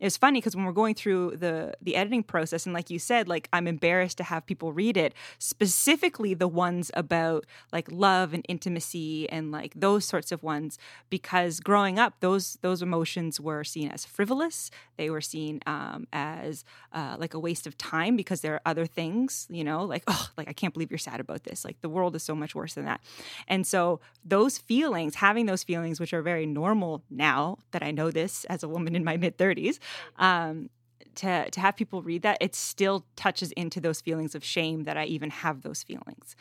it 0.00 0.04
was 0.04 0.16
funny 0.16 0.40
because 0.40 0.54
when 0.54 0.64
we're 0.64 0.72
going 0.72 0.94
through 0.94 1.36
the 1.36 1.74
the 1.80 1.96
editing 1.96 2.22
process 2.22 2.66
and 2.66 2.74
like 2.74 2.90
you 2.90 2.98
said 2.98 3.28
like 3.28 3.48
i'm 3.52 3.66
embarrassed 3.66 4.18
to 4.18 4.24
have 4.24 4.44
people 4.46 4.72
read 4.72 4.96
it 4.96 5.14
specifically 5.38 6.34
the 6.34 6.48
ones 6.48 6.90
about 6.94 7.46
like 7.72 7.90
love 7.90 8.32
and 8.32 8.44
intimacy 8.48 9.28
and 9.30 9.52
like 9.52 9.72
those 9.74 10.04
sorts 10.04 10.32
of 10.32 10.42
ones 10.42 10.78
because 11.10 11.60
growing 11.60 11.98
up 11.98 12.14
those 12.20 12.58
those 12.62 12.82
emotions 12.82 13.40
were 13.40 13.64
seen 13.64 13.88
as 13.90 14.04
frivolous. 14.04 14.70
They 14.96 15.10
were 15.10 15.20
seen 15.20 15.60
um, 15.66 16.06
as 16.12 16.64
uh, 16.92 17.16
like 17.18 17.34
a 17.34 17.38
waste 17.38 17.66
of 17.66 17.76
time 17.76 18.16
because 18.16 18.40
there 18.40 18.54
are 18.54 18.60
other 18.64 18.86
things 18.86 19.46
you 19.50 19.64
know 19.64 19.84
like 19.84 20.02
oh 20.06 20.28
like 20.36 20.48
i 20.48 20.52
can't 20.52 20.72
believe 20.72 20.90
you're 20.90 20.98
sad 20.98 21.20
about 21.20 21.44
this. 21.44 21.64
Like 21.64 21.80
the 21.80 21.88
world 21.88 22.16
is 22.16 22.22
so 22.22 22.34
much 22.34 22.54
worse 22.54 22.74
than 22.74 22.84
that. 22.84 23.00
And 23.48 23.66
so 23.66 24.00
those 24.24 24.58
feelings 24.58 25.16
having 25.16 25.46
those 25.46 25.62
feelings 25.62 26.00
which 26.00 26.12
are 26.12 26.22
very 26.22 26.46
normal 26.46 27.02
now 27.10 27.58
that 27.72 27.82
i 27.82 27.90
know 27.90 28.10
this 28.10 28.44
as 28.46 28.62
a 28.62 28.68
woman 28.68 28.96
in 28.96 29.04
my 29.04 29.16
mid 29.16 29.36
30s 29.38 29.78
um, 30.16 30.70
to 31.16 31.50
to 31.50 31.60
have 31.60 31.76
people 31.76 32.02
read 32.02 32.22
that, 32.22 32.38
it 32.40 32.54
still 32.54 33.04
touches 33.16 33.52
into 33.52 33.80
those 33.80 34.00
feelings 34.00 34.34
of 34.34 34.44
shame 34.44 34.84
that 34.84 34.96
I 34.96 35.04
even 35.04 35.30
have 35.30 35.62
those 35.62 35.82
feelings. 35.82 36.36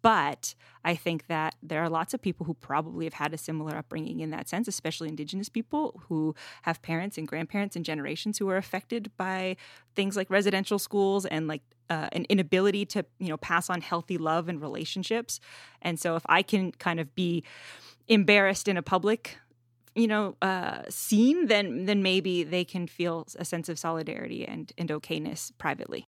But 0.00 0.54
I 0.84 0.94
think 0.94 1.26
that 1.26 1.56
there 1.60 1.82
are 1.82 1.88
lots 1.88 2.14
of 2.14 2.22
people 2.22 2.46
who 2.46 2.54
probably 2.54 3.04
have 3.06 3.14
had 3.14 3.34
a 3.34 3.38
similar 3.38 3.76
upbringing 3.76 4.20
in 4.20 4.30
that 4.30 4.48
sense, 4.48 4.68
especially 4.68 5.08
Indigenous 5.08 5.48
people 5.48 6.00
who 6.08 6.36
have 6.62 6.80
parents 6.82 7.18
and 7.18 7.26
grandparents 7.26 7.74
and 7.74 7.84
generations 7.84 8.38
who 8.38 8.48
are 8.48 8.56
affected 8.56 9.10
by 9.16 9.56
things 9.96 10.16
like 10.16 10.30
residential 10.30 10.78
schools 10.78 11.26
and 11.26 11.48
like 11.48 11.62
uh, 11.90 12.08
an 12.12 12.26
inability 12.28 12.84
to 12.84 13.04
you 13.18 13.28
know 13.28 13.36
pass 13.38 13.68
on 13.68 13.80
healthy 13.80 14.18
love 14.18 14.48
and 14.48 14.60
relationships. 14.60 15.40
And 15.82 15.98
so 15.98 16.14
if 16.14 16.22
I 16.26 16.42
can 16.42 16.72
kind 16.72 17.00
of 17.00 17.14
be 17.14 17.42
embarrassed 18.06 18.68
in 18.68 18.76
a 18.76 18.82
public 18.82 19.38
you 19.98 20.06
know 20.06 20.36
uh, 20.40 20.82
seen, 20.88 21.46
then 21.46 21.86
then 21.86 22.02
maybe 22.02 22.44
they 22.44 22.64
can 22.64 22.86
feel 22.86 23.26
a 23.36 23.44
sense 23.44 23.68
of 23.68 23.78
solidarity 23.78 24.46
and 24.46 24.72
and 24.78 24.88
okayness 24.88 25.52
privately. 25.58 26.04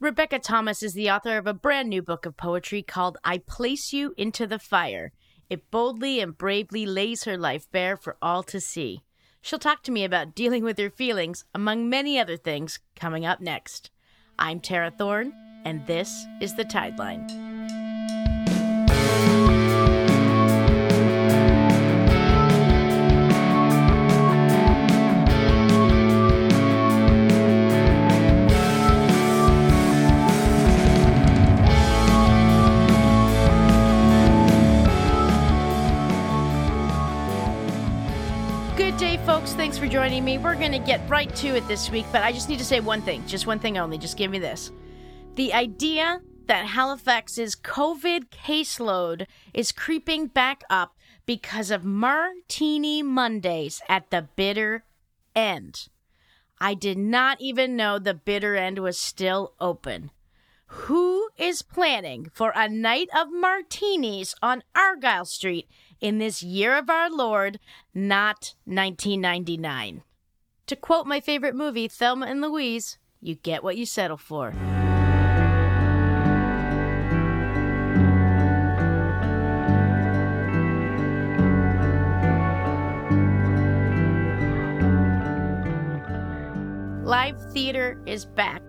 Rebecca 0.00 0.38
Thomas 0.38 0.82
is 0.82 0.92
the 0.92 1.10
author 1.10 1.38
of 1.38 1.46
a 1.46 1.54
brand 1.54 1.88
new 1.88 2.02
book 2.02 2.26
of 2.26 2.36
poetry 2.36 2.82
called 2.82 3.16
I 3.24 3.38
Place 3.38 3.92
You 3.92 4.12
into 4.16 4.46
the 4.46 4.58
Fire. 4.58 5.12
It 5.48 5.70
boldly 5.70 6.20
and 6.20 6.36
bravely 6.36 6.84
lays 6.84 7.24
her 7.24 7.38
life 7.38 7.70
bare 7.70 7.96
for 7.96 8.16
all 8.20 8.42
to 8.44 8.60
see. 8.60 9.02
She'll 9.40 9.58
talk 9.58 9.82
to 9.84 9.92
me 9.92 10.04
about 10.04 10.34
dealing 10.34 10.64
with 10.64 10.78
her 10.78 10.90
feelings, 10.90 11.44
among 11.54 11.88
many 11.88 12.18
other 12.18 12.36
things, 12.36 12.80
coming 12.96 13.24
up 13.26 13.40
next. 13.40 13.90
I'm 14.38 14.58
Tara 14.60 14.90
Thorne, 14.90 15.32
and 15.64 15.86
this 15.86 16.26
is 16.40 16.54
The 16.54 16.64
Tideline. 16.64 17.53
To 40.74 40.86
get 40.86 41.08
right 41.08 41.34
to 41.36 41.56
it 41.56 41.66
this 41.68 41.88
week, 41.88 42.04
but 42.10 42.22
I 42.22 42.32
just 42.32 42.48
need 42.48 42.58
to 42.58 42.64
say 42.64 42.80
one 42.80 43.00
thing, 43.00 43.24
just 43.26 43.46
one 43.46 43.60
thing 43.60 43.78
only. 43.78 43.96
Just 43.96 44.16
give 44.16 44.30
me 44.30 44.40
this. 44.40 44.72
The 45.36 45.54
idea 45.54 46.20
that 46.46 46.66
Halifax's 46.66 47.54
COVID 47.54 48.28
caseload 48.30 49.26
is 49.52 49.70
creeping 49.70 50.26
back 50.26 50.64
up 50.68 50.96
because 51.26 51.70
of 51.70 51.84
Martini 51.84 53.02
Mondays 53.02 53.82
at 53.88 54.10
the 54.10 54.28
bitter 54.34 54.84
end. 55.34 55.88
I 56.60 56.74
did 56.74 56.98
not 56.98 57.40
even 57.40 57.76
know 57.76 57.98
the 57.98 58.14
bitter 58.14 58.56
end 58.56 58.78
was 58.80 58.98
still 58.98 59.54
open. 59.60 60.10
Who 60.66 61.28
is 61.38 61.62
planning 61.62 62.30
for 62.32 62.52
a 62.54 62.68
night 62.68 63.08
of 63.16 63.28
martinis 63.30 64.34
on 64.42 64.64
Argyle 64.74 65.24
Street 65.24 65.68
in 66.00 66.18
this 66.18 66.42
year 66.42 66.76
of 66.76 66.90
our 66.90 67.10
Lord, 67.10 67.60
not 67.94 68.54
1999. 68.64 70.02
To 70.68 70.76
quote 70.76 71.06
my 71.06 71.20
favorite 71.20 71.54
movie, 71.54 71.88
Thelma 71.88 72.24
and 72.24 72.40
Louise, 72.40 72.96
you 73.20 73.34
get 73.34 73.62
what 73.62 73.76
you 73.76 73.84
settle 73.84 74.16
for. 74.16 74.54
Live 87.04 87.52
theater 87.52 88.00
is 88.06 88.24
back. 88.24 88.62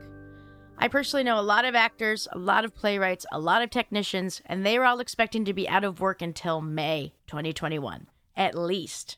I 0.77 0.89
personally 0.89 1.23
know 1.23 1.39
a 1.39 1.41
lot 1.41 1.63
of 1.63 1.75
actors, 1.75 2.27
a 2.33 2.37
lot 2.37 2.65
of 2.65 2.75
playwrights, 2.75 3.25
a 3.31 3.39
lot 3.39 3.61
of 3.61 3.69
technicians, 3.69 4.41
and 4.45 4.65
they 4.65 4.75
are 4.77 4.83
all 4.83 4.99
expecting 4.99 5.45
to 5.45 5.53
be 5.53 5.69
out 5.69 5.85
of 5.85 6.01
work 6.01 6.21
until 6.21 6.59
May 6.59 7.13
2021, 7.27 8.07
at 8.35 8.53
least. 8.53 9.17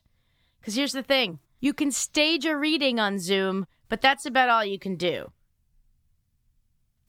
Because 0.60 0.76
here's 0.76 0.92
the 0.92 1.02
thing 1.02 1.40
you 1.60 1.72
can 1.72 1.90
stage 1.90 2.44
a 2.44 2.56
reading 2.56 3.00
on 3.00 3.18
Zoom, 3.18 3.66
but 3.88 4.00
that's 4.00 4.26
about 4.26 4.48
all 4.48 4.64
you 4.64 4.78
can 4.78 4.96
do. 4.96 5.32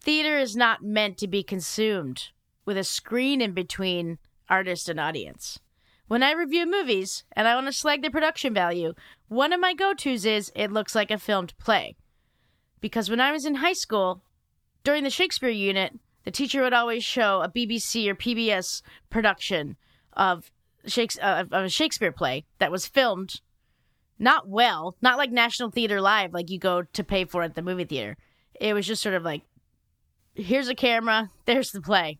Theater 0.02 0.38
is 0.38 0.56
not 0.56 0.84
meant 0.84 1.18
to 1.18 1.28
be 1.28 1.44
consumed 1.44 2.30
with 2.66 2.78
a 2.78 2.84
screen 2.84 3.42
in 3.42 3.54
between 3.54 4.18
artist 4.50 4.90
and 4.90 5.00
audience. 5.00 5.60
When 6.08 6.24
I 6.24 6.32
review 6.32 6.66
movies 6.66 7.24
and 7.34 7.48
I 7.48 7.54
want 7.54 7.68
to 7.68 7.74
slag 7.74 8.02
the 8.02 8.10
production 8.10 8.54
value, 8.54 8.94
one 9.28 9.54
of 9.54 9.60
my 9.60 9.74
go 9.74 9.94
tos 9.94 10.26
is 10.26 10.52
it 10.56 10.72
looks 10.72 10.96
like 10.96 11.12
a 11.12 11.20
filmed 11.20 11.54
play. 11.60 11.96
Because 12.81 13.10
when 13.10 13.20
I 13.20 13.31
was 13.31 13.46
in 13.46 13.56
high 13.56 13.74
school, 13.74 14.24
during 14.84 15.04
the 15.04 15.10
Shakespeare 15.10 15.50
unit, 15.50 16.00
the 16.24 16.31
teacher 16.31 16.64
would 16.64 16.74
always 16.74 17.04
show 17.04 17.42
a 17.42 17.50
BBC 17.50 18.08
or 18.08 18.16
PBS 18.16 18.81
production 19.10 19.76
of, 20.14 20.50
Shakespeare, 20.88 21.24
uh, 21.24 21.44
of 21.52 21.66
a 21.66 21.70
Shakespeare 21.70 22.12
play 22.12 22.46
that 22.58 22.72
was 22.72 22.88
filmed 22.88 23.42
not 24.19 24.47
well, 24.47 24.96
not 25.02 25.18
like 25.18 25.31
National 25.31 25.72
Theater 25.72 26.02
Live, 26.02 26.34
like 26.34 26.50
you 26.50 26.59
go 26.59 26.84
to 26.84 27.03
pay 27.03 27.25
for 27.25 27.41
at 27.41 27.56
the 27.56 27.62
movie 27.62 27.85
theater. 27.85 28.18
It 28.59 28.74
was 28.74 28.85
just 28.85 29.02
sort 29.02 29.16
of 29.16 29.24
like, 29.24 29.44
here's 30.35 30.68
a 30.68 30.75
camera, 30.75 31.30
there's 31.46 31.72
the 31.72 31.81
play. 31.81 32.19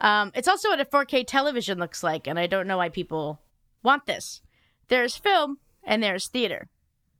Um, 0.00 0.32
it's 0.34 0.48
also 0.48 0.68
what 0.68 0.80
a 0.80 0.84
4K 0.84 1.26
television 1.26 1.78
looks 1.78 2.02
like, 2.02 2.26
and 2.26 2.38
I 2.38 2.46
don't 2.46 2.66
know 2.66 2.76
why 2.76 2.88
people 2.88 3.40
want 3.82 4.06
this. 4.06 4.40
There's 4.88 5.16
film 5.16 5.58
and 5.84 6.02
there's 6.02 6.28
theater. 6.28 6.68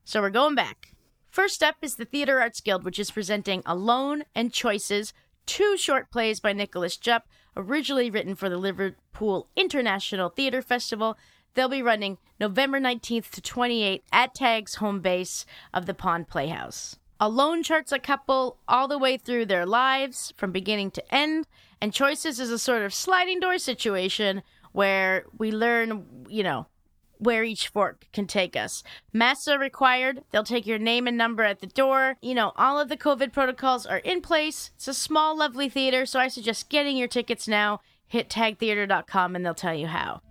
So 0.05 0.21
we're 0.21 0.31
going 0.31 0.55
back. 0.55 0.95
First 1.29 1.62
up 1.62 1.77
is 1.83 1.97
the 1.97 2.05
Theatre 2.05 2.41
Arts 2.41 2.61
Guild, 2.61 2.85
which 2.85 2.99
is 2.99 3.11
presenting 3.11 3.62
Alone 3.67 4.25
and 4.35 4.53
Choices, 4.53 5.12
two 5.45 5.77
short 5.77 6.11
plays 6.11 6.41
by 6.41 6.53
Nicholas 6.53 6.97
Jupp, 6.97 7.29
originally 7.56 8.11
written 8.11 8.35
for 8.35 8.49
the 8.49 8.56
Liverpool 8.56 9.49
International 9.56 10.29
Theatre 10.29 10.62
Festival. 10.62 11.17
They'll 11.59 11.69
be 11.69 11.83
running 11.83 12.19
November 12.39 12.79
19th 12.79 13.31
to 13.31 13.41
28th 13.41 14.03
at 14.13 14.33
TAG's 14.33 14.77
home 14.77 15.01
base 15.01 15.45
of 15.75 15.87
the 15.87 15.93
Pond 15.93 16.29
Playhouse. 16.29 17.01
Alone 17.19 17.65
charts 17.65 17.91
a 17.91 17.99
couple 17.99 18.59
all 18.69 18.87
the 18.87 18.97
way 18.97 19.17
through 19.17 19.47
their 19.47 19.67
lives 19.67 20.33
from 20.37 20.53
beginning 20.53 20.93
to 20.93 21.13
end, 21.13 21.49
and 21.81 21.93
Choices 21.93 22.39
is 22.39 22.53
a 22.53 22.61
sort 22.61 22.83
of 22.83 22.95
sliding 22.95 23.41
door 23.41 23.59
situation 23.59 24.45
where 24.71 25.25
we 25.37 25.51
learn, 25.51 26.07
you 26.29 26.45
know, 26.45 26.69
where 27.17 27.43
each 27.43 27.67
fork 27.67 28.07
can 28.13 28.29
take 28.29 28.55
us. 28.55 28.85
Masks 29.13 29.49
are 29.49 29.59
required. 29.59 30.23
They'll 30.31 30.45
take 30.45 30.65
your 30.65 30.79
name 30.79 31.09
and 31.09 31.19
number 31.19 31.43
at 31.43 31.59
the 31.59 31.67
door. 31.67 32.19
You 32.23 32.37
know, 32.37 32.53
all 32.55 32.79
of 32.79 32.89
the 32.89 32.97
COVID 32.97 33.33
protocols 33.33 33.85
are 33.85 33.99
in 33.99 34.21
place. 34.21 34.71
It's 34.77 34.87
a 34.87 34.95
small, 34.95 35.37
lovely 35.37 35.69
theater, 35.69 36.07
so 36.07 36.21
I 36.21 36.29
suggest 36.29 36.71
getting 36.71 36.97
your 36.97 37.09
tickets 37.09 37.49
now. 37.49 37.81
Hit 38.07 38.29
tagtheater.com 38.29 39.35
and 39.35 39.45
they'll 39.45 39.55
tell 39.55 39.75
you 39.75 39.89
how. 39.89 40.23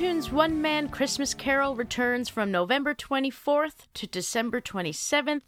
Neptune's 0.00 0.32
One 0.32 0.62
Man 0.62 0.88
Christmas 0.88 1.34
Carol 1.34 1.76
returns 1.76 2.30
from 2.30 2.50
November 2.50 2.94
24th 2.94 3.86
to 3.92 4.06
December 4.06 4.58
27th. 4.58 5.42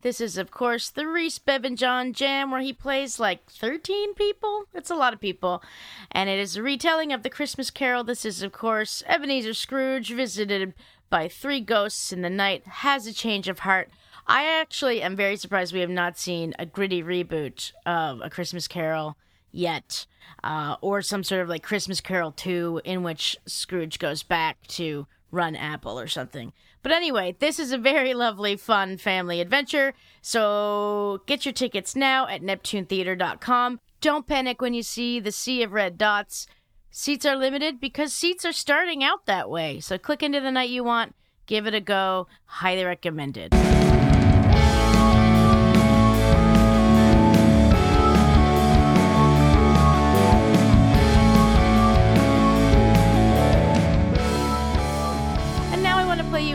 This 0.00 0.20
is, 0.20 0.36
of 0.36 0.50
course, 0.50 0.90
the 0.90 1.06
Rhys 1.06 1.38
Bevan 1.38 1.76
John 1.76 2.12
Jam, 2.12 2.50
where 2.50 2.62
he 2.62 2.72
plays 2.72 3.20
like 3.20 3.48
13 3.48 4.14
people. 4.14 4.64
It's 4.74 4.90
a 4.90 4.96
lot 4.96 5.12
of 5.12 5.20
people. 5.20 5.62
And 6.10 6.28
it 6.28 6.40
is 6.40 6.56
a 6.56 6.64
retelling 6.64 7.12
of 7.12 7.22
the 7.22 7.30
Christmas 7.30 7.70
Carol. 7.70 8.02
This 8.02 8.24
is, 8.24 8.42
of 8.42 8.50
course, 8.50 9.04
Ebenezer 9.06 9.54
Scrooge 9.54 10.12
visited 10.12 10.74
by 11.08 11.28
three 11.28 11.60
ghosts 11.60 12.12
in 12.12 12.22
the 12.22 12.28
night, 12.28 12.66
has 12.66 13.06
a 13.06 13.12
change 13.12 13.46
of 13.46 13.60
heart. 13.60 13.88
I 14.26 14.46
actually 14.46 15.00
am 15.00 15.14
very 15.14 15.36
surprised 15.36 15.72
we 15.72 15.78
have 15.78 15.88
not 15.88 16.18
seen 16.18 16.54
a 16.58 16.66
gritty 16.66 17.04
reboot 17.04 17.70
of 17.86 18.20
A 18.20 18.30
Christmas 18.30 18.66
Carol 18.66 19.16
yet, 19.52 20.06
uh, 20.44 20.76
or 20.80 21.02
some 21.02 21.24
sort 21.24 21.42
of 21.42 21.48
like 21.48 21.62
Christmas 21.62 22.00
Carol 22.00 22.32
2 22.32 22.82
in 22.84 23.02
which 23.02 23.36
Scrooge 23.46 23.98
goes 23.98 24.22
back 24.22 24.66
to 24.68 25.06
run 25.30 25.56
Apple 25.56 25.98
or 25.98 26.08
something. 26.08 26.52
But 26.82 26.92
anyway, 26.92 27.36
this 27.38 27.58
is 27.58 27.72
a 27.72 27.78
very 27.78 28.12
lovely, 28.12 28.56
fun 28.56 28.98
family 28.98 29.40
adventure. 29.40 29.94
So 30.20 31.22
get 31.26 31.44
your 31.46 31.52
tickets 31.52 31.96
now 31.96 32.26
at 32.26 32.42
NeptuneTheater.com. 32.42 33.80
Don't 34.00 34.26
panic 34.26 34.60
when 34.60 34.74
you 34.74 34.82
see 34.82 35.20
the 35.20 35.32
sea 35.32 35.62
of 35.62 35.72
red 35.72 35.96
dots. 35.96 36.46
Seats 36.90 37.24
are 37.24 37.36
limited 37.36 37.80
because 37.80 38.12
seats 38.12 38.44
are 38.44 38.52
starting 38.52 39.02
out 39.02 39.26
that 39.26 39.48
way. 39.48 39.80
So 39.80 39.96
click 39.96 40.22
into 40.22 40.40
the 40.40 40.50
night 40.50 40.70
you 40.70 40.84
want, 40.84 41.14
give 41.46 41.66
it 41.66 41.74
a 41.74 41.80
go. 41.80 42.26
Highly 42.44 42.84
recommended. 42.84 43.52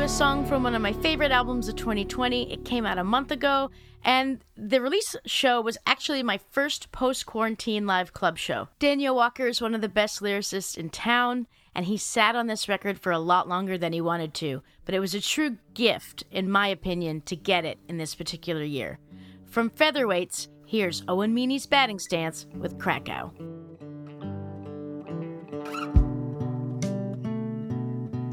A 0.07 0.09
song 0.09 0.45
from 0.45 0.63
one 0.63 0.73
of 0.73 0.81
my 0.81 0.93
favorite 0.93 1.33
albums 1.33 1.67
of 1.67 1.75
2020. 1.75 2.53
It 2.53 2.63
came 2.63 2.85
out 2.85 2.97
a 2.97 3.03
month 3.03 3.29
ago, 3.29 3.69
and 4.05 4.41
the 4.55 4.79
release 4.79 5.17
show 5.25 5.59
was 5.59 5.77
actually 5.85 6.23
my 6.23 6.39
first 6.49 6.93
post 6.93 7.25
quarantine 7.25 7.85
live 7.85 8.13
club 8.13 8.37
show. 8.37 8.69
Daniel 8.79 9.17
Walker 9.17 9.47
is 9.47 9.59
one 9.59 9.75
of 9.75 9.81
the 9.81 9.89
best 9.89 10.21
lyricists 10.21 10.77
in 10.77 10.89
town, 10.89 11.45
and 11.75 11.87
he 11.87 11.97
sat 11.97 12.37
on 12.37 12.47
this 12.47 12.69
record 12.69 12.97
for 12.97 13.11
a 13.11 13.19
lot 13.19 13.49
longer 13.49 13.77
than 13.77 13.91
he 13.91 13.99
wanted 13.99 14.33
to, 14.35 14.63
but 14.85 14.95
it 14.95 15.01
was 15.01 15.13
a 15.13 15.19
true 15.19 15.57
gift, 15.73 16.23
in 16.31 16.49
my 16.49 16.69
opinion, 16.69 17.19
to 17.23 17.35
get 17.35 17.65
it 17.65 17.77
in 17.89 17.97
this 17.97 18.15
particular 18.15 18.63
year. 18.63 18.99
From 19.45 19.69
Featherweights, 19.69 20.47
here's 20.65 21.03
Owen 21.09 21.33
Meany's 21.33 21.65
batting 21.65 21.99
stance 21.99 22.45
with 22.55 22.79
Krakow. 22.79 23.33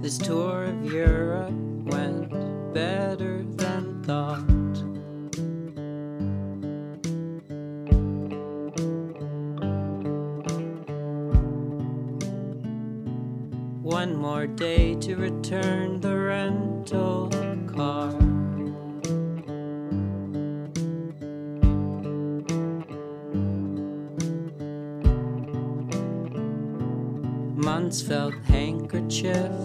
This 0.04 0.18
tour 0.18 0.64
of 0.64 0.92
Europe 0.92 1.54
went 1.86 2.28
better 2.74 3.42
than 3.42 4.02
thought. 4.02 4.44
One 13.82 14.14
more 14.14 14.46
day 14.46 14.94
to 14.96 15.16
return 15.16 16.02
the 16.02 16.14
rental 16.14 17.30
car. 17.74 18.12
Felt 28.08 28.34
handkerchief 28.46 29.63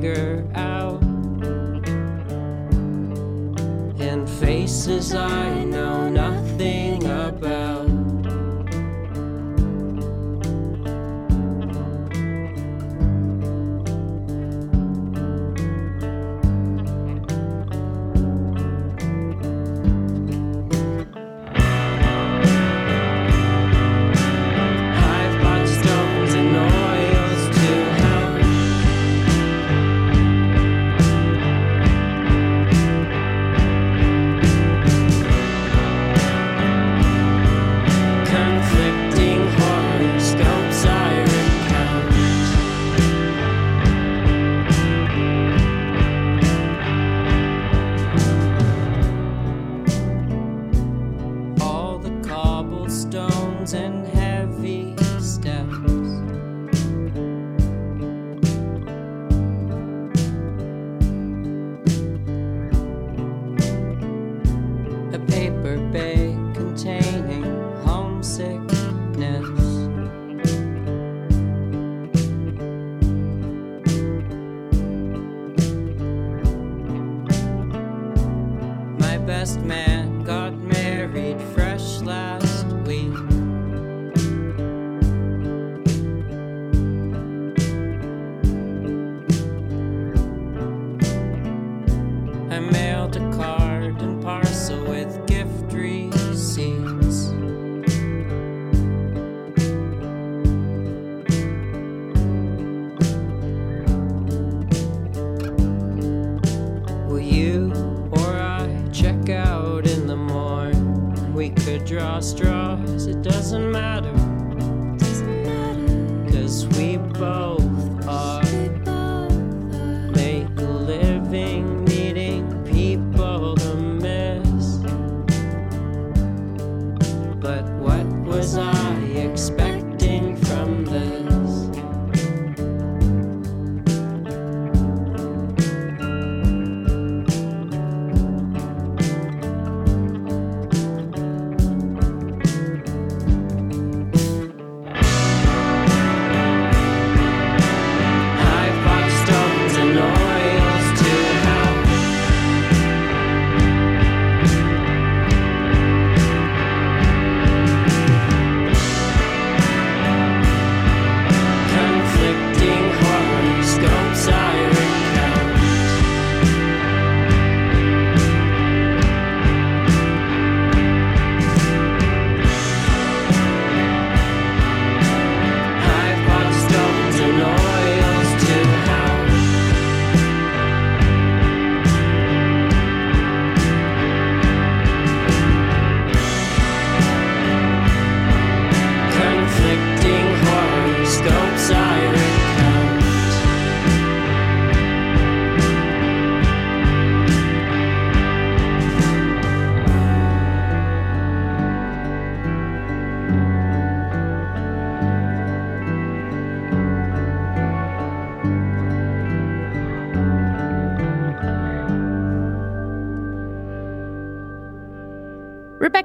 figure 0.00 0.42
out. 0.54 1.02
And 4.00 4.26
faces 4.26 5.14
I 5.14 5.64
know 5.64 5.99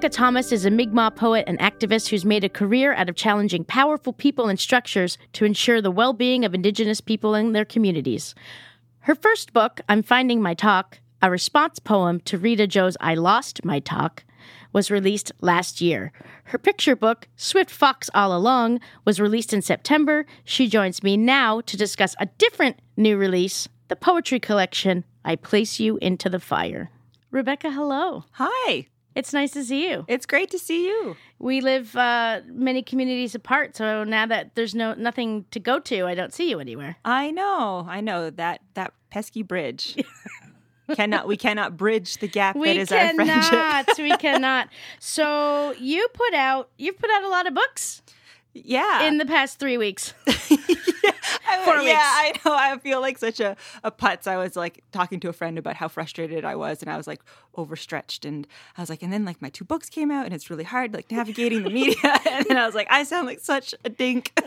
Rebecca 0.06 0.18
Thomas 0.18 0.52
is 0.52 0.68
a 0.68 0.70
Mi'kmaq 0.70 1.16
poet 1.16 1.46
and 1.48 1.58
activist 1.58 2.10
who's 2.10 2.24
made 2.24 2.44
a 2.44 2.48
career 2.48 2.94
out 2.94 3.10
of 3.10 3.16
challenging 3.16 3.64
powerful 3.64 4.14
people 4.14 4.48
and 4.50 4.60
structures 4.60 5.18
to 5.34 5.46
ensure 5.46 5.82
the 5.82 5.90
well 5.90 6.14
being 6.14 6.46
of 6.46 6.54
Indigenous 6.54 7.02
people 7.02 7.34
and 7.34 7.56
their 7.56 7.66
communities. 7.66 8.36
Her 9.00 9.16
first 9.16 9.52
book, 9.52 9.82
I'm 9.90 10.04
Finding 10.04 10.44
My 10.44 10.54
Talk, 10.54 11.00
a 11.24 11.32
response 11.32 11.80
poem 11.80 12.20
to 12.20 12.38
Rita 12.38 12.68
Joe's 12.68 12.96
I 13.02 13.16
Lost 13.16 13.66
My 13.66 13.80
Talk, 13.80 14.24
was 14.72 14.92
released 14.92 15.32
last 15.42 15.82
year. 15.82 16.12
Her 16.44 16.60
picture 16.60 16.96
book, 16.96 17.28
Swift 17.36 17.72
Fox 17.72 18.08
All 18.14 18.38
Along, 18.38 18.80
was 19.06 19.20
released 19.20 19.54
in 19.54 19.64
September. 19.64 20.28
She 20.44 20.68
joins 20.68 21.02
me 21.02 21.18
now 21.18 21.62
to 21.62 21.76
discuss 21.76 22.16
a 22.20 22.28
different 22.38 22.78
new 22.96 23.18
release, 23.18 23.68
the 23.88 23.96
poetry 23.96 24.40
collection, 24.40 25.04
I 25.24 25.36
Place 25.36 25.80
You 25.80 25.98
Into 26.00 26.30
the 26.30 26.40
Fire. 26.40 26.92
Rebecca, 27.32 27.72
hello. 27.72 28.26
Hi. 28.34 28.86
It's 29.16 29.32
nice 29.32 29.52
to 29.52 29.64
see 29.64 29.90
you. 29.90 30.04
It's 30.10 30.26
great 30.26 30.52
to 30.52 30.60
see 30.60 30.86
you. 30.88 31.16
We 31.40 31.62
live 31.62 31.96
uh, 31.96 32.42
many 32.48 32.84
communities 32.84 33.34
apart, 33.34 33.76
so 33.78 34.04
now 34.04 34.26
that 34.26 34.56
there's 34.56 34.76
no 34.76 34.94
nothing 34.94 35.46
to 35.52 35.60
go 35.60 35.80
to, 35.80 36.06
I 36.06 36.16
don't 36.16 36.34
see 36.34 36.50
you 36.50 36.60
anywhere. 36.60 36.98
I 37.06 37.32
know. 37.32 37.86
I 37.90 38.02
know 38.02 38.30
that 38.30 38.60
that 38.74 38.94
pesky 39.10 39.42
bridge. 39.42 39.96
cannot 40.96 41.28
we 41.28 41.36
cannot 41.38 41.78
bridge 41.78 42.18
the 42.18 42.28
gap 42.28 42.56
We 42.56 42.68
that 42.68 42.78
is 42.78 42.92
our 42.92 43.14
friendship. 43.16 43.50
cannot. 43.50 43.98
we 43.98 44.18
cannot. 44.18 44.70
So 45.00 45.74
you 45.80 46.08
put 46.14 46.34
out 46.36 46.70
you've 46.78 47.00
put 47.00 47.10
out 47.10 47.24
a 47.24 47.28
lot 47.30 47.48
of 47.48 47.54
books 47.56 48.02
Yeah. 48.54 49.08
in 49.08 49.18
the 49.18 49.26
past 49.26 49.58
three 49.60 49.78
weeks. 49.80 50.14
I, 51.48 51.82
yeah. 51.84 52.00
I 52.00 52.34
know. 52.44 52.56
I 52.56 52.78
feel 52.78 53.02
like 53.02 53.18
such 53.18 53.40
a, 53.40 53.56
a 53.84 53.92
putz. 53.92 54.28
I 54.28 54.38
was 54.38 54.56
like 54.56 54.84
talking 54.92 55.20
to 55.22 55.30
a 55.30 55.34
friend 55.34 55.58
about 55.58 55.76
how 55.76 55.88
frustrated 55.88 56.46
I 56.46 56.56
was, 56.56 56.82
and 56.82 56.92
I 56.92 56.98
was 56.98 57.08
like 57.08 57.22
overstretched. 57.56 58.26
And 58.26 58.48
I 58.78 58.82
was 58.82 58.90
like, 58.90 59.04
and 59.04 59.12
then 59.12 59.26
like 59.26 59.42
my 59.42 59.50
two 59.50 59.66
books 59.66 59.90
came 59.90 60.12
out, 60.12 60.26
and 60.26 60.34
it's 60.34 60.50
really 60.50 60.64
hard 60.64 60.94
like 60.94 61.12
navigating 61.12 61.64
the 61.64 61.70
media. 61.70 61.96
and 62.30 62.46
then 62.46 62.58
I 62.58 62.66
was 62.66 62.76
like, 62.76 62.88
I 62.90 63.04
sound 63.04 63.28
like 63.28 63.40
such 63.40 63.74
a 63.84 63.90
dink. 63.90 64.32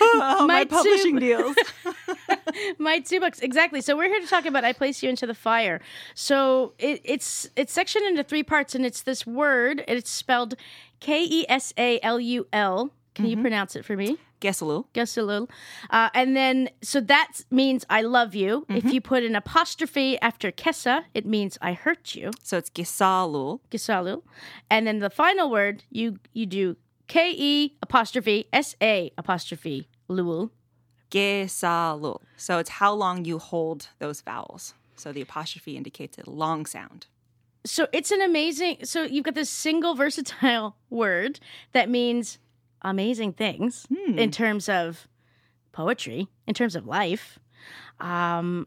oh, 0.00 0.44
my, 0.46 0.58
My 0.58 0.64
two- 0.64 0.76
publishing 0.76 1.16
deals. 1.16 1.56
My 2.78 3.00
two 3.00 3.20
books 3.20 3.40
exactly. 3.40 3.80
So 3.80 3.96
we're 3.96 4.08
here 4.08 4.20
to 4.20 4.26
talk 4.26 4.46
about 4.46 4.64
"I 4.64 4.72
Place 4.72 5.02
You 5.02 5.10
Into 5.10 5.26
the 5.26 5.34
Fire." 5.34 5.80
So 6.14 6.72
it, 6.78 7.00
it's 7.04 7.48
it's 7.56 7.72
sectioned 7.72 8.06
into 8.06 8.24
three 8.24 8.42
parts, 8.42 8.74
and 8.74 8.84
it's 8.84 9.02
this 9.02 9.26
word. 9.26 9.84
It's 9.86 10.10
spelled 10.10 10.54
K 11.00 11.24
E 11.24 11.46
S 11.48 11.72
A 11.76 12.00
L 12.02 12.18
U 12.18 12.46
L. 12.52 12.90
Can 13.14 13.26
you 13.26 13.32
mm-hmm. 13.32 13.42
pronounce 13.42 13.76
it 13.76 13.84
for 13.84 13.96
me? 13.96 14.18
Guess 14.40 14.60
a 14.60 14.64
little. 14.64 14.88
Guess 14.92 15.16
a 15.16 15.22
little. 15.22 15.50
Uh, 15.90 16.10
and 16.14 16.36
then, 16.36 16.68
so 16.80 17.00
that 17.00 17.40
means 17.50 17.84
I 17.90 18.02
love 18.02 18.34
you. 18.34 18.66
If 18.68 18.84
you 18.92 19.00
put 19.00 19.24
an 19.24 19.34
apostrophe 19.34 20.18
after 20.20 20.52
Kessa, 20.52 21.04
it 21.12 21.26
means 21.26 21.58
I 21.60 21.72
hurt 21.72 22.14
you. 22.14 22.30
So 22.42 22.56
it's 22.56 22.70
gisalul. 22.70 23.60
Gisalul. 23.70 24.22
And 24.70 24.86
then 24.86 25.00
the 25.00 25.10
final 25.10 25.50
word, 25.50 25.82
you 25.90 26.18
you 26.32 26.46
do 26.46 26.76
K 27.08 27.34
E 27.36 27.76
apostrophe 27.82 28.48
S 28.52 28.76
A 28.80 29.10
apostrophe 29.18 29.88
Lul. 30.06 30.52
Gesalul. 31.10 32.20
So 32.36 32.58
it's 32.58 32.70
how 32.70 32.92
long 32.92 33.24
you 33.24 33.38
hold 33.38 33.88
those 33.98 34.20
vowels. 34.20 34.74
So 34.96 35.12
the 35.12 35.22
apostrophe 35.22 35.76
indicates 35.76 36.18
a 36.18 36.28
long 36.28 36.66
sound. 36.66 37.06
So 37.64 37.86
it's 37.92 38.10
an 38.10 38.22
amazing. 38.22 38.78
So 38.84 39.02
you've 39.02 39.24
got 39.24 39.34
this 39.34 39.50
single 39.50 39.94
versatile 39.94 40.76
word 40.90 41.40
that 41.72 41.88
means 41.88 42.38
amazing 42.82 43.32
things 43.32 43.86
in 44.18 44.30
terms 44.30 44.68
of 44.68 45.08
poetry, 45.72 46.28
in 46.46 46.54
terms 46.54 46.76
of 46.76 46.86
life. 46.86 47.38
Um, 48.00 48.66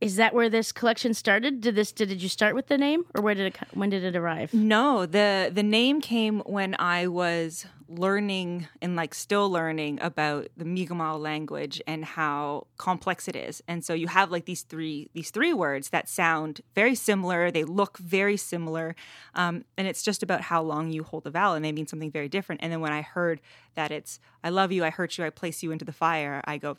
is 0.00 0.16
that 0.16 0.34
where 0.34 0.48
this 0.48 0.72
collection 0.72 1.14
started? 1.14 1.60
Did 1.60 1.74
this? 1.74 1.92
Did, 1.92 2.08
did 2.08 2.22
you 2.22 2.28
start 2.28 2.54
with 2.54 2.68
the 2.68 2.78
name, 2.78 3.04
or 3.14 3.22
where 3.22 3.34
did 3.34 3.46
it? 3.46 3.58
When 3.74 3.90
did 3.90 4.04
it 4.04 4.16
arrive? 4.16 4.54
No, 4.54 5.06
the 5.06 5.50
the 5.52 5.62
name 5.62 6.00
came 6.00 6.40
when 6.40 6.76
I 6.78 7.08
was 7.08 7.66
learning 7.88 8.68
and 8.82 8.96
like 8.96 9.14
still 9.14 9.50
learning 9.50 9.98
about 10.02 10.48
the 10.58 10.64
Mi'kmaq 10.64 11.18
language 11.18 11.80
and 11.86 12.04
how 12.04 12.66
complex 12.76 13.28
it 13.28 13.34
is. 13.34 13.62
And 13.66 13.82
so 13.82 13.94
you 13.94 14.08
have 14.08 14.30
like 14.30 14.44
these 14.44 14.62
three 14.62 15.10
these 15.14 15.30
three 15.30 15.52
words 15.52 15.90
that 15.90 16.08
sound 16.08 16.60
very 16.74 16.94
similar. 16.94 17.50
They 17.50 17.64
look 17.64 17.98
very 17.98 18.36
similar, 18.36 18.94
um, 19.34 19.64
and 19.76 19.88
it's 19.88 20.02
just 20.02 20.22
about 20.22 20.42
how 20.42 20.62
long 20.62 20.90
you 20.90 21.02
hold 21.02 21.24
the 21.24 21.30
vowel, 21.30 21.54
and 21.54 21.64
they 21.64 21.72
mean 21.72 21.86
something 21.86 22.10
very 22.12 22.28
different. 22.28 22.62
And 22.62 22.70
then 22.72 22.80
when 22.80 22.92
I 22.92 23.02
heard 23.02 23.40
that 23.74 23.90
it's 23.90 24.20
"I 24.44 24.50
love 24.50 24.70
you, 24.70 24.84
I 24.84 24.90
hurt 24.90 25.18
you, 25.18 25.24
I 25.24 25.30
place 25.30 25.62
you 25.62 25.72
into 25.72 25.84
the 25.84 25.92
fire," 25.92 26.40
I 26.44 26.58
go. 26.58 26.76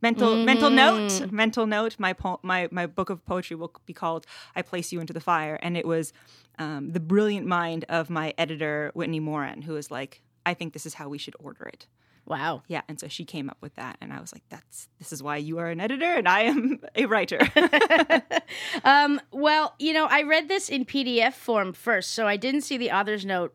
Mental 0.00 0.36
mental 0.36 0.70
note, 0.70 1.32
mental 1.32 1.66
note. 1.66 1.96
My 1.98 2.12
po- 2.12 2.40
my 2.42 2.68
my 2.70 2.86
book 2.86 3.10
of 3.10 3.24
poetry 3.24 3.56
will 3.56 3.72
be 3.84 3.92
called 3.92 4.26
"I 4.54 4.62
Place 4.62 4.92
You 4.92 5.00
into 5.00 5.12
the 5.12 5.20
Fire," 5.20 5.58
and 5.60 5.76
it 5.76 5.86
was 5.86 6.12
um, 6.58 6.92
the 6.92 7.00
brilliant 7.00 7.46
mind 7.46 7.84
of 7.88 8.08
my 8.08 8.32
editor 8.38 8.92
Whitney 8.94 9.20
Moran, 9.20 9.62
who 9.62 9.72
was 9.74 9.90
like, 9.90 10.22
"I 10.46 10.54
think 10.54 10.72
this 10.72 10.86
is 10.86 10.94
how 10.94 11.08
we 11.08 11.18
should 11.18 11.34
order 11.40 11.64
it." 11.66 11.86
Wow. 12.24 12.62
Yeah, 12.68 12.82
and 12.88 13.00
so 13.00 13.08
she 13.08 13.24
came 13.24 13.48
up 13.48 13.56
with 13.62 13.74
that, 13.76 13.96
and 14.00 14.12
I 14.12 14.20
was 14.20 14.32
like, 14.32 14.42
"That's 14.50 14.88
this 14.98 15.12
is 15.12 15.22
why 15.22 15.38
you 15.38 15.58
are 15.58 15.68
an 15.68 15.80
editor, 15.80 16.12
and 16.12 16.28
I 16.28 16.42
am 16.42 16.80
a 16.94 17.06
writer." 17.06 17.40
Um, 18.84 19.20
well, 19.32 19.74
you 19.78 19.92
know, 19.92 20.06
I 20.06 20.22
read 20.22 20.48
this 20.48 20.68
in 20.68 20.84
PDF 20.84 21.34
form 21.34 21.72
first, 21.72 22.12
so 22.12 22.26
I 22.26 22.36
didn't 22.36 22.62
see 22.62 22.76
the 22.78 22.90
author's 22.90 23.24
note 23.26 23.54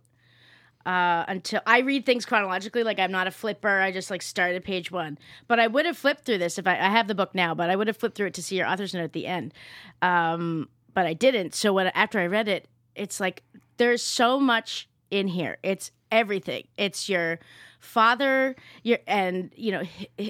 uh, 0.85 1.25
until 1.27 1.61
I 1.65 1.79
read 1.79 2.05
things 2.05 2.25
chronologically. 2.25 2.83
Like 2.83 2.99
I'm 2.99 3.11
not 3.11 3.27
a 3.27 3.31
flipper; 3.31 3.79
I 3.79 3.91
just 3.91 4.11
like 4.11 4.21
start 4.21 4.55
at 4.55 4.63
page 4.63 4.91
one. 4.91 5.17
But 5.47 5.59
I 5.59 5.67
would 5.67 5.85
have 5.85 5.97
flipped 5.97 6.25
through 6.25 6.39
this 6.39 6.57
if 6.57 6.67
I, 6.67 6.73
I 6.73 6.89
have 6.89 7.07
the 7.07 7.15
book 7.15 7.33
now. 7.33 7.53
But 7.55 7.69
I 7.69 7.75
would 7.75 7.87
have 7.87 7.97
flipped 7.97 8.15
through 8.15 8.27
it 8.27 8.33
to 8.35 8.43
see 8.43 8.57
your 8.57 8.67
author's 8.67 8.93
note 8.93 9.03
at 9.03 9.13
the 9.13 9.27
end. 9.27 9.53
Um, 10.01 10.69
but 10.93 11.05
I 11.05 11.13
didn't. 11.13 11.55
So 11.55 11.73
when 11.73 11.87
after 11.87 12.19
I 12.19 12.27
read 12.27 12.47
it, 12.47 12.67
it's 12.95 13.19
like 13.19 13.43
there's 13.77 14.01
so 14.01 14.39
much 14.39 14.87
in 15.09 15.27
here. 15.27 15.57
It's 15.63 15.91
everything. 16.13 16.67
It's 16.77 17.10
your 17.10 17.39
father, 17.79 18.55
your 18.84 19.00
and 19.08 19.51
you 19.58 19.72
know, 19.72 19.84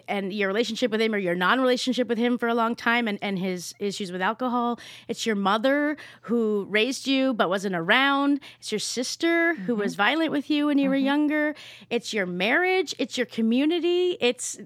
and 0.08 0.34
your 0.34 0.48
relationship 0.48 0.90
with 0.90 1.00
him 1.00 1.14
or 1.14 1.20
your 1.20 1.36
non-relationship 1.36 2.08
with 2.08 2.18
him 2.18 2.38
for 2.38 2.48
a 2.48 2.56
long 2.56 2.76
time, 2.76 3.08
and 3.08 3.20
and 3.22 3.38
his 3.38 3.76
issues 3.80 4.12
with 4.12 4.22
alcohol. 4.22 4.80
It's 5.08 5.26
your 5.26 5.36
mother 5.36 5.98
who 6.22 6.66
raised 6.70 7.06
you 7.06 7.34
but 7.34 7.50
wasn't 7.50 7.76
around. 7.76 8.40
It's 8.60 8.72
your 8.72 8.80
sister 8.80 9.54
who 9.54 9.74
mm-hmm. 9.74 9.82
was 9.82 9.96
violent 9.96 10.32
with 10.32 10.50
you 10.50 10.66
when 10.68 10.80
you 10.80 10.90
were 10.90 10.96
mm-hmm. 10.96 11.06
younger. 11.06 11.56
It's 11.90 12.14
your 12.14 12.26
marriage. 12.26 12.96
It's 12.98 13.18
your 13.18 13.28
community. 13.28 14.18
It's 14.20 14.58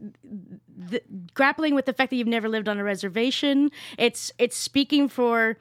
the, 0.77 1.01
grappling 1.33 1.75
with 1.75 1.85
the 1.85 1.93
fact 1.93 2.11
that 2.11 2.15
you've 2.15 2.27
never 2.27 2.47
lived 2.47 2.69
on 2.69 2.77
a 2.77 2.83
reservation. 2.83 3.71
It's 3.97 4.31
it's 4.37 4.55
speaking 4.55 5.09
for 5.09 5.57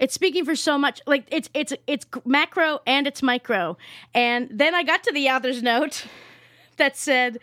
it's 0.00 0.14
speaking 0.14 0.44
for 0.44 0.56
so 0.56 0.76
much. 0.76 1.00
Like 1.06 1.26
it's 1.30 1.48
it's 1.54 1.72
it's 1.86 2.06
macro 2.24 2.80
and 2.86 3.06
it's 3.06 3.22
micro. 3.22 3.76
And 4.14 4.48
then 4.50 4.74
I 4.74 4.82
got 4.82 5.04
to 5.04 5.12
the 5.12 5.28
author's 5.28 5.62
note 5.62 6.06
that 6.76 6.96
said 6.96 7.38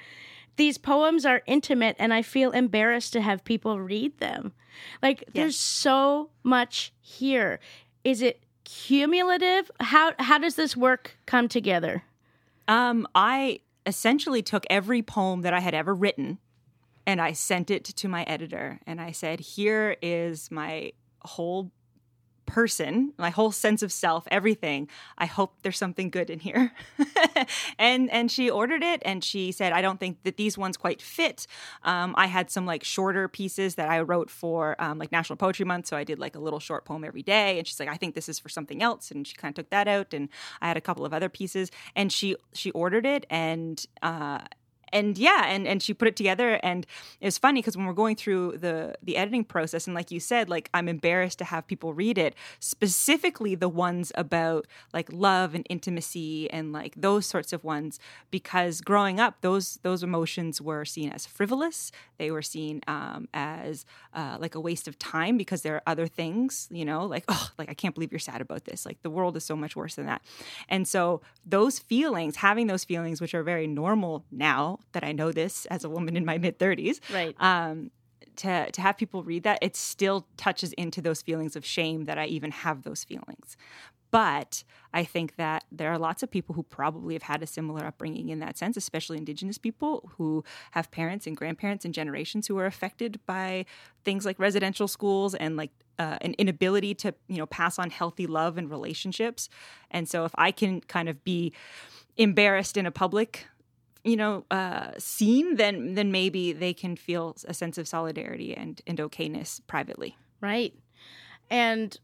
these 0.58 0.78
poems 0.78 1.26
are 1.26 1.42
intimate 1.48 1.96
and 2.00 2.14
I 2.14 2.22
feel 2.22 2.52
embarrassed 2.52 3.14
to 3.14 3.22
have 3.22 3.46
people 3.46 3.80
read 3.80 4.18
them. 4.20 4.52
Like 5.02 5.24
there's 5.34 5.58
so 5.58 6.32
much 6.44 6.92
here. 7.00 7.60
Is 8.04 8.22
it 8.22 8.44
cumulative? 8.66 9.72
How 9.80 10.12
how 10.20 10.38
does 10.38 10.56
this 10.56 10.76
work 10.76 11.18
come 11.26 11.48
together? 11.48 12.04
um, 12.68 13.08
I 13.16 13.62
essentially 13.86 14.42
took 14.42 14.66
every 14.70 15.02
poem 15.02 15.42
that 15.42 15.54
I 15.54 15.60
had 15.60 15.74
ever 15.74 15.96
written, 15.96 16.40
and 17.06 17.22
I 17.22 17.32
sent 17.32 17.72
it 17.72 17.86
to 17.86 18.08
my 18.08 18.24
editor, 18.24 18.80
and 18.86 19.00
I 19.00 19.12
said, 19.12 19.40
"Here 19.40 19.96
is 20.02 20.52
my 20.52 20.94
whole." 21.22 21.72
Person 22.48 23.14
my 23.18 23.30
whole 23.30 23.52
sense 23.52 23.84
of 23.84 23.92
self 23.92 24.28
everything 24.32 24.88
i 25.18 25.26
hope 25.26 25.54
there's 25.62 25.78
something 25.78 26.10
good 26.10 26.30
in 26.30 26.40
here. 26.40 26.72
And 27.80 28.10
and 28.12 28.32
she 28.32 28.50
ordered 28.50 28.84
it 28.84 29.02
and 29.06 29.24
she 29.24 29.52
said 29.52 29.72
i 29.74 29.82
don't 29.82 30.00
think 30.00 30.24
that 30.24 30.38
these 30.38 30.58
ones 30.58 30.78
quite 30.78 31.02
fit. 31.02 31.46
Um, 31.84 32.16
i 32.18 32.26
had 32.28 32.50
some 32.50 32.66
like 32.66 32.84
shorter 32.84 33.28
pieces 33.28 33.76
that 33.76 33.90
i 33.90 34.00
wrote 34.00 34.30
for 34.30 34.76
um, 34.80 34.98
like 34.98 35.12
national 35.12 35.38
poetry 35.38 35.66
month 35.66 35.86
so 35.88 35.98
i 35.98 36.04
did 36.04 36.18
like 36.20 36.36
a 36.36 36.40
little 36.40 36.60
short 36.60 36.86
poem 36.86 37.04
every 37.04 37.24
day. 37.24 37.58
And 37.58 37.68
she's 37.68 37.80
like 37.80 37.90
i 37.90 37.98
think 37.98 38.16
this 38.16 38.30
is 38.30 38.40
for 38.40 38.50
something 38.50 38.82
else. 38.82 39.12
And 39.12 39.28
she 39.28 39.36
kind 39.36 39.52
of 39.52 39.56
took 39.64 39.70
that 39.72 39.88
out 39.88 40.14
and 40.14 40.30
i 40.62 40.68
had 40.68 40.78
a 40.78 40.82
couple 40.82 41.06
of 41.06 41.14
other 41.14 41.30
pieces. 41.30 41.70
And 41.96 42.12
she 42.12 42.36
she 42.54 42.72
ordered 42.72 43.06
it 43.06 43.26
and 43.30 43.86
uh 44.02 44.40
and 44.94 45.18
yeah 45.18 45.46
and 45.48 45.68
and 45.68 45.82
she 45.82 45.94
put 45.94 46.08
it 46.08 46.16
together 46.16 46.60
and 46.64 46.86
it 47.22 47.26
was 47.26 47.38
funny 47.38 47.62
because 47.62 47.76
when 47.78 47.86
we're 47.86 47.94
going 47.94 48.16
through 48.16 48.58
the 48.58 48.96
the 49.02 49.18
editing 49.18 49.44
process 49.44 49.88
and 49.88 49.96
like 49.96 50.12
you 50.12 50.20
said 50.20 50.50
like 50.50 50.70
i'm 50.74 50.88
embarrassed 50.88 51.38
to 51.38 51.46
have 51.46 51.66
people 51.68 51.94
read 51.94 52.18
it 52.18 52.36
specifically 52.60 53.56
the 53.56 53.70
ones 53.70 54.12
about 54.16 54.68
like 54.94 55.12
love 55.12 55.54
and 55.56 55.66
intimacy 55.70 56.50
and 56.52 56.74
like 56.74 56.94
those 56.96 57.26
sorts 57.26 57.54
of 57.54 57.64
ones 57.64 58.00
because 58.32 58.82
growing 58.82 59.20
up 59.20 59.42
those 59.42 59.80
those 59.84 60.04
emotions 60.04 60.62
were 60.62 60.86
seen 60.86 61.10
as 61.10 61.26
frivolous. 61.26 61.92
They 62.18 62.32
were 62.32 62.42
seen 62.42 62.82
um, 62.88 63.28
as 63.34 63.86
uh, 64.14 64.38
like 64.40 64.56
a 64.56 64.60
waste 64.60 64.88
of 64.88 64.98
time 64.98 65.38
because 65.38 65.62
there 65.62 65.76
are 65.76 65.84
other 65.86 66.08
things 66.08 66.68
you 66.72 66.86
know 66.86 67.06
like 67.06 67.24
oh 67.28 67.50
like 67.58 67.70
i 67.70 67.74
can't 67.74 67.94
believe 67.94 68.12
you're 68.12 68.20
sad 68.20 68.42
about 68.42 68.66
this. 68.66 68.86
Like 68.86 69.02
the 69.02 69.10
world 69.10 69.38
is 69.38 69.44
so 69.44 69.56
much 69.56 69.76
worse 69.76 69.96
than 69.96 70.06
that. 70.06 70.22
And 70.70 70.88
so 70.88 71.22
those 71.46 71.80
feelings 71.80 72.38
having 72.38 72.68
those 72.68 72.84
feelings 72.84 73.22
which 73.22 73.34
are 73.34 73.44
very 73.44 73.68
normal 73.68 74.26
now 74.32 74.77
that 74.94 75.04
i 75.04 75.12
know 75.12 75.32
this 75.32 75.66
as 75.68 75.84
a 75.84 75.90
woman 75.90 76.16
in 76.18 76.26
my 76.26 76.38
mid 76.38 76.58
30s 76.60 77.00
Right. 77.12 77.36
um, 77.42 77.92
to 78.38 78.70
to 78.72 78.82
have 78.82 78.98
people 78.98 79.24
read 79.24 79.44
that, 79.44 79.58
it 79.62 79.76
still 79.76 80.28
touches 80.38 80.72
into 80.74 81.02
those 81.02 81.22
feelings 81.22 81.56
of 81.56 81.66
shame 81.66 82.06
that 82.06 82.18
I 82.20 82.26
even 82.28 82.52
have 82.52 82.84
those 82.84 83.04
feelings. 83.04 83.58
But 84.12 84.64
I 84.94 85.04
think 85.04 85.36
that 85.36 85.66
there 85.72 85.92
are 85.92 85.98
lots 85.98 86.24
of 86.24 86.32
people 86.32 86.56
who 86.56 86.64
probably 86.64 87.14
have 87.16 87.24
had 87.24 87.44
a 87.44 87.48
similar 87.48 87.84
upbringing 87.86 88.30
in 88.30 88.40
that 88.40 88.58
sense, 88.58 88.78
especially 88.78 89.18
Indigenous 89.18 89.58
people 89.58 90.12
who 90.18 90.44
have 90.72 90.92
parents 90.92 91.28
and 91.28 91.36
grandparents 91.36 91.84
and 91.84 91.94
generations 91.94 92.48
who 92.48 92.58
are 92.58 92.66
affected 92.68 93.20
by 93.26 93.66
things 94.06 94.24
like 94.24 94.40
residential 94.40 94.88
schools 94.88 95.36
and 95.36 95.58
like 95.58 95.72
uh, 96.00 96.18
an 96.22 96.36
inability 96.38 96.94
to 96.94 97.14
you 97.28 97.38
know 97.38 97.48
pass 97.48 97.80
on 97.80 97.90
healthy 97.90 98.28
love 98.28 98.58
and 98.58 98.70
relationships. 98.70 99.50
And 99.90 100.08
so 100.08 100.26
if 100.26 100.32
I 100.36 100.52
can 100.52 100.82
kind 100.82 101.10
of 101.10 101.24
be 101.24 101.54
embarrassed 102.18 102.78
in 102.78 102.86
a 102.86 102.92
public 102.92 103.48
you 104.10 104.16
know 104.16 104.34
uh, 104.52 104.92
scene 104.98 105.56
then 105.58 105.96
then 105.96 106.10
maybe 106.12 106.54
they 106.54 106.74
can 106.74 106.96
feel 106.96 107.36
a 107.48 107.54
sense 107.54 107.78
of 107.82 107.88
solidarity 107.88 108.56
and 108.56 108.82
and 108.88 108.98
okayness 109.00 109.60
privately 109.68 110.16
Right. 110.42 110.74
And 111.50 111.98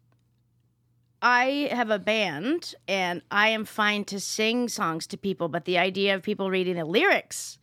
I 1.22 1.70
have 1.72 1.90
a 1.90 2.00
band 2.00 2.76
and 2.88 3.22
I 3.32 3.50
am 3.50 3.64
fine 3.66 4.04
to 4.06 4.20
sing 4.20 4.68
songs 4.68 5.08
to 5.08 5.18
people, 5.18 5.48
but 5.48 5.66
the 5.66 5.78
idea 5.78 6.16
of 6.16 6.24
people 6.24 6.50
reading 6.50 6.76
the 6.76 6.84
lyrics 6.86 7.60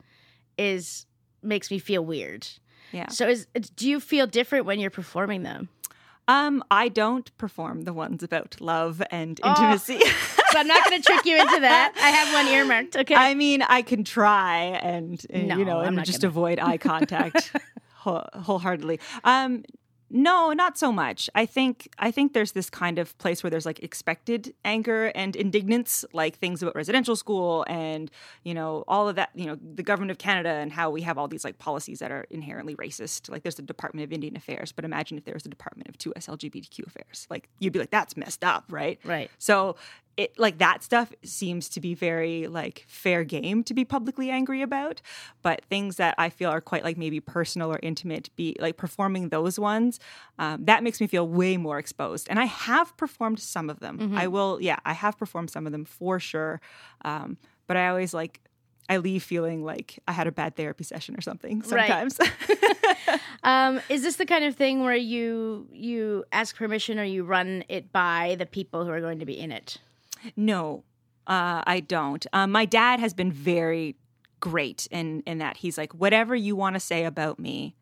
is 0.57 1.07
makes 1.43 1.71
me 1.71 1.79
feel 1.79 2.05
weird. 2.05 2.47
yeah 2.93 3.09
So 3.09 3.29
is 3.29 3.47
do 3.77 3.89
you 3.89 4.01
feel 4.01 4.27
different 4.27 4.65
when 4.67 4.79
you're 4.81 4.91
performing 5.03 5.43
them? 5.43 5.69
um 6.29 6.63
i 6.71 6.87
don't 6.89 7.29
perform 7.39 7.83
the 7.85 7.93
ones 8.05 8.23
about 8.23 8.61
love 8.61 9.03
and 9.11 9.41
Oh. 9.43 9.53
So 10.53 10.59
I'm 10.59 10.67
not 10.67 10.89
going 10.89 11.01
to 11.01 11.07
trick 11.07 11.25
you 11.25 11.37
into 11.37 11.61
that. 11.61 11.93
I 11.97 12.11
have 12.11 12.33
one 12.35 12.47
earmarked. 12.55 12.97
Okay. 12.97 13.15
i 13.15 13.35
mean 13.35 13.63
i 13.63 13.83
can 13.83 14.05
try 14.05 14.57
and, 14.83 15.25
and, 15.31 15.49
No, 15.49 15.57
you 15.59 15.65
know 15.65 15.79
I'm 15.81 15.97
and 15.97 16.07
just 16.07 16.21
gonna. 16.23 16.31
avoid 16.31 16.59
eye 16.59 16.77
contact 16.79 17.53
whole- 17.95 18.27
wholeheartedly 18.35 18.99
um 19.25 19.65
no 20.13 20.53
not 20.53 20.77
so 20.77 20.91
much 20.91 21.31
i 21.37 21.47
think 21.47 21.89
i 21.99 22.11
think 22.11 22.33
there's 22.33 22.53
this 22.53 22.69
kind 22.69 22.99
of 22.99 23.17
place 23.19 23.43
where 23.45 23.51
there's 23.51 23.65
like 23.67 23.81
expected 23.81 24.53
anger 24.65 25.07
and 25.15 25.37
indignance 25.37 26.05
like 26.13 26.37
things 26.37 26.63
about 26.63 26.75
residential 26.75 27.15
school 27.15 27.65
and 27.69 28.11
you 28.43 28.53
know 28.53 28.83
all 28.89 29.09
of 29.09 29.15
that 29.17 29.31
you 29.35 29.47
know 29.47 29.57
the 29.75 29.83
government 29.85 30.11
of 30.11 30.19
canada 30.19 30.49
and 30.51 30.73
how 30.73 30.91
we 30.91 31.03
have 31.03 31.17
all 31.17 31.29
these 31.29 31.45
like 31.45 31.59
policies 31.59 32.01
that 32.01 32.11
are 32.11 32.27
inherently 32.31 32.75
racist 32.77 33.31
like 33.31 33.43
there's 33.45 33.55
the 33.55 33.63
department 33.63 34.05
of 34.05 34.13
indian 34.13 34.37
affairs 34.37 34.73
but 34.73 34.85
imagine 34.85 35.17
if 35.17 35.25
there 35.25 35.35
was 35.35 35.47
a 35.47 35.49
department 35.51 35.89
of 35.89 35.97
2s 35.99 36.27
lgbtq 36.29 36.85
affairs 36.87 37.27
like 37.31 37.49
you'd 37.61 37.73
be 37.73 37.79
like 37.79 37.91
that's 37.91 38.17
messed 38.17 38.43
up 38.43 38.65
right 38.71 38.99
Right. 39.05 39.31
so 39.39 39.77
it 40.21 40.39
like 40.39 40.59
that 40.59 40.83
stuff 40.83 41.09
seems 41.25 41.69
to 41.71 41.81
be 41.81 41.95
very 41.95 42.47
like 42.47 42.85
fair 42.89 43.25
game 43.25 43.65
to 43.65 43.73
be 43.75 43.85
publicly 43.85 44.29
angry 44.31 44.61
about, 44.63 45.01
but 45.43 45.65
things 45.71 45.97
that 45.97 46.15
I 46.19 46.29
feel 46.29 46.51
are 46.51 46.61
quite 46.61 46.85
like 46.85 46.99
maybe 46.99 47.21
personal 47.21 47.73
or 47.73 47.79
intimate, 47.83 48.29
be 48.37 48.55
like 48.61 48.77
performing 48.77 49.31
those 49.31 49.59
ones, 49.59 49.99
um, 50.39 50.65
that 50.67 50.83
makes 50.83 51.01
me 51.01 51.07
feel 51.07 51.27
way 51.27 51.57
more 51.57 51.79
exposed. 51.79 52.27
And 52.29 52.39
I 52.39 52.45
have 52.45 52.95
performed 52.97 53.41
some 53.41 53.71
of 53.71 53.81
them. 53.81 54.15
I 54.15 54.27
will, 54.27 54.59
yeah, 54.61 54.79
I 54.85 54.93
have 54.93 55.17
performed 55.17 55.51
some 55.51 55.65
of 55.67 55.73
them 55.73 55.85
for 55.85 56.21
sure. 56.21 56.61
Um, 57.05 57.39
but 57.67 57.77
I 57.77 57.89
always 57.89 58.13
like. 58.15 58.41
I 58.89 58.97
leave 58.97 59.23
feeling 59.23 59.63
like 59.65 60.01
I 60.09 60.13
had 60.13 60.27
a 60.27 60.33
bad 60.33 60.57
therapy 60.57 60.83
session 60.83 61.17
or 61.17 61.21
something 61.21 61.61
Right. 61.61 61.89
sometimes. 61.89 62.19
Um, 63.43 63.81
is 63.89 64.03
this 64.03 64.17
the 64.17 64.27
kind 64.27 64.45
of 64.45 64.55
thing 64.57 64.83
where 64.83 64.95
you 64.95 65.67
you 65.73 66.25
ask 66.33 66.57
permission 66.57 66.99
or 66.99 67.05
you 67.05 67.25
run 67.25 67.65
it 67.69 67.91
by 67.93 68.37
the 68.39 68.47
people 68.47 68.85
who 68.85 68.91
are 68.91 69.01
going 69.01 69.21
to 69.21 69.25
be 69.25 69.39
in 69.39 69.51
it? 69.53 69.79
No, 70.37 70.85
uh, 71.27 71.63
I 71.67 71.81
don't. 71.81 72.27
Um, 72.33 72.53
my 72.53 72.65
dad 72.65 73.01
has 73.01 73.15
been 73.15 73.33
very 73.33 73.97
great 74.41 74.89
in 74.91 75.23
in 75.27 75.39
that 75.39 75.59
he's 75.59 75.79
like, 75.79 75.93
whatever 75.93 76.35
you 76.35 76.57
want 76.57 76.75
to 76.75 76.81
say 76.81 77.05
about 77.05 77.39
me, 77.39 77.77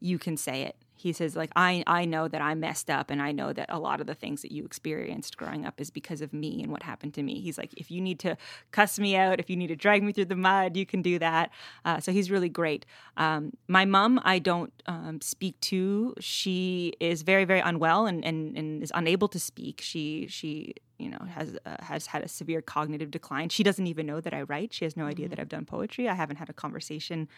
you 0.00 0.18
can 0.18 0.36
say 0.36 0.62
it. 0.62 0.76
He 0.96 1.12
says 1.12 1.36
like 1.36 1.50
I 1.56 1.82
I 1.86 2.04
know 2.04 2.28
that 2.28 2.40
I 2.40 2.54
messed 2.54 2.88
up 2.88 3.10
and 3.10 3.20
I 3.20 3.32
know 3.32 3.52
that 3.52 3.66
a 3.68 3.78
lot 3.78 4.00
of 4.00 4.06
the 4.06 4.14
things 4.14 4.40
that 4.42 4.52
you 4.52 4.64
experienced 4.64 5.36
growing 5.36 5.66
up 5.66 5.80
is 5.80 5.90
because 5.90 6.22
of 6.22 6.32
me 6.32 6.62
and 6.62 6.72
what 6.72 6.82
happened 6.82 7.12
to 7.14 7.22
me. 7.22 7.40
He's 7.40 7.58
like 7.58 7.74
if 7.76 7.90
you 7.90 8.00
need 8.00 8.18
to 8.20 8.36
cuss 8.70 8.98
me 8.98 9.16
out, 9.16 9.40
if 9.40 9.50
you 9.50 9.56
need 9.56 9.66
to 9.66 9.76
drag 9.76 10.02
me 10.02 10.12
through 10.12 10.26
the 10.26 10.36
mud, 10.36 10.76
you 10.76 10.86
can 10.86 11.02
do 11.02 11.18
that. 11.18 11.50
Uh, 11.84 12.00
so 12.00 12.10
he's 12.12 12.30
really 12.30 12.48
great. 12.48 12.86
Um, 13.16 13.52
my 13.68 13.84
mom 13.84 14.20
I 14.24 14.38
don't 14.38 14.72
um, 14.86 15.20
speak 15.20 15.60
to. 15.62 16.14
She 16.20 16.94
is 17.00 17.22
very 17.22 17.44
very 17.44 17.60
unwell 17.60 18.06
and, 18.06 18.24
and 18.24 18.56
and 18.56 18.82
is 18.82 18.92
unable 18.94 19.28
to 19.28 19.38
speak. 19.40 19.80
She 19.82 20.26
she 20.28 20.74
you 20.98 21.10
know 21.10 21.18
has 21.28 21.56
uh, 21.66 21.76
has 21.80 22.06
had 22.06 22.22
a 22.22 22.28
severe 22.28 22.62
cognitive 22.62 23.10
decline. 23.10 23.48
She 23.48 23.62
doesn't 23.62 23.86
even 23.86 24.06
know 24.06 24.20
that 24.20 24.34
I 24.34 24.42
write. 24.42 24.72
She 24.72 24.84
has 24.84 24.96
no 24.96 25.06
idea 25.06 25.28
that 25.28 25.38
I've 25.38 25.48
done 25.48 25.64
poetry. 25.64 26.08
I 26.08 26.14
haven't 26.14 26.36
had 26.36 26.48
a 26.48 26.52
conversation 26.52 27.28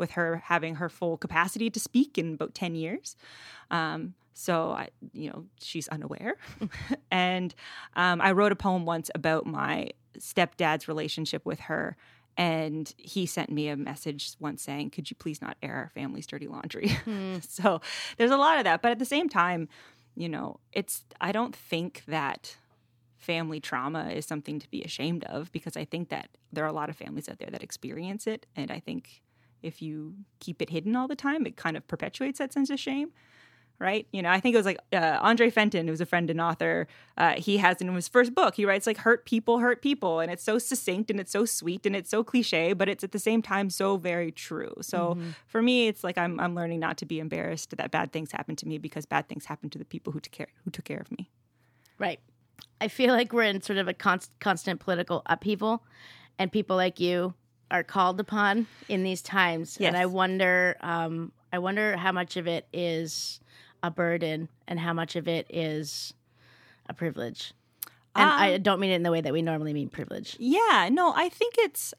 with 0.00 0.12
her 0.12 0.42
having 0.46 0.76
her 0.76 0.88
full 0.88 1.16
capacity 1.16 1.70
to 1.70 1.78
speak 1.78 2.18
in 2.18 2.34
about 2.34 2.54
10 2.54 2.74
years. 2.74 3.16
Um, 3.70 4.14
so 4.32 4.70
I, 4.70 4.88
you 5.12 5.28
know, 5.28 5.44
she's 5.60 5.86
unaware. 5.88 6.36
and 7.10 7.54
um, 7.94 8.20
I 8.20 8.32
wrote 8.32 8.50
a 8.50 8.56
poem 8.56 8.86
once 8.86 9.10
about 9.14 9.46
my 9.46 9.90
stepdad's 10.18 10.88
relationship 10.88 11.44
with 11.44 11.60
her. 11.60 11.96
And 12.36 12.92
he 12.96 13.26
sent 13.26 13.50
me 13.50 13.68
a 13.68 13.76
message 13.76 14.32
once 14.40 14.62
saying, 14.62 14.90
Could 14.90 15.10
you 15.10 15.16
please 15.16 15.42
not 15.42 15.58
air 15.62 15.74
our 15.74 15.90
family's 15.94 16.26
dirty 16.26 16.48
laundry? 16.48 16.96
so 17.46 17.82
there's 18.16 18.30
a 18.30 18.38
lot 18.38 18.56
of 18.56 18.64
that. 18.64 18.80
But 18.80 18.92
at 18.92 18.98
the 18.98 19.04
same 19.04 19.28
time, 19.28 19.68
you 20.16 20.28
know, 20.28 20.58
it's, 20.72 21.04
I 21.20 21.32
don't 21.32 21.54
think 21.54 22.02
that 22.08 22.56
family 23.20 23.60
trauma 23.60 24.08
is 24.08 24.26
something 24.26 24.58
to 24.58 24.68
be 24.70 24.82
ashamed 24.82 25.24
of 25.24 25.52
because 25.52 25.76
I 25.76 25.84
think 25.84 26.08
that 26.08 26.30
there 26.52 26.64
are 26.64 26.68
a 26.68 26.72
lot 26.72 26.88
of 26.88 26.96
families 26.96 27.28
out 27.28 27.38
there 27.38 27.50
that 27.50 27.62
experience 27.62 28.26
it. 28.26 28.46
And 28.56 28.70
I 28.70 28.80
think 28.80 29.22
if 29.62 29.82
you 29.82 30.14
keep 30.40 30.62
it 30.62 30.70
hidden 30.70 30.96
all 30.96 31.06
the 31.06 31.14
time, 31.14 31.46
it 31.46 31.56
kind 31.56 31.76
of 31.76 31.86
perpetuates 31.86 32.38
that 32.38 32.52
sense 32.52 32.70
of 32.70 32.80
shame. 32.80 33.12
Right. 33.78 34.06
You 34.12 34.20
know, 34.20 34.28
I 34.28 34.40
think 34.40 34.54
it 34.54 34.58
was 34.58 34.66
like 34.66 34.78
uh, 34.92 35.18
Andre 35.22 35.48
Fenton, 35.48 35.88
who's 35.88 36.02
a 36.02 36.06
friend 36.06 36.28
and 36.28 36.38
author. 36.38 36.86
Uh, 37.16 37.36
he 37.36 37.56
has 37.56 37.80
in 37.80 37.94
his 37.94 38.08
first 38.08 38.34
book, 38.34 38.54
he 38.54 38.66
writes 38.66 38.86
like 38.86 38.98
hurt 38.98 39.24
people, 39.24 39.58
hurt 39.58 39.80
people. 39.80 40.20
And 40.20 40.30
it's 40.30 40.42
so 40.42 40.58
succinct 40.58 41.10
and 41.10 41.18
it's 41.18 41.32
so 41.32 41.46
sweet 41.46 41.86
and 41.86 41.96
it's 41.96 42.10
so 42.10 42.22
cliche, 42.22 42.74
but 42.74 42.90
it's 42.90 43.02
at 43.04 43.12
the 43.12 43.18
same 43.18 43.40
time 43.40 43.70
so 43.70 43.96
very 43.96 44.32
true. 44.32 44.74
So 44.82 45.16
for 45.46 45.62
me, 45.62 45.88
it's 45.88 46.04
like 46.04 46.18
I'm, 46.18 46.38
I'm 46.40 46.54
learning 46.54 46.80
not 46.80 46.98
to 46.98 47.06
be 47.06 47.20
embarrassed 47.20 47.74
that 47.74 47.90
bad 47.90 48.12
things 48.12 48.32
happen 48.32 48.54
to 48.56 48.68
me 48.68 48.76
because 48.76 49.06
bad 49.06 49.28
things 49.30 49.46
happen 49.46 49.70
to 49.70 49.78
the 49.78 49.86
people 49.86 50.12
who 50.12 50.20
took 50.20 50.32
care, 50.32 50.48
who 50.64 50.70
took 50.70 50.84
care 50.84 51.00
of 51.00 51.10
me. 51.10 51.30
Right. 51.98 52.20
I 52.80 52.88
feel 52.88 53.12
like 53.12 53.32
we're 53.32 53.42
in 53.42 53.60
sort 53.60 53.78
of 53.78 53.88
a 53.88 53.94
const- 53.94 54.38
constant 54.40 54.80
political 54.80 55.22
upheaval, 55.26 55.82
and 56.38 56.50
people 56.50 56.76
like 56.76 56.98
you 57.00 57.34
are 57.70 57.82
called 57.84 58.18
upon 58.18 58.66
in 58.88 59.02
these 59.02 59.22
times. 59.22 59.78
And 59.80 59.96
I 59.96 60.06
wonder, 60.06 60.76
um, 60.80 61.32
I 61.52 61.58
wonder 61.58 61.96
how 61.96 62.12
much 62.12 62.36
of 62.36 62.46
it 62.46 62.66
is 62.72 63.40
a 63.82 63.90
burden 63.90 64.48
and 64.66 64.78
how 64.78 64.92
much 64.92 65.16
of 65.16 65.28
it 65.28 65.46
is 65.50 66.14
a 66.88 66.94
privilege. 66.94 67.52
And 68.16 68.28
I 68.28 68.58
don't 68.58 68.80
mean 68.80 68.90
it 68.90 68.96
in 68.96 69.02
the 69.04 69.12
way 69.12 69.20
that 69.20 69.32
we 69.32 69.40
normally 69.40 69.72
mean 69.72 69.88
privilege. 69.88 70.36
Yeah, 70.40 70.88
no, 70.90 71.12
I 71.14 71.28
think 71.28 71.54
it's 71.58 71.94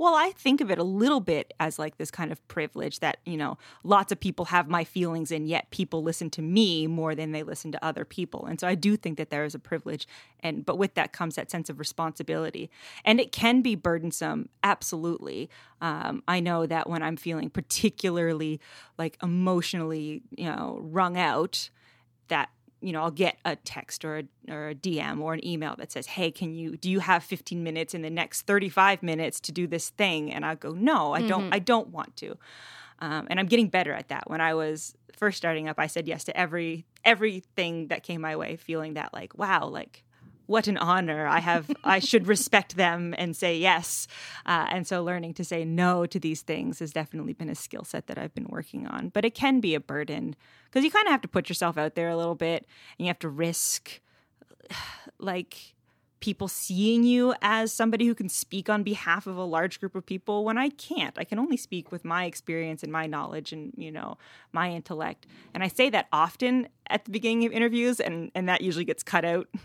well, 0.00 0.14
I 0.14 0.30
think 0.30 0.62
of 0.62 0.70
it 0.70 0.78
a 0.78 0.82
little 0.82 1.20
bit 1.20 1.52
as 1.60 1.78
like 1.78 1.98
this 1.98 2.10
kind 2.10 2.32
of 2.32 2.48
privilege 2.48 3.00
that, 3.00 3.18
you 3.26 3.36
know, 3.36 3.58
lots 3.84 4.10
of 4.10 4.18
people 4.18 4.46
have 4.46 4.66
my 4.66 4.82
feelings 4.82 5.30
and 5.30 5.46
yet 5.46 5.70
people 5.70 6.02
listen 6.02 6.30
to 6.30 6.40
me 6.40 6.86
more 6.86 7.14
than 7.14 7.32
they 7.32 7.42
listen 7.42 7.70
to 7.72 7.84
other 7.84 8.06
people. 8.06 8.46
And 8.46 8.58
so 8.58 8.66
I 8.66 8.74
do 8.74 8.96
think 8.96 9.18
that 9.18 9.28
there 9.28 9.44
is 9.44 9.54
a 9.54 9.58
privilege 9.58 10.08
and 10.42 10.64
but 10.64 10.78
with 10.78 10.94
that 10.94 11.12
comes 11.12 11.34
that 11.34 11.50
sense 11.50 11.68
of 11.68 11.78
responsibility. 11.78 12.70
And 13.04 13.20
it 13.20 13.30
can 13.30 13.60
be 13.60 13.74
burdensome, 13.74 14.48
absolutely. 14.64 15.50
Um, 15.82 16.22
I 16.26 16.40
know 16.40 16.64
that 16.64 16.88
when 16.88 17.02
I'm 17.02 17.18
feeling 17.18 17.50
particularly 17.50 18.58
like 18.96 19.18
emotionally, 19.22 20.22
you 20.34 20.46
know, 20.46 20.78
wrung 20.80 21.18
out, 21.18 21.68
that 22.28 22.48
you 22.80 22.92
know, 22.92 23.02
I'll 23.02 23.10
get 23.10 23.36
a 23.44 23.56
text 23.56 24.04
or 24.04 24.18
a, 24.18 24.52
or 24.52 24.68
a 24.70 24.74
DM 24.74 25.20
or 25.20 25.34
an 25.34 25.46
email 25.46 25.76
that 25.76 25.92
says, 25.92 26.06
"Hey, 26.06 26.30
can 26.30 26.54
you 26.54 26.76
do 26.76 26.90
you 26.90 27.00
have 27.00 27.22
15 27.22 27.62
minutes 27.62 27.94
in 27.94 28.02
the 28.02 28.10
next 28.10 28.42
35 28.42 29.02
minutes 29.02 29.40
to 29.40 29.52
do 29.52 29.66
this 29.66 29.90
thing?" 29.90 30.32
And 30.32 30.44
I 30.44 30.54
go, 30.54 30.72
"No, 30.72 31.12
I 31.12 31.20
don't. 31.28 31.52
I 31.54 31.58
don't 31.58 31.88
want 31.88 32.16
to." 32.16 32.36
Um, 33.00 33.26
and 33.30 33.40
I'm 33.40 33.46
getting 33.46 33.68
better 33.68 33.92
at 33.92 34.08
that. 34.08 34.28
When 34.28 34.40
I 34.40 34.54
was 34.54 34.94
first 35.16 35.36
starting 35.36 35.68
up, 35.68 35.78
I 35.78 35.86
said 35.86 36.06
yes 36.06 36.24
to 36.24 36.36
every 36.36 36.86
everything 37.04 37.88
that 37.88 38.02
came 38.02 38.20
my 38.20 38.36
way, 38.36 38.56
feeling 38.56 38.94
that 38.94 39.12
like, 39.12 39.36
wow, 39.36 39.66
like 39.66 40.04
what 40.50 40.66
an 40.66 40.76
honor. 40.78 41.28
I 41.28 41.38
have 41.38 41.70
I 41.84 42.00
should 42.00 42.26
respect 42.26 42.74
them 42.76 43.14
and 43.16 43.36
say 43.36 43.56
yes. 43.56 44.08
Uh, 44.44 44.66
and 44.70 44.84
so 44.84 45.04
learning 45.04 45.34
to 45.34 45.44
say 45.44 45.64
no 45.64 46.06
to 46.06 46.18
these 46.18 46.42
things 46.42 46.80
has 46.80 46.92
definitely 46.92 47.34
been 47.34 47.48
a 47.48 47.54
skill 47.54 47.84
set 47.84 48.08
that 48.08 48.18
I've 48.18 48.34
been 48.34 48.48
working 48.48 48.88
on. 48.88 49.10
But 49.10 49.24
it 49.24 49.32
can 49.36 49.60
be 49.60 49.76
a 49.76 49.80
burden 49.80 50.34
because 50.64 50.84
you 50.84 50.90
kind 50.90 51.06
of 51.06 51.12
have 51.12 51.20
to 51.20 51.28
put 51.28 51.48
yourself 51.48 51.78
out 51.78 51.94
there 51.94 52.08
a 52.08 52.16
little 52.16 52.34
bit 52.34 52.66
and 52.98 53.06
you 53.06 53.06
have 53.06 53.20
to 53.20 53.28
risk 53.28 54.00
like 55.20 55.74
people 56.20 56.48
seeing 56.48 57.02
you 57.02 57.34
as 57.42 57.72
somebody 57.72 58.06
who 58.06 58.14
can 58.14 58.28
speak 58.28 58.68
on 58.68 58.82
behalf 58.82 59.26
of 59.26 59.36
a 59.36 59.44
large 59.44 59.80
group 59.80 59.94
of 59.94 60.04
people 60.04 60.44
when 60.44 60.58
I 60.58 60.68
can't. 60.68 61.18
I 61.18 61.24
can 61.24 61.38
only 61.38 61.56
speak 61.56 61.90
with 61.90 62.04
my 62.04 62.24
experience 62.26 62.82
and 62.82 62.92
my 62.92 63.06
knowledge 63.06 63.52
and, 63.52 63.72
you 63.76 63.90
know, 63.90 64.18
my 64.52 64.70
intellect. 64.70 65.26
And 65.54 65.62
I 65.62 65.68
say 65.68 65.88
that 65.90 66.08
often 66.12 66.68
at 66.88 67.04
the 67.06 67.10
beginning 67.10 67.46
of 67.46 67.52
interviews 67.52 68.00
and 68.00 68.30
and 68.34 68.48
that 68.48 68.60
usually 68.60 68.84
gets 68.84 69.02
cut 69.02 69.24
out. 69.24 69.48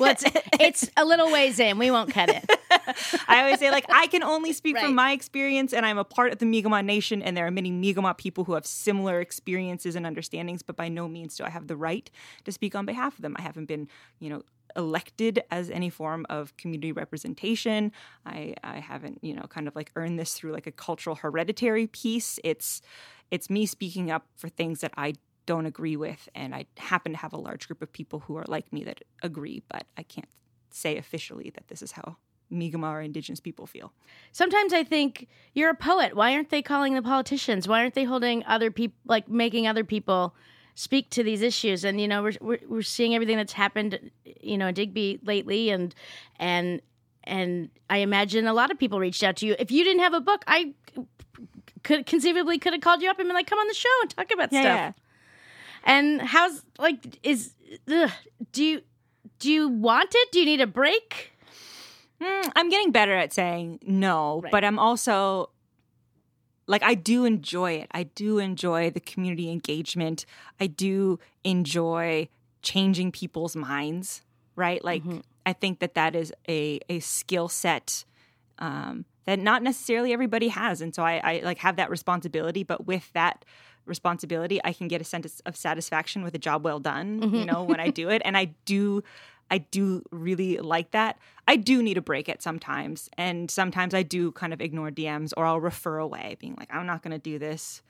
Well, 0.00 0.10
it's, 0.10 0.24
it's 0.60 0.90
a 0.96 1.04
little 1.04 1.30
ways 1.30 1.58
in. 1.60 1.78
We 1.78 1.90
won't 1.90 2.10
cut 2.12 2.28
it. 2.28 2.44
I 3.28 3.42
always 3.42 3.60
say 3.60 3.70
like 3.70 3.86
I 3.88 4.08
can 4.08 4.22
only 4.22 4.52
speak 4.52 4.74
Right. 4.74 4.84
from 4.84 4.94
my 4.94 5.12
experience 5.12 5.72
and 5.72 5.86
I'm 5.86 5.96
a 5.96 6.04
part 6.04 6.32
of 6.32 6.38
the 6.38 6.44
Mi'kmaq 6.46 6.84
nation 6.84 7.22
and 7.22 7.36
there 7.36 7.46
are 7.46 7.50
many 7.50 7.70
Mi'kmaq 7.70 8.18
people 8.18 8.44
who 8.44 8.54
have 8.54 8.66
similar 8.66 9.20
experiences 9.20 9.94
and 9.94 10.04
understandings 10.04 10.62
but 10.62 10.76
by 10.76 10.88
no 10.88 11.08
means 11.08 11.36
do 11.36 11.44
I 11.44 11.50
have 11.50 11.68
the 11.68 11.76
right 11.76 12.10
to 12.44 12.52
speak 12.52 12.74
on 12.74 12.84
behalf 12.84 13.14
of 13.16 13.22
them. 13.22 13.36
I 13.38 13.42
haven't 13.42 13.66
been, 13.66 13.88
you 14.18 14.28
know, 14.28 14.42
elected 14.76 15.42
as 15.50 15.70
any 15.70 15.90
form 15.90 16.26
of 16.28 16.56
community 16.56 16.92
representation. 16.92 17.92
I 18.24 18.54
I 18.62 18.78
haven't, 18.80 19.22
you 19.22 19.34
know, 19.34 19.46
kind 19.48 19.68
of 19.68 19.74
like 19.74 19.90
earned 19.96 20.18
this 20.18 20.34
through 20.34 20.52
like 20.52 20.66
a 20.66 20.72
cultural 20.72 21.16
hereditary 21.16 21.86
piece. 21.86 22.38
It's 22.44 22.82
it's 23.30 23.50
me 23.50 23.66
speaking 23.66 24.10
up 24.10 24.26
for 24.36 24.48
things 24.48 24.80
that 24.80 24.92
I 24.96 25.14
don't 25.46 25.66
agree 25.66 25.96
with 25.96 26.28
and 26.34 26.54
I 26.54 26.66
happen 26.76 27.12
to 27.12 27.18
have 27.18 27.32
a 27.32 27.36
large 27.38 27.68
group 27.68 27.80
of 27.80 27.92
people 27.92 28.20
who 28.20 28.36
are 28.36 28.44
like 28.48 28.72
me 28.72 28.82
that 28.84 29.02
agree, 29.22 29.62
but 29.68 29.84
I 29.96 30.02
can't 30.02 30.28
say 30.70 30.96
officially 30.96 31.50
that 31.54 31.68
this 31.68 31.82
is 31.82 31.92
how 31.92 32.16
Mi'kmaq 32.50 32.92
or 32.92 33.00
Indigenous 33.00 33.40
people 33.40 33.66
feel. 33.66 33.92
Sometimes 34.32 34.72
I 34.72 34.84
think 34.84 35.28
you're 35.54 35.70
a 35.70 35.74
poet. 35.74 36.14
Why 36.14 36.34
aren't 36.34 36.50
they 36.50 36.62
calling 36.62 36.94
the 36.94 37.02
politicians? 37.02 37.66
Why 37.66 37.80
aren't 37.80 37.94
they 37.94 38.04
holding 38.04 38.44
other 38.44 38.70
people, 38.70 38.96
like 39.06 39.28
making 39.28 39.66
other 39.66 39.84
people 39.84 40.34
speak 40.76 41.10
to 41.10 41.24
these 41.24 41.42
issues? 41.42 41.82
And 41.84 42.00
you 42.00 42.06
know, 42.06 42.22
we're, 42.22 42.32
we're 42.40 42.60
we're 42.68 42.82
seeing 42.82 43.14
everything 43.16 43.36
that's 43.36 43.52
happened, 43.54 43.98
you 44.40 44.56
know, 44.56 44.68
in 44.68 44.74
Digby 44.74 45.18
lately, 45.24 45.70
and 45.70 45.92
and 46.38 46.80
and 47.24 47.70
I 47.90 47.98
imagine 47.98 48.46
a 48.46 48.52
lot 48.54 48.70
of 48.70 48.78
people 48.78 49.00
reached 49.00 49.24
out 49.24 49.34
to 49.38 49.46
you. 49.46 49.56
If 49.58 49.72
you 49.72 49.82
didn't 49.82 50.02
have 50.02 50.14
a 50.14 50.20
book, 50.20 50.44
I 50.46 50.74
could 51.82 52.06
conceivably 52.06 52.58
could 52.58 52.72
have 52.72 52.82
called 52.82 53.02
you 53.02 53.10
up 53.10 53.18
and 53.18 53.26
been 53.28 53.34
like, 53.34 53.48
"Come 53.48 53.58
on 53.58 53.66
the 53.66 53.74
show 53.74 53.88
and 54.02 54.10
talk 54.10 54.30
about 54.32 54.50
stuff." 54.50 54.64
Yeah. 54.64 54.92
And 55.84 56.20
how's 56.22 56.62
like 56.78 57.18
is 57.22 57.54
ugh, 57.90 58.10
do 58.52 58.64
you 58.64 58.82
do 59.38 59.52
you 59.52 59.68
want 59.68 60.12
it? 60.14 60.32
Do 60.32 60.38
you 60.40 60.44
need 60.46 60.60
a 60.60 60.66
break? 60.66 61.32
Mm, 62.20 62.50
I'm 62.56 62.70
getting 62.70 62.92
better 62.92 63.12
at 63.14 63.32
saying 63.32 63.80
no, 63.82 64.40
Right. 64.42 64.50
but 64.50 64.64
I'm 64.64 64.78
also 64.78 65.50
like 66.66 66.82
I 66.82 66.94
do 66.94 67.24
enjoy 67.24 67.72
it. 67.72 67.88
I 67.92 68.04
do 68.04 68.38
enjoy 68.38 68.90
the 68.90 69.00
community 69.00 69.50
engagement. 69.50 70.26
I 70.60 70.66
do 70.66 71.18
enjoy 71.44 72.28
changing 72.62 73.12
people's 73.12 73.54
minds, 73.54 74.22
right? 74.56 74.84
Like 74.84 75.02
I 75.44 75.52
think 75.52 75.78
that 75.78 75.94
that 75.94 76.14
is 76.14 76.32
a 76.48 76.80
a 76.88 77.00
skill 77.00 77.48
set 77.48 78.04
um, 78.58 79.04
that 79.26 79.38
not 79.38 79.62
necessarily 79.62 80.12
everybody 80.12 80.48
has, 80.48 80.80
and 80.80 80.94
so 80.94 81.02
I, 81.02 81.20
I 81.22 81.40
like 81.44 81.58
have 81.58 81.76
that 81.76 81.90
responsibility. 81.90 82.64
But 82.64 82.86
with 82.86 83.12
that 83.12 83.44
responsibility, 83.84 84.60
I 84.64 84.72
can 84.72 84.88
get 84.88 85.00
a 85.00 85.04
sense 85.04 85.40
of 85.46 85.56
satisfaction 85.56 86.24
with 86.24 86.34
a 86.34 86.38
job 86.38 86.64
well 86.64 86.80
done. 86.80 87.22
You 87.38 87.44
know, 87.44 87.62
when 87.62 87.78
I 87.78 87.90
do 87.90 88.08
it, 88.10 88.22
and 88.24 88.36
I 88.36 88.46
do. 88.64 89.04
I 89.50 89.58
do 89.58 90.02
really 90.10 90.58
like 90.58 90.90
that. 90.90 91.18
I 91.46 91.56
do 91.56 91.82
need 91.82 91.96
a 91.96 92.02
break 92.02 92.28
at 92.28 92.42
sometimes, 92.42 93.08
and 93.16 93.50
sometimes 93.50 93.94
I 93.94 94.02
do 94.02 94.32
kind 94.32 94.52
of 94.52 94.60
ignore 94.60 94.90
DMs 94.90 95.32
or 95.36 95.46
I'll 95.46 95.60
refer 95.60 95.98
away, 95.98 96.36
being 96.40 96.56
like, 96.58 96.68
"I'm 96.74 96.86
not 96.86 97.02
going 97.02 97.12
to 97.12 97.18
do 97.18 97.38
this." 97.38 97.82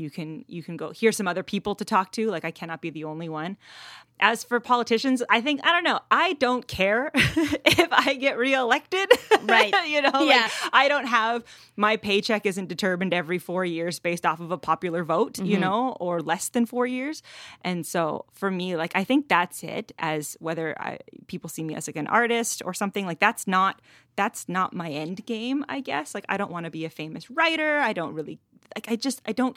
You 0.00 0.08
can 0.10 0.44
you 0.48 0.62
can 0.62 0.76
go. 0.78 0.92
Here's 0.94 1.16
some 1.16 1.28
other 1.28 1.42
people 1.42 1.74
to 1.74 1.84
talk 1.84 2.10
to. 2.12 2.30
Like 2.30 2.44
I 2.44 2.50
cannot 2.50 2.80
be 2.80 2.88
the 2.90 3.04
only 3.04 3.28
one. 3.28 3.58
As 4.22 4.44
for 4.44 4.60
politicians, 4.60 5.22
I 5.30 5.40
think 5.40 5.60
I 5.64 5.72
don't 5.72 5.84
know. 5.84 6.00
I 6.10 6.34
don't 6.34 6.66
care 6.66 7.10
if 7.14 7.88
I 7.90 8.14
get 8.14 8.36
reelected. 8.38 9.08
Right. 9.42 9.72
you 9.88 10.02
know, 10.02 10.10
Yeah. 10.24 10.42
like 10.42 10.52
I 10.72 10.88
don't 10.88 11.06
have 11.06 11.42
my 11.76 11.96
paycheck 11.96 12.46
isn't 12.46 12.68
determined 12.68 13.12
every 13.14 13.38
four 13.38 13.64
years 13.64 13.98
based 13.98 14.24
off 14.26 14.40
of 14.40 14.50
a 14.50 14.58
popular 14.58 15.04
vote, 15.04 15.38
you 15.38 15.44
Mm-hmm. 15.52 15.60
know, 15.60 15.96
or 16.00 16.20
less 16.20 16.48
than 16.50 16.64
four 16.66 16.86
years. 16.86 17.22
And 17.62 17.86
so 17.86 18.24
for 18.32 18.50
me, 18.50 18.76
like 18.76 18.92
I 18.94 19.04
think 19.04 19.28
that's 19.28 19.62
it. 19.62 19.92
As 19.98 20.36
whether 20.40 20.74
I, 20.80 20.98
people 21.26 21.48
see 21.50 21.62
me 21.64 21.74
as 21.74 21.86
like 21.88 21.96
an 21.96 22.06
artist 22.06 22.62
or 22.64 22.72
something, 22.74 23.04
like 23.06 23.20
that's 23.20 23.46
not 23.46 23.80
that's 24.16 24.48
not 24.48 24.74
my 24.74 24.90
end 24.90 25.24
game. 25.26 25.64
I 25.68 25.80
guess. 25.80 26.14
Like 26.14 26.24
I 26.28 26.36
don't 26.36 26.50
want 26.52 26.64
to 26.64 26.70
be 26.70 26.84
a 26.86 26.90
famous 26.90 27.30
writer. 27.30 27.78
I 27.78 27.92
don't 27.94 28.12
really 28.14 28.38
like. 28.76 28.86
I 28.90 28.96
just 28.96 29.22
I 29.26 29.32
don't. 29.32 29.56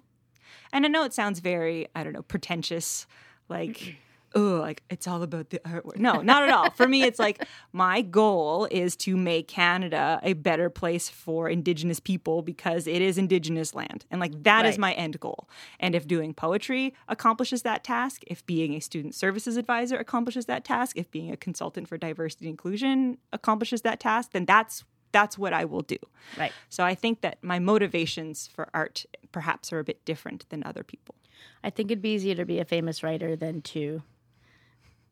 And 0.72 0.86
I 0.86 0.90
know 0.90 1.04
it 1.04 1.14
sounds 1.14 1.40
very 1.40 1.88
I 1.96 2.04
don't 2.04 2.14
know 2.14 2.24
pretentious, 2.24 3.06
like. 3.50 3.98
Oh, 4.36 4.58
like 4.60 4.82
it's 4.90 5.08
all 5.08 5.22
about 5.22 5.52
the 5.52 5.60
artwork. 5.60 5.98
No, 5.98 6.24
not 6.24 6.42
at 6.42 6.50
all. 6.50 6.72
For 6.72 6.88
me, 6.88 7.04
it's 7.04 7.20
like 7.20 7.46
my 7.72 8.02
goal 8.02 8.68
is 8.72 8.96
to 8.96 9.16
make 9.16 9.48
Canada 9.48 10.20
a 10.24 10.34
better 10.34 10.72
place 10.72 11.08
for 11.08 11.48
Indigenous 11.48 12.00
people 12.00 12.42
because 12.42 12.88
it 12.88 13.00
is 13.00 13.20
Indigenous 13.20 13.76
land. 13.76 14.06
And 14.10 14.20
like 14.20 14.42
that 14.42 14.66
is 14.66 14.72
Right. 14.72 14.80
my 14.80 14.94
end 14.94 15.20
goal. 15.20 15.48
And 15.80 15.94
if 15.94 16.08
doing 16.08 16.34
poetry 16.34 16.96
accomplishes 17.08 17.62
that 17.62 17.84
task, 17.84 18.24
if 18.26 18.44
being 18.48 18.74
a 18.74 18.80
student 18.80 19.14
services 19.14 19.56
advisor 19.56 19.98
accomplishes 19.98 20.48
that 20.48 20.66
task, 20.66 20.98
if 20.98 21.12
being 21.12 21.32
a 21.32 21.38
consultant 21.38 21.88
for 21.88 22.00
diversity 22.00 22.46
and 22.48 22.54
inclusion 22.54 23.20
accomplishes 23.34 23.84
that 23.84 24.00
task, 24.00 24.32
then 24.32 24.46
that's 24.46 24.84
that's 25.14 25.38
what 25.38 25.54
I 25.54 25.64
will 25.64 25.82
do. 25.84 25.98
Right. 26.38 26.52
So 26.68 26.84
I 26.84 26.94
think 26.96 27.22
that 27.22 27.38
my 27.42 27.60
motivations 27.60 28.48
for 28.54 28.68
art 28.74 29.06
perhaps 29.32 29.72
are 29.72 29.80
a 29.80 29.84
bit 29.86 30.04
different 30.04 30.46
than 30.50 30.64
other 30.66 30.84
people. 30.84 31.16
I 31.64 31.70
think 31.70 31.90
it'd 31.90 32.02
be 32.02 32.14
easier 32.14 32.36
to 32.36 32.44
be 32.46 32.60
a 32.60 32.66
famous 32.66 33.02
writer 33.04 33.38
than 33.38 33.62
to 33.62 34.02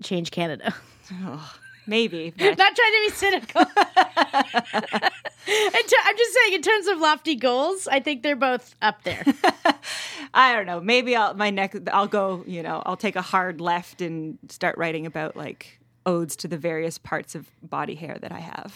change 0.04 0.32
Canada. 0.32 0.76
Maybe. 1.88 2.32
but- 2.38 2.58
Not 2.58 2.76
trying 2.76 2.92
to 2.92 3.02
be 3.08 3.10
cynical. 3.16 3.66
Ter- 5.46 6.04
I'm 6.06 6.18
just 6.18 6.34
saying, 6.34 6.54
in 6.54 6.62
terms 6.62 6.88
of 6.88 7.00
lofty 7.00 7.36
goals, 7.36 7.88
I 7.88 8.00
think 8.00 8.22
they're 8.24 8.36
both 8.36 8.76
up 8.82 9.04
there. 9.04 9.24
I 10.34 10.54
don't 10.56 10.66
know. 10.68 10.80
Maybe 10.80 11.16
I'll 11.16 11.34
my 11.34 11.50
next 11.50 11.80
I'll 11.92 12.08
go, 12.08 12.44
you 12.48 12.62
know, 12.64 12.82
I'll 12.86 12.96
take 12.98 13.16
a 13.16 13.22
hard 13.22 13.60
left 13.60 14.02
and 14.02 14.38
start 14.50 14.78
writing 14.78 15.06
about 15.06 15.36
like 15.36 15.80
odes 16.06 16.36
to 16.38 16.48
the 16.48 16.58
various 16.58 16.98
parts 16.98 17.34
of 17.36 17.50
body 17.62 17.96
hair 17.96 18.18
that 18.22 18.32
I 18.32 18.40
have. 18.40 18.76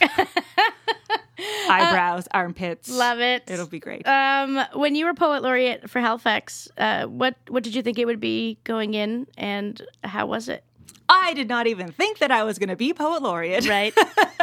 Eyebrows, 1.69 2.27
armpits. 2.31 2.89
Love 2.89 3.19
it. 3.19 3.49
It'll 3.49 3.67
be 3.67 3.79
great. 3.79 4.07
Um, 4.07 4.63
when 4.73 4.95
you 4.95 5.05
were 5.05 5.13
poet 5.13 5.43
laureate 5.43 5.89
for 5.89 5.99
Halifax, 5.99 6.69
uh, 6.77 7.05
what 7.05 7.35
what 7.49 7.63
did 7.63 7.75
you 7.75 7.81
think 7.81 7.99
it 7.99 8.05
would 8.05 8.19
be 8.19 8.57
going 8.63 8.93
in, 8.93 9.27
and 9.37 9.81
how 10.03 10.27
was 10.27 10.47
it? 10.49 10.63
I 11.07 11.33
did 11.33 11.47
not 11.47 11.67
even 11.67 11.91
think 11.91 12.19
that 12.19 12.31
I 12.31 12.43
was 12.43 12.57
going 12.57 12.69
to 12.69 12.75
be 12.75 12.93
poet 12.93 13.21
laureate. 13.21 13.67
Right. 13.67 13.93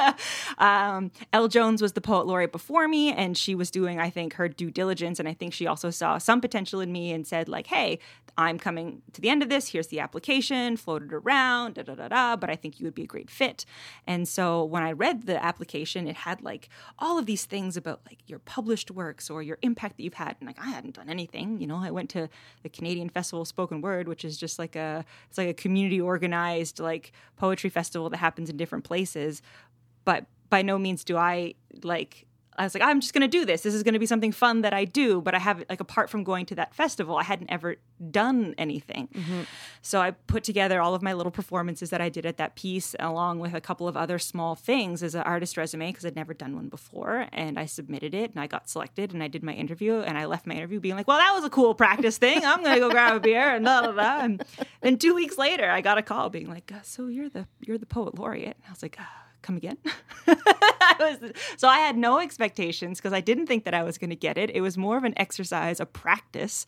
um, 0.58 1.10
El 1.32 1.48
Jones 1.48 1.82
was 1.82 1.92
the 1.92 2.00
poet 2.00 2.26
laureate 2.26 2.52
before 2.52 2.86
me, 2.86 3.12
and 3.12 3.36
she 3.36 3.54
was 3.54 3.70
doing, 3.70 3.98
I 3.98 4.10
think, 4.10 4.34
her 4.34 4.48
due 4.48 4.70
diligence. 4.70 5.18
And 5.18 5.28
I 5.28 5.34
think 5.34 5.54
she 5.54 5.66
also 5.66 5.90
saw 5.90 6.18
some 6.18 6.40
potential 6.40 6.80
in 6.80 6.92
me 6.92 7.12
and 7.12 7.26
said, 7.26 7.48
like, 7.48 7.66
hey, 7.66 7.98
I'm 8.38 8.58
coming 8.58 9.02
to 9.12 9.20
the 9.20 9.28
end 9.28 9.42
of 9.42 9.48
this. 9.48 9.68
Here's 9.68 9.88
the 9.88 10.00
application, 10.00 10.76
floated 10.76 11.12
around, 11.12 11.74
da 11.74 11.82
da 11.82 11.94
da 11.94 12.08
da. 12.08 12.36
But 12.36 12.48
I 12.48 12.56
think 12.56 12.80
you 12.80 12.86
would 12.86 12.94
be 12.94 13.02
a 13.02 13.06
great 13.06 13.30
fit. 13.30 13.64
And 14.06 14.26
so 14.26 14.64
when 14.64 14.82
I 14.82 14.92
read 14.92 15.26
the 15.26 15.42
application, 15.42 16.06
it 16.06 16.16
had 16.16 16.42
like 16.42 16.68
all 16.98 17.18
of 17.18 17.26
these 17.26 17.44
things 17.44 17.76
about 17.76 18.00
like 18.06 18.18
your 18.26 18.38
published 18.38 18.90
works 18.90 19.28
or 19.28 19.42
your 19.42 19.58
impact 19.62 19.96
that 19.96 20.04
you've 20.04 20.14
had. 20.14 20.36
And 20.40 20.46
like, 20.46 20.60
I 20.60 20.70
hadn't 20.70 20.94
done 20.94 21.10
anything. 21.10 21.60
You 21.60 21.66
know, 21.66 21.76
I 21.76 21.90
went 21.90 22.08
to 22.10 22.28
the 22.62 22.68
Canadian 22.68 23.08
Festival 23.08 23.42
of 23.42 23.48
Spoken 23.48 23.80
Word, 23.80 24.08
which 24.08 24.24
is 24.24 24.38
just 24.38 24.58
like 24.58 24.76
a, 24.76 25.04
it's 25.28 25.38
like 25.38 25.48
a 25.48 25.54
community 25.54 26.00
organized 26.00 26.51
like 26.78 27.12
poetry 27.36 27.70
festival 27.70 28.08
that 28.10 28.18
happens 28.18 28.50
in 28.50 28.56
different 28.56 28.84
places 28.84 29.42
but 30.04 30.26
by 30.50 30.62
no 30.62 30.78
means 30.78 31.04
do 31.04 31.16
I 31.16 31.54
like 31.82 32.26
I 32.58 32.64
was 32.64 32.74
like 32.74 32.82
I'm 32.82 33.00
just 33.00 33.14
going 33.14 33.22
to 33.22 33.28
do 33.28 33.44
this. 33.44 33.62
This 33.62 33.74
is 33.74 33.82
going 33.82 33.94
to 33.94 34.00
be 34.00 34.06
something 34.06 34.32
fun 34.32 34.62
that 34.62 34.74
I 34.74 34.84
do, 34.84 35.20
but 35.20 35.34
I 35.34 35.38
haven't 35.38 35.68
like 35.70 35.80
apart 35.80 36.10
from 36.10 36.22
going 36.24 36.46
to 36.46 36.54
that 36.56 36.74
festival, 36.74 37.16
I 37.16 37.22
hadn't 37.22 37.50
ever 37.50 37.76
done 38.10 38.54
anything. 38.58 39.08
So 39.80 40.00
I 40.00 40.10
put 40.12 40.44
together 40.44 40.80
all 40.80 40.94
of 40.94 41.02
my 41.02 41.12
little 41.12 41.32
performances 41.32 41.90
that 41.90 42.00
I 42.00 42.08
did 42.08 42.26
at 42.26 42.36
that 42.36 42.54
piece 42.56 42.94
along 43.00 43.38
with 43.38 43.54
a 43.54 43.60
couple 43.60 43.88
of 43.88 43.96
other 43.96 44.18
small 44.18 44.54
things 44.54 45.02
as 45.02 45.14
an 45.14 45.22
artist 45.22 45.56
resume 45.56 45.88
because 45.90 46.04
I'd 46.04 46.16
never 46.16 46.34
done 46.34 46.54
one 46.54 46.68
before 46.68 47.26
and 47.32 47.58
I 47.58 47.66
submitted 47.66 48.14
it 48.14 48.30
and 48.32 48.40
I 48.40 48.46
got 48.46 48.68
selected 48.68 49.12
and 49.12 49.22
I 49.22 49.28
did 49.28 49.42
my 49.42 49.52
interview 49.52 50.00
and 50.00 50.18
I 50.18 50.26
left 50.26 50.46
my 50.46 50.54
interview 50.54 50.80
being 50.80 50.96
like, 50.96 51.08
"Well, 51.08 51.18
that 51.18 51.32
was 51.32 51.44
a 51.44 51.50
cool 51.50 51.74
practice 51.74 52.18
thing. 52.18 52.44
I'm 52.44 52.62
going 52.62 52.74
to 52.74 52.80
go 52.80 52.90
grab 52.90 53.16
a 53.16 53.20
beer 53.20 53.54
and 53.54 53.64
blah 53.64 53.82
blah 53.82 53.92
blah." 53.92 54.20
And 54.22 54.44
then 54.82 54.98
2 54.98 55.14
weeks 55.14 55.38
later, 55.38 55.70
I 55.70 55.80
got 55.80 55.98
a 55.98 56.02
call 56.02 56.28
being 56.28 56.48
like, 56.48 56.70
"So 56.82 57.06
you're 57.06 57.28
the 57.28 57.46
you're 57.60 57.78
the 57.78 57.86
poet 57.86 58.18
laureate." 58.18 58.56
And 58.56 58.64
I 58.68 58.70
was 58.70 58.82
like, 58.82 59.00
uh, 59.00 59.04
come 59.42 59.56
again. 59.56 59.76
I 60.46 60.96
was, 61.20 61.32
so 61.56 61.68
I 61.68 61.78
had 61.78 61.96
no 61.96 62.18
expectations 62.18 62.98
because 62.98 63.12
I 63.12 63.20
didn't 63.20 63.46
think 63.46 63.64
that 63.64 63.74
I 63.74 63.82
was 63.82 63.98
going 63.98 64.10
to 64.10 64.16
get 64.16 64.36
it. 64.38 64.50
It 64.50 64.60
was 64.60 64.76
more 64.76 64.96
of 64.96 65.04
an 65.04 65.14
exercise, 65.16 65.80
a 65.80 65.86
practice 65.86 66.66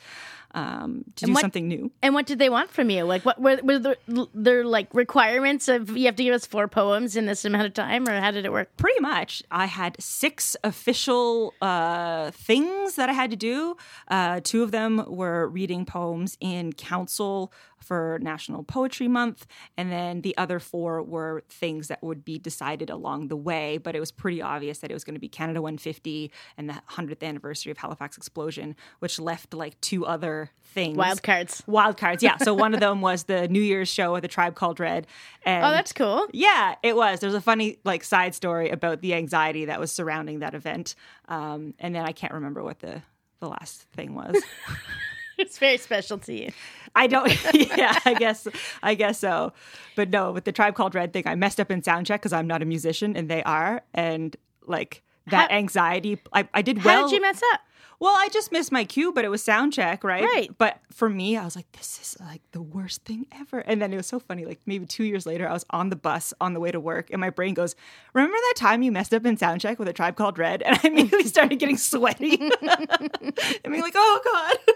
um, 0.54 1.04
to 1.16 1.26
do 1.26 1.32
what- 1.32 1.40
something 1.40 1.66
new. 1.66 1.90
and 2.02 2.14
what 2.14 2.26
did 2.26 2.38
they 2.38 2.48
want 2.48 2.70
from 2.70 2.88
you? 2.90 3.02
Like, 3.04 3.24
what 3.24 3.40
were, 3.40 3.58
were 3.62 3.78
there, 3.78 3.96
there 4.34 4.64
like 4.64 4.88
requirements 4.94 5.68
of 5.68 5.96
you 5.96 6.06
have 6.06 6.16
to 6.16 6.22
give 6.24 6.34
us 6.34 6.46
four 6.46 6.68
poems 6.68 7.16
in 7.16 7.26
this 7.26 7.44
amount 7.44 7.66
of 7.66 7.74
time, 7.74 8.08
or 8.08 8.20
how 8.20 8.30
did 8.30 8.44
it 8.44 8.52
work? 8.52 8.76
Pretty 8.76 9.00
much, 9.00 9.42
I 9.50 9.66
had 9.66 9.96
six 10.00 10.56
official 10.62 11.54
uh, 11.60 12.30
things 12.30 12.94
that 12.94 13.08
I 13.08 13.12
had 13.12 13.30
to 13.30 13.36
do. 13.36 13.76
Uh, 14.08 14.40
two 14.44 14.62
of 14.62 14.70
them 14.70 15.04
were 15.08 15.48
reading 15.48 15.84
poems 15.84 16.36
in 16.40 16.72
council 16.72 17.52
for 17.80 18.18
National 18.22 18.62
Poetry 18.62 19.08
Month, 19.08 19.46
and 19.76 19.92
then 19.92 20.22
the 20.22 20.34
other 20.38 20.58
four 20.58 21.02
were 21.02 21.42
things 21.50 21.88
that 21.88 22.02
would 22.02 22.24
be 22.24 22.38
decided 22.38 22.88
along 22.88 23.28
the 23.28 23.36
way, 23.36 23.63
but 23.82 23.94
it 23.96 24.00
was 24.00 24.10
pretty 24.12 24.40
obvious 24.42 24.78
that 24.78 24.90
it 24.90 24.94
was 24.94 25.04
going 25.04 25.14
to 25.14 25.20
be 25.20 25.28
Canada 25.28 25.60
150 25.62 26.30
and 26.56 26.68
the 26.68 26.74
100th 26.90 27.22
anniversary 27.22 27.70
of 27.72 27.78
Halifax 27.78 28.16
Explosion, 28.16 28.76
which 29.00 29.18
left 29.18 29.54
like 29.54 29.80
two 29.80 30.04
other 30.06 30.50
things. 30.62 30.96
Wild 30.96 31.22
cards. 31.22 31.62
Wild 31.66 31.96
cards, 31.96 32.22
yeah. 32.22 32.36
So 32.38 32.52
one 32.54 32.74
of 32.74 32.80
them 32.80 33.00
was 33.00 33.24
the 33.24 33.48
New 33.48 33.60
Year's 33.62 33.88
show 33.88 34.12
with 34.12 34.22
the 34.22 34.28
Tribe 34.28 34.54
Called 34.54 34.80
Red. 34.80 35.06
And 35.44 35.64
Oh, 35.64 35.70
that's 35.70 35.92
cool. 35.92 36.26
yeah, 36.32 36.74
it 36.82 36.96
was. 36.96 37.20
There's 37.20 37.34
a 37.34 37.40
funny 37.40 37.78
like 37.84 38.04
side 38.04 38.34
story 38.34 38.70
about 38.70 39.00
the 39.00 39.14
anxiety 39.14 39.64
that 39.66 39.78
was 39.80 39.92
surrounding 39.92 40.40
that 40.40 40.54
event, 40.54 40.94
um, 41.28 41.74
and 41.78 41.94
then 41.94 42.04
I 42.04 42.12
can't 42.12 42.32
remember 42.34 42.62
what 42.62 42.80
the 42.80 43.02
the 43.40 43.48
last 43.48 43.82
thing 43.92 44.14
was. 44.14 44.36
It's 45.44 45.58
very 45.58 45.76
special 45.78 46.18
to 46.18 46.32
you. 46.32 46.50
I 46.94 47.06
don't. 47.06 47.28
Yeah, 47.54 47.98
I 48.04 48.14
guess. 48.14 48.46
I 48.82 48.94
guess 48.94 49.18
so. 49.18 49.52
But 49.96 50.10
no, 50.10 50.32
with 50.32 50.44
the 50.44 50.52
Tribe 50.52 50.74
Called 50.74 50.94
Red 50.94 51.12
thing, 51.12 51.24
I 51.26 51.34
messed 51.34 51.58
up 51.60 51.70
in 51.70 51.82
sound 51.82 52.06
check 52.06 52.20
because 52.22 52.32
I'm 52.32 52.46
not 52.46 52.62
a 52.62 52.64
musician 52.64 53.16
and 53.16 53.28
they 53.28 53.42
are, 53.42 53.82
and 53.92 54.36
like 54.66 55.02
that 55.26 55.50
How- 55.50 55.56
anxiety. 55.56 56.18
I, 56.32 56.48
I 56.54 56.62
did 56.62 56.82
Well. 56.84 57.02
How 57.02 57.08
did 57.08 57.14
you 57.16 57.20
mess 57.22 57.40
up? 57.52 57.60
well, 58.00 58.14
I 58.14 58.28
just 58.32 58.52
missed 58.52 58.70
my 58.72 58.84
cue, 58.84 59.12
but 59.12 59.24
it 59.24 59.28
was 59.28 59.42
sound 59.42 59.72
check, 59.72 60.04
right? 60.04 60.24
Right. 60.24 60.50
But 60.58 60.80
for 60.92 61.08
me, 61.08 61.36
I 61.38 61.44
was 61.44 61.56
like, 61.56 61.70
this 61.72 61.98
is 62.02 62.20
like 62.20 62.42
the 62.52 62.60
worst 62.60 63.04
thing 63.04 63.26
ever. 63.40 63.60
And 63.60 63.80
then 63.80 63.92
it 63.92 63.96
was 63.96 64.06
so 64.06 64.18
funny. 64.18 64.44
Like 64.44 64.60
maybe 64.66 64.84
two 64.84 65.04
years 65.04 65.24
later, 65.26 65.48
I 65.48 65.52
was 65.52 65.64
on 65.70 65.88
the 65.90 65.96
bus 65.96 66.34
on 66.40 66.52
the 66.54 66.60
way 66.60 66.70
to 66.70 66.80
work, 66.80 67.10
and 67.10 67.20
my 67.20 67.30
brain 67.30 67.54
goes, 67.54 67.74
"Remember 68.12 68.36
that 68.36 68.54
time 68.56 68.82
you 68.82 68.92
messed 68.92 69.14
up 69.14 69.24
in 69.24 69.36
sound 69.36 69.60
check 69.62 69.78
with 69.78 69.88
a 69.88 69.92
Tribe 69.92 70.16
Called 70.16 70.38
Red?" 70.38 70.62
And 70.62 70.78
I 70.82 70.86
immediately 70.88 71.24
started 71.24 71.58
getting 71.58 71.78
sweaty. 71.78 72.36
and 72.50 73.70
being 73.72 73.80
like, 73.82 73.94
"Oh 73.96 74.20
God." 74.24 74.74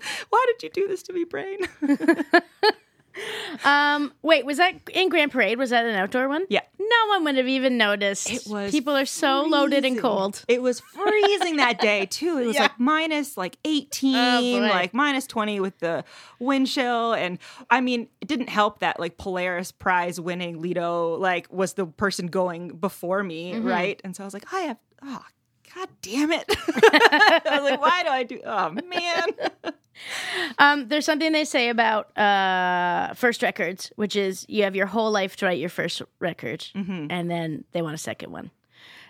Why 0.30 0.44
did 0.48 0.62
you 0.62 0.70
do 0.70 0.88
this 0.88 1.02
to 1.04 1.12
me, 1.12 1.24
brain? 1.24 1.58
Um, 3.64 4.12
wait, 4.22 4.46
was 4.46 4.58
that 4.58 4.74
in 4.94 5.08
Grand 5.08 5.32
Parade? 5.32 5.58
Was 5.58 5.70
that 5.70 5.84
an 5.84 5.94
outdoor 5.96 6.28
one? 6.28 6.46
Yeah. 6.48 6.60
No 6.78 7.08
one 7.08 7.24
would 7.24 7.36
have 7.36 7.48
even 7.48 7.76
noticed. 7.76 8.30
It 8.30 8.42
was 8.46 8.70
People 8.70 8.96
are 8.96 9.04
so 9.04 9.42
loaded 9.42 9.84
and 9.84 9.98
cold. 9.98 10.42
It 10.46 10.62
was 10.62 10.78
freezing 10.80 11.56
that 11.56 11.80
day 11.80 12.06
too. 12.06 12.38
It 12.38 12.46
was 12.46 12.54
Yeah. 12.54 12.62
like 12.62 12.78
minus 12.78 13.36
like 13.36 13.58
18, 13.64 14.14
Oh, 14.62 14.66
like 14.68 14.94
minus 14.94 15.26
20 15.26 15.58
with 15.60 15.76
the 15.80 16.04
wind 16.38 16.68
chill. 16.68 17.12
And 17.12 17.38
I 17.68 17.80
mean, 17.80 18.08
it 18.20 18.28
didn't 18.28 18.48
help 18.48 18.78
that 18.78 19.00
like 19.00 19.18
Polaris 19.18 19.72
prize 19.72 20.20
winning 20.20 20.60
Lido 20.62 21.16
like 21.16 21.52
was 21.52 21.74
the 21.74 21.86
person 21.86 22.28
going 22.28 22.68
before 22.76 23.22
me, 23.24 23.52
Mm-hmm. 23.54 23.66
right? 23.66 24.00
And 24.04 24.14
so 24.14 24.22
I 24.22 24.26
was 24.26 24.34
like, 24.34 24.50
I 24.52 24.60
have 24.60 24.76
oh 25.02 25.24
God 25.74 25.88
damn 26.00 26.30
it. 26.30 26.44
I 26.48 27.58
was 27.60 27.70
like, 27.70 27.80
why 27.80 28.02
do 28.04 28.08
I 28.08 28.22
do 28.22 28.40
oh 28.46 28.70
man. 28.70 29.74
Um, 30.58 30.88
there's 30.88 31.04
something 31.04 31.32
they 31.32 31.44
say 31.44 31.68
about 31.68 32.16
uh, 32.18 33.14
first 33.14 33.42
records, 33.42 33.92
which 33.96 34.16
is 34.16 34.44
you 34.48 34.62
have 34.64 34.74
your 34.76 34.86
whole 34.86 35.10
life 35.10 35.36
to 35.36 35.46
write 35.46 35.58
your 35.58 35.68
first 35.68 36.02
record, 36.18 36.60
Mm-hmm. 36.74 37.06
and 37.10 37.30
then 37.30 37.64
they 37.72 37.82
want 37.82 37.94
a 37.94 37.98
second 37.98 38.32
one. 38.32 38.50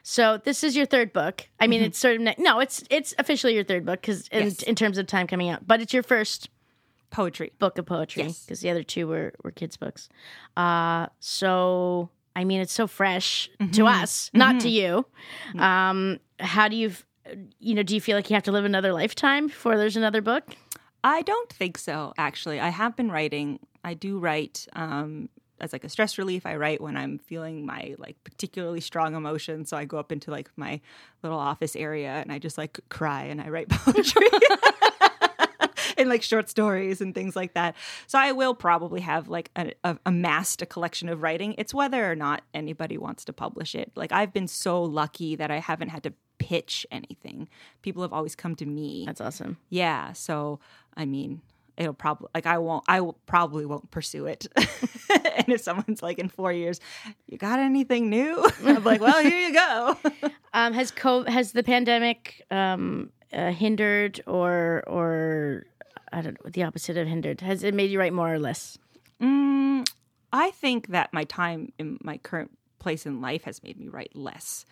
So 0.03 0.39
this 0.43 0.65
is 0.65 0.77
your 0.77 0.87
third 0.87 1.13
book. 1.13 1.49
I 1.59 1.65
Mm-hmm. 1.65 1.71
mean, 1.71 1.83
it's 1.83 1.99
sort 1.99 2.17
of 2.17 2.23
ne- 2.23 2.35
no, 2.39 2.61
it's 2.61 2.83
it's 2.91 3.15
officially 3.19 3.55
your 3.55 3.65
third 3.65 3.85
book 3.85 4.01
because 4.01 4.29
in, 4.29 4.45
Yes. 4.45 4.63
in 4.63 4.75
terms 4.75 4.99
of 4.99 5.07
time 5.07 5.27
coming 5.27 5.49
out, 5.51 5.67
but 5.67 5.81
it's 5.81 5.93
your 5.93 6.03
first 6.03 6.49
Poetry. 7.11 7.53
book 7.59 7.77
of 7.77 7.87
poetry 7.87 8.23
Yes. 8.23 8.45
because 8.45 8.61
the 8.61 8.71
other 8.71 8.83
two 8.85 9.07
were 9.09 9.33
were 9.43 9.51
kids' 9.51 9.77
books. 9.77 10.09
Uh, 10.57 11.07
so 11.19 12.09
I 12.37 12.45
mean, 12.45 12.61
it's 12.61 12.73
so 12.73 12.87
fresh 12.87 13.51
to 13.59 13.65
Mm-hmm. 13.65 13.87
us, 14.03 14.31
not 14.33 14.61
to 14.61 14.69
you. 14.69 15.05
Um, 15.59 16.21
how 16.39 16.69
do 16.69 16.77
you, 16.77 16.93
you 17.59 17.75
know, 17.75 17.83
do 17.83 17.95
you 17.95 18.01
feel 18.01 18.17
like 18.17 18.31
you 18.31 18.35
have 18.35 18.45
to 18.45 18.53
live 18.53 18.65
another 18.65 18.93
lifetime 18.93 19.49
before 19.49 19.77
there's 19.77 19.97
another 19.97 20.23
book? 20.23 20.45
I 21.03 21.23
don't 21.23 21.53
think 21.53 21.79
so, 21.79 22.13
actually. 22.19 22.61
I 22.61 22.69
have 22.69 22.97
been 22.97 23.11
writing. 23.11 23.61
I 23.85 23.95
do 23.95 24.19
write 24.19 24.67
um, 24.75 25.29
as 25.61 25.73
like 25.73 25.85
a 25.85 25.89
stress 25.89 26.19
relief. 26.19 26.47
I 26.47 26.57
write 26.57 26.81
when 26.81 26.97
I'm 26.97 27.19
feeling 27.19 27.65
my 27.65 27.95
like 27.99 28.17
particularly 28.25 28.81
strong 28.81 29.15
emotion. 29.15 29.65
So 29.65 29.77
I 29.77 29.85
go 29.85 29.99
up 29.99 30.13
into 30.13 30.31
like 30.31 30.51
my 30.57 30.81
little 31.23 31.39
office 31.39 31.77
area 31.77 32.11
and 32.11 32.33
I 32.33 32.39
just 32.39 32.59
like 32.59 32.81
cry 32.89 33.25
and 33.25 33.41
I 33.41 33.49
write 33.49 33.69
poetry. 33.71 34.27
And 35.97 36.09
like 36.09 36.23
short 36.23 36.49
stories 36.49 37.03
and 37.03 37.15
things 37.15 37.37
like 37.37 37.53
that. 37.55 37.77
So 38.07 38.19
I 38.19 38.33
will 38.33 38.55
probably 38.55 39.03
have 39.03 39.29
like 39.29 39.51
a, 39.55 39.73
a, 39.85 39.99
amassed 40.07 40.63
a 40.63 40.67
collection 40.67 41.11
of 41.11 41.21
writing. 41.21 41.55
It's 41.59 41.75
whether 41.75 42.11
or 42.11 42.15
not 42.17 42.41
anybody 42.55 42.97
wants 42.97 43.27
to 43.27 43.35
publish 43.35 43.75
it. 43.75 43.93
Like 43.97 44.11
I've 44.11 44.33
been 44.33 44.49
so 44.49 44.83
lucky 44.83 45.37
that 45.37 45.51
I 45.51 45.59
haven't 45.59 45.91
had 45.91 46.03
to 46.05 46.15
pitch 46.41 46.85
anything. 46.91 47.49
People 47.83 48.03
have 48.03 48.13
always 48.13 48.35
come 48.35 48.57
to 48.57 48.67
me. 48.67 49.05
That's 49.07 49.21
awesome. 49.21 49.59
Yeah. 49.69 50.13
So, 50.13 50.59
I 50.97 51.05
mean, 51.05 51.43
it'll 51.77 51.95
probably 51.95 52.29
like 52.35 52.47
I 52.47 52.59
won't. 52.59 52.83
I 52.89 53.01
will, 53.01 53.19
probably 53.27 53.65
won't 53.67 53.91
pursue 53.93 54.27
it. 54.27 54.49
and 54.57 55.49
if 55.49 55.61
someone's 55.61 56.03
like 56.03 56.19
in 56.19 56.29
four 56.29 56.53
years, 56.53 56.81
you 57.29 57.39
got 57.39 57.61
anything 57.61 58.11
new? 58.11 58.45
I'm 58.65 58.83
like, 58.83 59.01
well, 59.01 59.23
here 59.23 59.39
you 59.49 59.55
go. 59.55 59.97
Um, 60.53 60.73
has 60.73 60.91
co- 60.91 61.27
has 61.27 61.53
the 61.53 61.63
pandemic 61.63 62.45
um, 62.51 63.13
uh, 63.33 63.53
hindered 63.53 64.21
or 64.27 64.83
or 64.89 65.65
I 66.13 66.23
don't 66.23 66.45
know 66.45 66.51
the 66.51 66.65
opposite 66.65 66.97
of 66.97 67.07
hindered? 67.07 67.41
Has 67.41 67.63
it 67.63 67.73
made 67.73 67.89
you 67.89 68.01
write 68.01 68.13
more 68.13 68.35
or 68.35 68.41
less? 68.41 68.77
Mm, 69.23 69.89
I 70.33 70.51
think 70.51 70.89
that 70.89 71.13
my 71.13 71.23
time 71.23 71.73
in 71.79 71.99
my 72.03 72.17
current 72.17 72.51
place 72.81 73.07
in 73.07 73.21
life 73.21 73.45
has 73.45 73.63
made 73.63 73.79
me 73.79 73.87
write 73.87 74.17
less. 74.17 74.65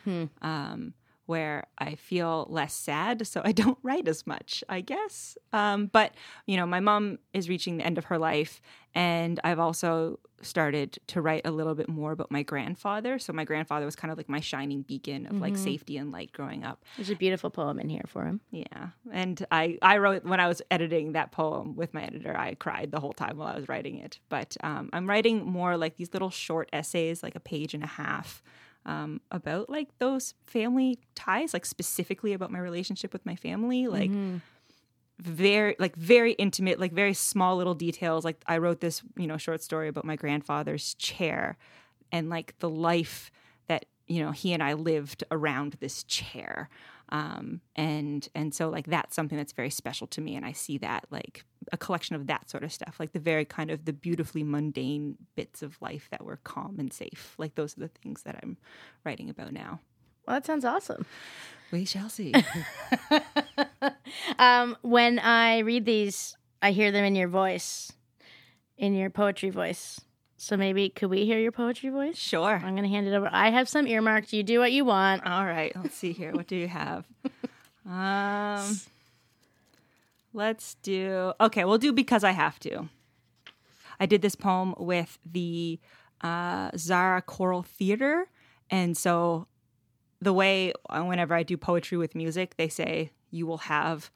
Um, 0.42 0.94
where 1.28 1.66
I 1.78 1.94
feel 1.94 2.46
less 2.48 2.72
sad, 2.72 3.26
so 3.26 3.42
I 3.44 3.52
don't 3.62 3.78
write 3.82 4.08
as 4.08 4.26
much, 4.26 4.64
I 4.68 4.80
guess. 4.80 5.36
Um, 5.52 5.86
but 5.86 6.14
you 6.46 6.56
know, 6.56 6.66
my 6.66 6.80
mom 6.80 7.18
is 7.32 7.48
reaching 7.48 7.76
the 7.76 7.84
end 7.84 7.98
of 7.98 8.06
her 8.06 8.18
life, 8.18 8.60
and 8.94 9.38
I've 9.44 9.58
also 9.58 10.18
started 10.40 10.98
to 11.08 11.20
write 11.20 11.44
a 11.44 11.50
little 11.50 11.74
bit 11.74 11.88
more 11.88 12.12
about 12.12 12.30
my 12.30 12.42
grandfather. 12.42 13.18
So 13.18 13.32
my 13.32 13.44
grandfather 13.44 13.84
was 13.84 13.96
kind 13.96 14.12
of 14.12 14.16
like 14.16 14.28
my 14.28 14.40
shining 14.40 14.82
beacon 14.82 15.26
of 15.26 15.40
like 15.40 15.56
safety 15.56 15.96
and 15.96 16.12
light 16.12 16.30
growing 16.32 16.64
up. 16.64 16.84
There's 16.96 17.10
a 17.10 17.16
beautiful 17.16 17.50
poem 17.50 17.80
in 17.80 17.88
here 17.88 18.04
for 18.06 18.24
him. 18.24 18.40
Yeah, 18.50 18.88
and 19.12 19.44
I 19.50 19.78
I 19.82 19.98
wrote 19.98 20.24
when 20.24 20.40
I 20.40 20.48
was 20.48 20.62
editing 20.70 21.12
that 21.12 21.32
poem 21.32 21.76
with 21.76 21.92
my 21.92 22.04
editor. 22.04 22.36
I 22.36 22.54
cried 22.54 22.90
the 22.90 23.00
whole 23.00 23.12
time 23.12 23.36
while 23.36 23.48
I 23.48 23.56
was 23.56 23.68
writing 23.68 23.98
it. 23.98 24.18
But 24.28 24.56
um, 24.62 24.90
I'm 24.92 25.08
writing 25.08 25.44
more 25.44 25.76
like 25.76 25.96
these 25.96 26.12
little 26.12 26.30
short 26.30 26.68
essays, 26.72 27.22
like 27.22 27.34
a 27.34 27.40
page 27.40 27.74
and 27.74 27.82
a 27.82 27.88
half, 27.88 28.42
um, 28.86 29.20
about 29.30 29.68
like 29.68 29.96
those 29.98 30.34
family 30.46 30.98
ties, 31.14 31.52
like 31.52 31.66
specifically 31.66 32.32
about 32.32 32.50
my 32.50 32.58
relationship 32.58 33.12
with 33.12 33.24
my 33.26 33.36
family, 33.36 33.86
like. 33.88 34.10
Very 35.20 35.74
like 35.80 35.96
very 35.96 36.32
intimate, 36.34 36.78
like 36.78 36.92
very 36.92 37.12
small 37.12 37.56
little 37.56 37.74
details. 37.74 38.24
Like 38.24 38.40
I 38.46 38.58
wrote 38.58 38.80
this, 38.80 39.02
you 39.16 39.26
know, 39.26 39.36
short 39.36 39.60
story 39.64 39.88
about 39.88 40.04
my 40.04 40.14
grandfather's 40.14 40.94
chair, 40.94 41.56
and 42.12 42.30
like 42.30 42.56
the 42.60 42.68
life 42.70 43.32
that 43.66 43.86
you 44.06 44.22
know 44.22 44.30
he 44.30 44.52
and 44.52 44.62
I 44.62 44.74
lived 44.74 45.24
around 45.32 45.76
this 45.80 46.04
chair 46.04 46.68
um, 47.10 47.60
and 47.76 48.28
and 48.34 48.54
so 48.54 48.68
like 48.68 48.86
that's 48.86 49.14
something 49.16 49.38
that's 49.38 49.52
very 49.52 49.70
special 49.70 50.06
to 50.08 50.20
me 50.20 50.36
and 50.36 50.44
I 50.44 50.52
see 50.52 50.78
that 50.78 51.06
like 51.10 51.44
a 51.72 51.76
collection 51.76 52.16
of 52.16 52.26
that 52.28 52.48
sort 52.50 52.64
of 52.64 52.72
stuff 52.72 52.96
like 52.98 53.12
the 53.12 53.18
very 53.20 53.44
kind 53.44 53.70
of 53.70 53.84
the 53.84 53.92
beautifully 53.92 54.42
mundane 54.42 55.16
bits 55.36 55.62
of 55.62 55.80
life 55.82 56.08
that 56.10 56.24
were 56.24 56.38
calm 56.44 56.76
and 56.78 56.92
safe 56.92 57.34
like 57.38 57.54
those 57.54 57.76
are 57.76 57.80
the 57.80 57.88
things 57.88 58.22
that 58.22 58.36
I'm 58.42 58.56
writing 59.04 59.28
about 59.30 59.52
now 59.52 59.80
Well, 60.26 60.36
that 60.36 60.46
sounds 60.46 60.64
awesome. 60.64 61.06
we 61.72 61.84
shall 61.84 62.08
see 62.08 62.32
Um, 64.38 64.76
when 64.82 65.18
I 65.18 65.58
read 65.58 65.84
these, 65.84 66.36
I 66.62 66.70
hear 66.72 66.90
them 66.90 67.04
in 67.04 67.14
your 67.14 67.28
voice, 67.28 67.92
in 68.76 68.94
your 68.94 69.10
poetry 69.10 69.50
voice. 69.50 70.00
So 70.38 70.56
maybe 70.56 70.88
could 70.88 71.10
we 71.10 71.26
hear 71.26 71.38
your 71.38 71.52
poetry 71.52 71.90
voice? 71.90 72.16
sure 72.16 72.60
I'm 72.64 72.74
gonna 72.74 72.88
hand 72.88 73.06
it 73.06 73.14
over. 73.14 73.28
I 73.30 73.50
have 73.50 73.68
some 73.68 73.86
earmarked. 73.86 74.32
You 74.32 74.42
do 74.42 74.60
what 74.60 74.72
you 74.72 74.84
want. 74.84 75.26
all 75.26 75.44
right 75.44 75.72
let's 75.76 75.96
see 75.96 76.12
here 76.12 76.32
what 76.32 76.46
do 76.46 76.56
you 76.56 76.68
have 76.68 77.04
um 77.86 78.80
let's 80.32 80.76
do 80.82 81.32
okay 81.40 81.64
we'll 81.64 81.78
do 81.78 81.92
because 81.92 82.24
I 82.24 82.30
have 82.30 82.58
to 82.60 82.88
I 84.00 84.06
did 84.06 84.22
this 84.22 84.34
poem 84.36 84.74
with 84.78 85.18
the 85.24 85.80
uh, 86.20 86.70
Xara 86.72 87.24
Choral 87.24 87.62
Theater. 87.62 88.28
And 88.70 88.96
so 88.96 89.46
the 90.20 90.32
way, 90.32 90.72
uh, 90.88 91.02
whenever 91.02 91.34
I 91.34 91.42
do 91.42 91.56
poetry 91.56 91.98
with 91.98 92.14
music, 92.14 92.56
they 92.56 92.68
say 92.68 93.12
you 93.30 93.46
will 93.46 93.58
have 93.58 94.10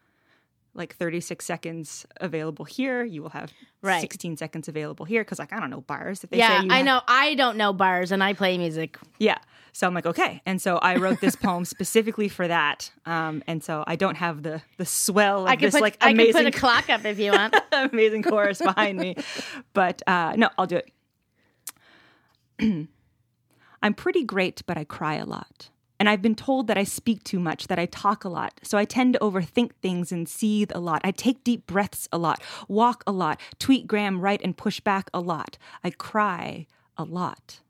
like 0.74 0.96
36 0.96 1.44
seconds 1.44 2.06
available 2.20 2.64
here. 2.64 3.04
You 3.04 3.22
will 3.22 3.30
have 3.30 3.52
Right. 3.82 4.00
16 4.00 4.36
seconds 4.36 4.68
available 4.68 5.04
here. 5.04 5.22
Cause 5.24 5.38
like, 5.38 5.52
I 5.52 5.60
don't 5.60 5.70
know 5.70 5.80
bars. 5.82 6.22
If 6.24 6.30
they 6.30 6.38
yeah, 6.38 6.60
say 6.60 6.66
you 6.66 6.72
I 6.72 6.76
have- 6.78 6.86
know. 6.86 7.00
I 7.08 7.34
don't 7.34 7.56
know 7.56 7.72
bars, 7.72 8.12
and 8.12 8.22
I 8.22 8.32
play 8.32 8.56
music. 8.58 8.96
Yeah. 9.18 9.38
So 9.74 9.86
I'm 9.86 9.94
like, 9.94 10.06
okay. 10.06 10.40
And 10.46 10.60
so 10.60 10.76
I 10.78 10.96
wrote 10.96 11.20
this 11.20 11.34
poem 11.46 11.64
specifically 11.64 12.28
for 12.28 12.46
that. 12.46 12.90
Um, 13.06 13.42
and 13.46 13.62
so 13.64 13.84
I 13.86 13.96
don't 13.96 14.16
have 14.16 14.42
the 14.42 14.62
the 14.78 14.84
swell 14.86 15.42
of 15.44 15.48
I 15.48 15.56
can 15.56 15.66
this 15.66 15.74
put. 15.74 15.82
like 15.82 15.96
I 16.00 16.12
can 16.12 16.20
amazing 16.20 16.44
put 16.44 16.54
a 16.54 16.58
clock 16.58 16.88
up 16.90 17.04
if 17.04 17.18
you 17.18 17.32
want. 17.38 17.54
amazing 17.72 18.22
chorus 18.22 18.58
behind 18.62 18.98
me. 18.98 19.16
But 19.72 20.02
uh, 20.06 20.34
no, 20.36 20.48
I'll 20.58 20.66
do 20.66 20.76
it. 20.76 20.88
I'm 23.82 23.94
pretty 23.94 24.24
great, 24.24 24.62
but 24.66 24.78
I 24.78 24.84
cry 24.84 25.14
a 25.16 25.24
lot. 25.26 25.70
And 26.02 26.08
I've 26.08 26.20
been 26.20 26.34
told 26.34 26.66
that 26.66 26.76
I 26.76 26.82
speak 26.82 27.22
too 27.22 27.38
much, 27.38 27.68
that 27.68 27.78
I 27.78 27.86
talk 27.86 28.24
a 28.24 28.28
lot. 28.28 28.58
So 28.64 28.76
I 28.76 28.84
tend 28.84 29.12
to 29.12 29.20
overthink 29.20 29.70
things 29.80 30.10
and 30.10 30.28
seethe 30.28 30.72
a 30.74 30.80
lot. 30.80 31.00
I 31.04 31.12
take 31.12 31.44
deep 31.44 31.64
breaths 31.64 32.08
a 32.10 32.18
lot, 32.18 32.42
walk 32.66 33.04
a 33.06 33.12
lot, 33.12 33.40
tweet, 33.60 33.86
gram, 33.86 34.20
write, 34.20 34.40
and 34.42 34.56
push 34.56 34.80
back 34.80 35.10
a 35.14 35.20
lot. 35.20 35.58
I 35.84 35.90
cry 35.90 36.66
a 36.96 37.04
lot. 37.04 37.60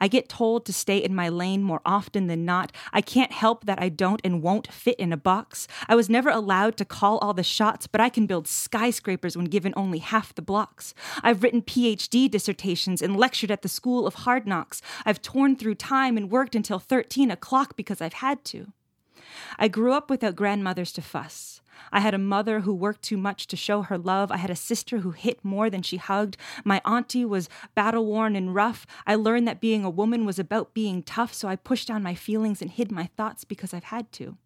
I 0.00 0.08
get 0.08 0.28
told 0.28 0.66
to 0.66 0.72
stay 0.72 0.98
in 0.98 1.14
my 1.14 1.28
lane 1.28 1.62
more 1.62 1.80
often 1.84 2.26
than 2.26 2.44
not. 2.44 2.72
I 2.92 3.00
can't 3.00 3.32
help 3.32 3.64
that 3.66 3.80
I 3.80 3.88
don't 3.88 4.20
and 4.24 4.42
won't 4.42 4.72
fit 4.72 4.98
in 4.98 5.12
a 5.12 5.16
box. 5.16 5.66
I 5.88 5.94
was 5.94 6.10
never 6.10 6.30
allowed 6.30 6.76
to 6.76 6.84
call 6.84 7.18
all 7.18 7.34
the 7.34 7.42
shots, 7.42 7.86
but 7.86 8.00
I 8.00 8.08
can 8.08 8.26
build 8.26 8.46
skyscrapers 8.46 9.36
when 9.36 9.46
given 9.46 9.72
only 9.76 9.98
half 9.98 10.34
the 10.34 10.42
blocks. 10.42 10.94
I've 11.22 11.42
written 11.42 11.62
PhD 11.62 12.30
dissertations 12.30 13.02
and 13.02 13.16
lectured 13.16 13.50
at 13.50 13.62
the 13.62 13.68
School 13.68 14.06
of 14.06 14.14
Hard 14.14 14.46
Knocks. 14.46 14.82
I've 15.04 15.22
torn 15.22 15.56
through 15.56 15.76
time 15.76 16.16
and 16.16 16.30
worked 16.30 16.54
until 16.54 16.78
13 16.78 17.30
o'clock 17.30 17.76
because 17.76 18.00
I've 18.00 18.14
had 18.14 18.44
to. 18.46 18.72
I 19.58 19.68
grew 19.68 19.92
up 19.92 20.10
without 20.10 20.36
grandmothers 20.36 20.92
to 20.92 21.02
fuss. 21.02 21.61
I 21.90 22.00
had 22.00 22.14
a 22.14 22.18
mother 22.18 22.60
who 22.60 22.74
worked 22.74 23.02
too 23.02 23.16
much 23.16 23.46
to 23.48 23.56
show 23.56 23.82
her 23.82 23.98
love. 23.98 24.30
I 24.30 24.36
had 24.36 24.50
a 24.50 24.56
sister 24.56 24.98
who 24.98 25.10
hit 25.12 25.44
more 25.44 25.70
than 25.70 25.82
she 25.82 25.96
hugged. 25.96 26.36
My 26.64 26.80
auntie 26.84 27.24
was 27.24 27.48
battle 27.74 28.06
worn 28.06 28.36
and 28.36 28.54
rough. 28.54 28.86
I 29.06 29.14
learned 29.14 29.48
that 29.48 29.60
being 29.60 29.84
a 29.84 29.90
woman 29.90 30.24
was 30.26 30.38
about 30.38 30.74
being 30.74 31.02
tough, 31.02 31.32
so 31.34 31.48
I 31.48 31.56
pushed 31.56 31.88
down 31.88 32.02
my 32.02 32.14
feelings 32.14 32.62
and 32.62 32.70
hid 32.70 32.92
my 32.92 33.06
thoughts 33.16 33.44
because 33.44 33.72
I've 33.74 33.84
had 33.84 34.12
to. 34.12 34.36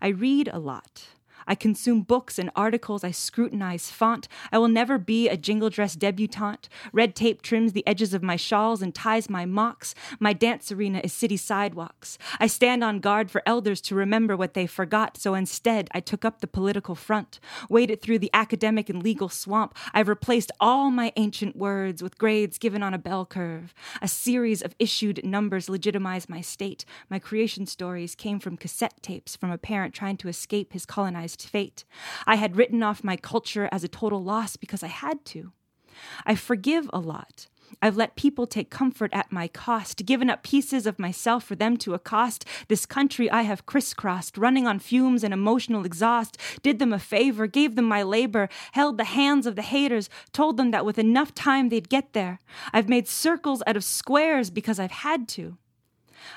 I 0.00 0.08
read 0.08 0.48
a 0.52 0.58
lot. 0.58 1.06
I 1.50 1.56
consume 1.56 2.02
books 2.02 2.38
and 2.38 2.48
articles. 2.54 3.02
I 3.02 3.10
scrutinize 3.10 3.90
font. 3.90 4.28
I 4.52 4.58
will 4.58 4.68
never 4.68 4.98
be 4.98 5.28
a 5.28 5.36
jingle 5.36 5.68
dress 5.68 5.96
debutante. 5.96 6.68
Red 6.92 7.16
tape 7.16 7.42
trims 7.42 7.72
the 7.72 7.84
edges 7.88 8.14
of 8.14 8.22
my 8.22 8.36
shawls 8.36 8.82
and 8.82 8.94
ties 8.94 9.28
my 9.28 9.46
mocks. 9.46 9.92
My 10.20 10.32
dance 10.32 10.70
arena 10.70 11.00
is 11.02 11.12
city 11.12 11.36
sidewalks. 11.36 12.18
I 12.38 12.46
stand 12.46 12.84
on 12.84 13.00
guard 13.00 13.32
for 13.32 13.42
elders 13.44 13.80
to 13.80 13.96
remember 13.96 14.36
what 14.36 14.54
they 14.54 14.68
forgot, 14.68 15.16
so 15.16 15.34
instead 15.34 15.88
I 15.90 15.98
took 15.98 16.24
up 16.24 16.40
the 16.40 16.46
political 16.46 16.94
front, 16.94 17.40
waded 17.68 18.00
through 18.00 18.20
the 18.20 18.30
academic 18.32 18.88
and 18.88 19.02
legal 19.02 19.28
swamp. 19.28 19.76
I've 19.92 20.06
replaced 20.06 20.52
all 20.60 20.92
my 20.92 21.12
ancient 21.16 21.56
words 21.56 22.00
with 22.00 22.16
grades 22.16 22.58
given 22.58 22.84
on 22.84 22.94
a 22.94 22.98
bell 22.98 23.26
curve. 23.26 23.74
A 24.00 24.06
series 24.06 24.62
of 24.62 24.76
issued 24.78 25.24
numbers 25.24 25.68
legitimize 25.68 26.28
my 26.28 26.42
state. 26.42 26.84
My 27.08 27.18
creation 27.18 27.66
stories 27.66 28.14
came 28.14 28.38
from 28.38 28.56
cassette 28.56 29.02
tapes 29.02 29.34
from 29.34 29.50
a 29.50 29.58
parent 29.58 29.94
trying 29.94 30.16
to 30.18 30.28
escape 30.28 30.74
his 30.74 30.86
colonized 30.86 31.39
fate. 31.44 31.84
I 32.26 32.36
had 32.36 32.56
written 32.56 32.82
off 32.82 33.04
my 33.04 33.16
culture 33.16 33.68
as 33.72 33.84
a 33.84 33.88
total 33.88 34.22
loss 34.22 34.56
because 34.56 34.82
I 34.82 34.88
had 34.88 35.24
to. 35.26 35.52
I 36.24 36.34
forgive 36.34 36.88
a 36.92 36.98
lot. 36.98 37.46
I've 37.82 37.96
let 37.96 38.16
people 38.16 38.46
take 38.46 38.70
comfort 38.70 39.10
at 39.12 39.32
my 39.32 39.48
cost, 39.48 40.04
given 40.04 40.28
up 40.28 40.42
pieces 40.42 40.86
of 40.86 40.98
myself 40.98 41.44
for 41.44 41.54
them 41.54 41.76
to 41.78 41.94
accost. 41.94 42.44
This 42.68 42.84
country 42.84 43.30
I 43.30 43.42
have 43.42 43.66
crisscrossed, 43.66 44.36
running 44.36 44.66
on 44.66 44.78
fumes 44.78 45.22
and 45.24 45.32
emotional 45.32 45.84
exhaust, 45.84 46.36
did 46.62 46.78
them 46.78 46.92
a 46.92 46.98
favor, 46.98 47.46
gave 47.46 47.76
them 47.76 47.86
my 47.86 48.02
labor, 48.02 48.48
held 48.72 48.98
the 48.98 49.04
hands 49.04 49.46
of 49.46 49.56
the 49.56 49.62
haters, 49.62 50.10
told 50.32 50.56
them 50.56 50.72
that 50.72 50.84
with 50.84 50.98
enough 50.98 51.34
time 51.34 51.68
they'd 51.68 51.88
get 51.88 52.12
there. 52.12 52.40
I've 52.72 52.88
made 52.88 53.08
circles 53.08 53.62
out 53.66 53.76
of 53.76 53.84
squares 53.84 54.50
because 54.50 54.78
I've 54.78 54.90
had 54.90 55.28
to. 55.28 55.56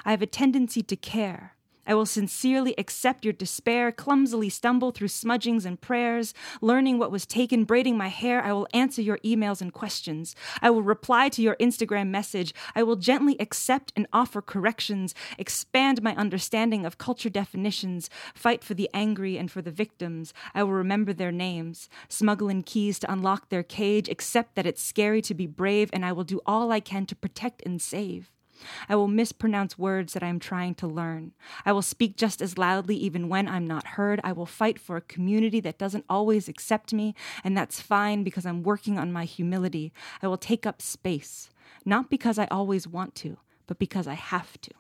I 0.06 0.12
have 0.12 0.22
a 0.22 0.28
tendency 0.28 0.82
to 0.84 0.96
care. 0.96 1.53
I 1.86 1.94
will 1.94 2.06
sincerely 2.06 2.74
accept 2.78 3.26
your 3.26 3.34
despair, 3.34 3.92
clumsily 3.92 4.50
stumble 4.50 4.92
through 4.92 5.10
smudgings 5.10 5.66
and 5.66 5.80
prayers, 5.80 6.34
learning 6.62 6.98
what 6.98 7.12
was 7.12 7.26
taken, 7.26 7.66
braiding 7.66 7.98
my 7.98 8.08
hair. 8.08 8.42
I 8.42 8.54
will 8.54 8.68
answer 8.74 9.02
your 9.02 9.18
emails 9.20 9.62
and 9.62 9.74
questions. 9.74 10.36
I 10.62 10.70
will 10.70 10.82
reply 10.82 11.30
to 11.30 11.42
your 11.42 11.58
Instagram 11.58 12.08
message. 12.08 12.54
I 12.76 12.84
will 12.84 12.96
gently 12.96 13.36
accept 13.40 13.92
and 13.96 14.08
offer 14.14 14.42
corrections, 14.42 15.14
expand 15.38 16.02
my 16.02 16.16
understanding 16.16 16.86
of 16.86 16.98
culture 16.98 17.30
definitions, 17.30 18.10
fight 18.34 18.64
for 18.64 18.74
the 18.74 18.90
angry 18.94 19.38
and 19.38 19.52
for 19.52 19.62
the 19.62 19.72
victims. 19.72 20.34
I 20.54 20.64
will 20.64 20.72
remember 20.72 21.14
their 21.14 21.32
names, 21.32 21.90
smuggle 22.08 22.50
in 22.50 22.64
keys 22.64 23.00
to 23.00 23.12
unlock 23.12 23.50
their 23.50 23.64
cage, 23.64 24.08
accept 24.10 24.56
that 24.56 24.66
it's 24.66 24.82
scary 24.82 25.22
to 25.24 25.34
be 25.34 25.48
brave, 25.48 25.90
and 25.92 26.06
I 26.06 26.12
will 26.14 26.24
do 26.24 26.42
all 26.46 26.72
I 26.72 26.80
can 26.80 27.06
to 27.08 27.16
protect 27.16 27.62
and 27.66 27.82
save. 27.82 28.32
I 28.90 28.96
will 28.96 29.08
mispronounce 29.08 29.78
words 29.78 30.14
that 30.14 30.24
I 30.24 30.28
am 30.28 30.40
trying 30.40 30.76
to 30.76 30.88
learn. 30.88 31.34
I 31.66 31.72
will 31.72 31.82
speak 31.82 32.18
just 32.18 32.42
as 32.42 32.58
loudly 32.58 32.96
even 32.96 33.30
when 33.30 33.48
I'm 33.48 33.68
not 33.68 33.88
heard. 33.88 34.20
I 34.24 34.32
will 34.32 34.46
fight 34.46 34.80
for 34.80 34.98
a 34.98 35.02
community 35.02 35.60
that 35.62 35.78
doesn't 35.78 36.06
always 36.10 36.48
accept 36.48 36.94
me, 36.94 37.16
and 37.44 37.58
that's 37.58 37.82
fine 37.82 38.24
because 38.24 38.46
I'm 38.46 38.64
working 38.64 38.98
on 38.98 39.12
my 39.12 39.26
humility. 39.26 39.94
I 40.22 40.28
will 40.28 40.38
take 40.38 40.66
up 40.66 40.82
space, 40.82 41.50
not 41.86 42.10
because 42.10 42.38
I 42.40 42.48
always 42.52 42.88
want 42.88 43.16
to, 43.16 43.38
but 43.68 43.80
because 43.80 44.08
I 44.08 44.14
have 44.16 44.60
to. 44.62 44.72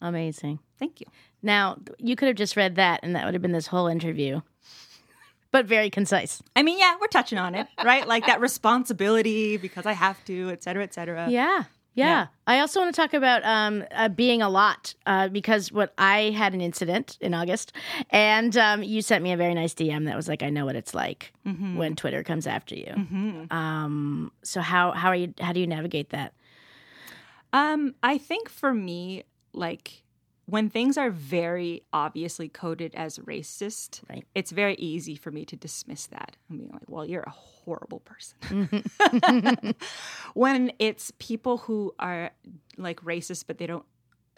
Amazing. 0.00 0.60
Thank 0.78 1.00
you. 1.00 1.06
Now, 1.42 1.78
you 1.98 2.16
could 2.16 2.28
have 2.28 2.36
just 2.36 2.56
read 2.56 2.76
that 2.76 3.00
and 3.02 3.14
that 3.14 3.24
would 3.24 3.34
have 3.34 3.42
been 3.42 3.52
this 3.52 3.66
whole 3.66 3.86
interview. 3.86 4.40
But 5.52 5.66
very 5.66 5.90
concise. 5.90 6.42
I 6.54 6.62
mean, 6.62 6.78
yeah, 6.78 6.94
we're 7.00 7.08
touching 7.08 7.36
on 7.36 7.54
it, 7.54 7.66
right? 7.84 8.06
like 8.06 8.26
that 8.26 8.40
responsibility 8.40 9.56
because 9.56 9.84
I 9.84 9.92
have 9.92 10.24
to, 10.26 10.48
et 10.50 10.62
cetera, 10.62 10.84
et 10.84 10.94
cetera. 10.94 11.28
Yeah. 11.28 11.64
Yeah. 12.00 12.08
Yeah. 12.08 12.26
I 12.46 12.60
also 12.60 12.80
want 12.80 12.94
to 12.94 13.00
talk 13.00 13.14
about 13.14 13.44
um, 13.44 13.84
uh, 13.92 14.08
being 14.08 14.42
a 14.42 14.48
lot 14.48 14.94
uh, 15.06 15.28
because 15.28 15.70
what 15.70 15.92
I 15.98 16.30
had 16.30 16.52
an 16.54 16.60
incident 16.60 17.16
in 17.20 17.32
August, 17.34 17.72
and 18.10 18.56
um, 18.56 18.82
you 18.82 19.02
sent 19.02 19.22
me 19.22 19.32
a 19.32 19.36
very 19.36 19.54
nice 19.54 19.74
DM 19.74 20.06
that 20.06 20.16
was 20.16 20.26
like, 20.28 20.42
"I 20.42 20.50
know 20.50 20.64
what 20.66 20.76
it's 20.76 20.94
like 20.94 21.32
when 21.78 21.94
Twitter 21.96 22.22
comes 22.24 22.46
after 22.46 22.74
you." 22.74 22.92
Um, 23.50 24.32
so 24.42 24.60
how 24.60 24.92
how 24.92 25.08
are 25.08 25.14
you? 25.22 25.32
How 25.40 25.52
do 25.52 25.60
you 25.60 25.66
navigate 25.66 26.10
that? 26.10 26.32
Um, 27.52 27.94
I 28.02 28.18
think 28.18 28.48
for 28.48 28.72
me, 28.72 29.24
like 29.52 30.02
when 30.50 30.68
things 30.68 30.98
are 30.98 31.10
very 31.10 31.82
obviously 31.92 32.48
coded 32.48 32.94
as 32.94 33.18
racist, 33.18 34.00
Right. 34.08 34.24
it's 34.34 34.50
very 34.50 34.74
easy 34.74 35.14
for 35.16 35.30
me 35.30 35.44
to 35.46 35.56
dismiss 35.56 36.06
that 36.08 36.36
and 36.48 36.58
being 36.58 36.70
like, 36.72 36.88
well, 36.88 37.06
you're 37.06 37.22
a 37.22 37.30
horrible 37.30 38.00
person. 38.00 38.38
Mm-hmm. 38.42 39.70
when 40.34 40.72
it's 40.78 41.12
people 41.18 41.58
who 41.58 41.94
are 41.98 42.30
like 42.76 43.00
racist, 43.04 43.44
but 43.46 43.58
they 43.58 43.66
don't 43.66 43.84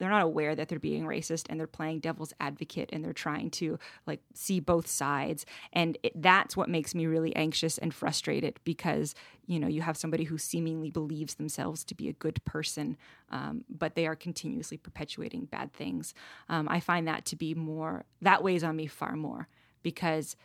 they're 0.02 0.10
not 0.10 0.24
aware 0.24 0.56
that 0.56 0.68
they're 0.68 0.80
being 0.80 1.04
racist 1.04 1.46
and 1.48 1.60
they're 1.60 1.68
playing 1.68 2.00
devil's 2.00 2.32
advocate 2.40 2.90
and 2.92 3.04
they're 3.04 3.12
trying 3.12 3.48
to 3.48 3.78
like 4.04 4.18
see 4.34 4.58
both 4.58 4.88
sides. 4.88 5.46
And 5.72 5.96
it, 6.02 6.20
that's 6.20 6.56
what 6.56 6.68
makes 6.68 6.92
me 6.92 7.06
really 7.06 7.36
anxious 7.36 7.78
and 7.78 7.94
frustrated 7.94 8.58
because 8.64 9.14
you 9.46 9.60
know 9.60 9.68
you 9.68 9.80
have 9.80 9.96
somebody 9.96 10.24
who 10.24 10.38
seemingly 10.38 10.90
believes 10.90 11.34
themselves 11.34 11.84
to 11.84 11.94
be 11.94 12.08
a 12.08 12.12
good 12.14 12.44
person 12.44 12.96
um, 13.30 13.64
but 13.70 13.94
they 13.94 14.08
are 14.08 14.16
continuously 14.16 14.76
perpetuating 14.76 15.44
bad 15.44 15.72
things. 15.72 16.14
Um, 16.48 16.68
i 16.68 16.80
find 16.80 17.06
that 17.06 17.24
to 17.26 17.36
be 17.36 17.54
more 17.54 18.04
that 18.20 18.42
weighs 18.42 18.64
on 18.64 18.74
me 18.74 18.88
far 18.88 19.14
more 19.14 19.46
because 19.84 20.36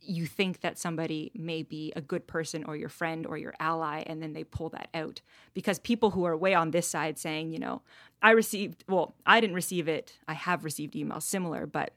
you 0.00 0.26
think 0.26 0.60
that 0.60 0.78
somebody 0.78 1.30
may 1.34 1.62
be 1.62 1.92
a 1.96 2.00
good 2.00 2.26
person 2.26 2.64
or 2.64 2.76
your 2.76 2.88
friend 2.88 3.26
or 3.26 3.36
your 3.36 3.54
ally 3.60 4.02
and 4.06 4.22
then 4.22 4.32
they 4.32 4.44
pull 4.44 4.68
that 4.68 4.88
out 4.94 5.20
because 5.54 5.78
people 5.78 6.10
who 6.10 6.24
are 6.24 6.36
way 6.36 6.54
on 6.54 6.70
this 6.70 6.88
side 6.88 7.18
saying 7.18 7.50
you 7.50 7.58
know 7.58 7.82
i 8.22 8.30
received 8.30 8.84
well 8.88 9.14
i 9.26 9.40
didn't 9.40 9.56
receive 9.56 9.88
it 9.88 10.18
i 10.28 10.34
have 10.34 10.64
received 10.64 10.94
emails 10.94 11.22
similar 11.22 11.66
but 11.66 11.92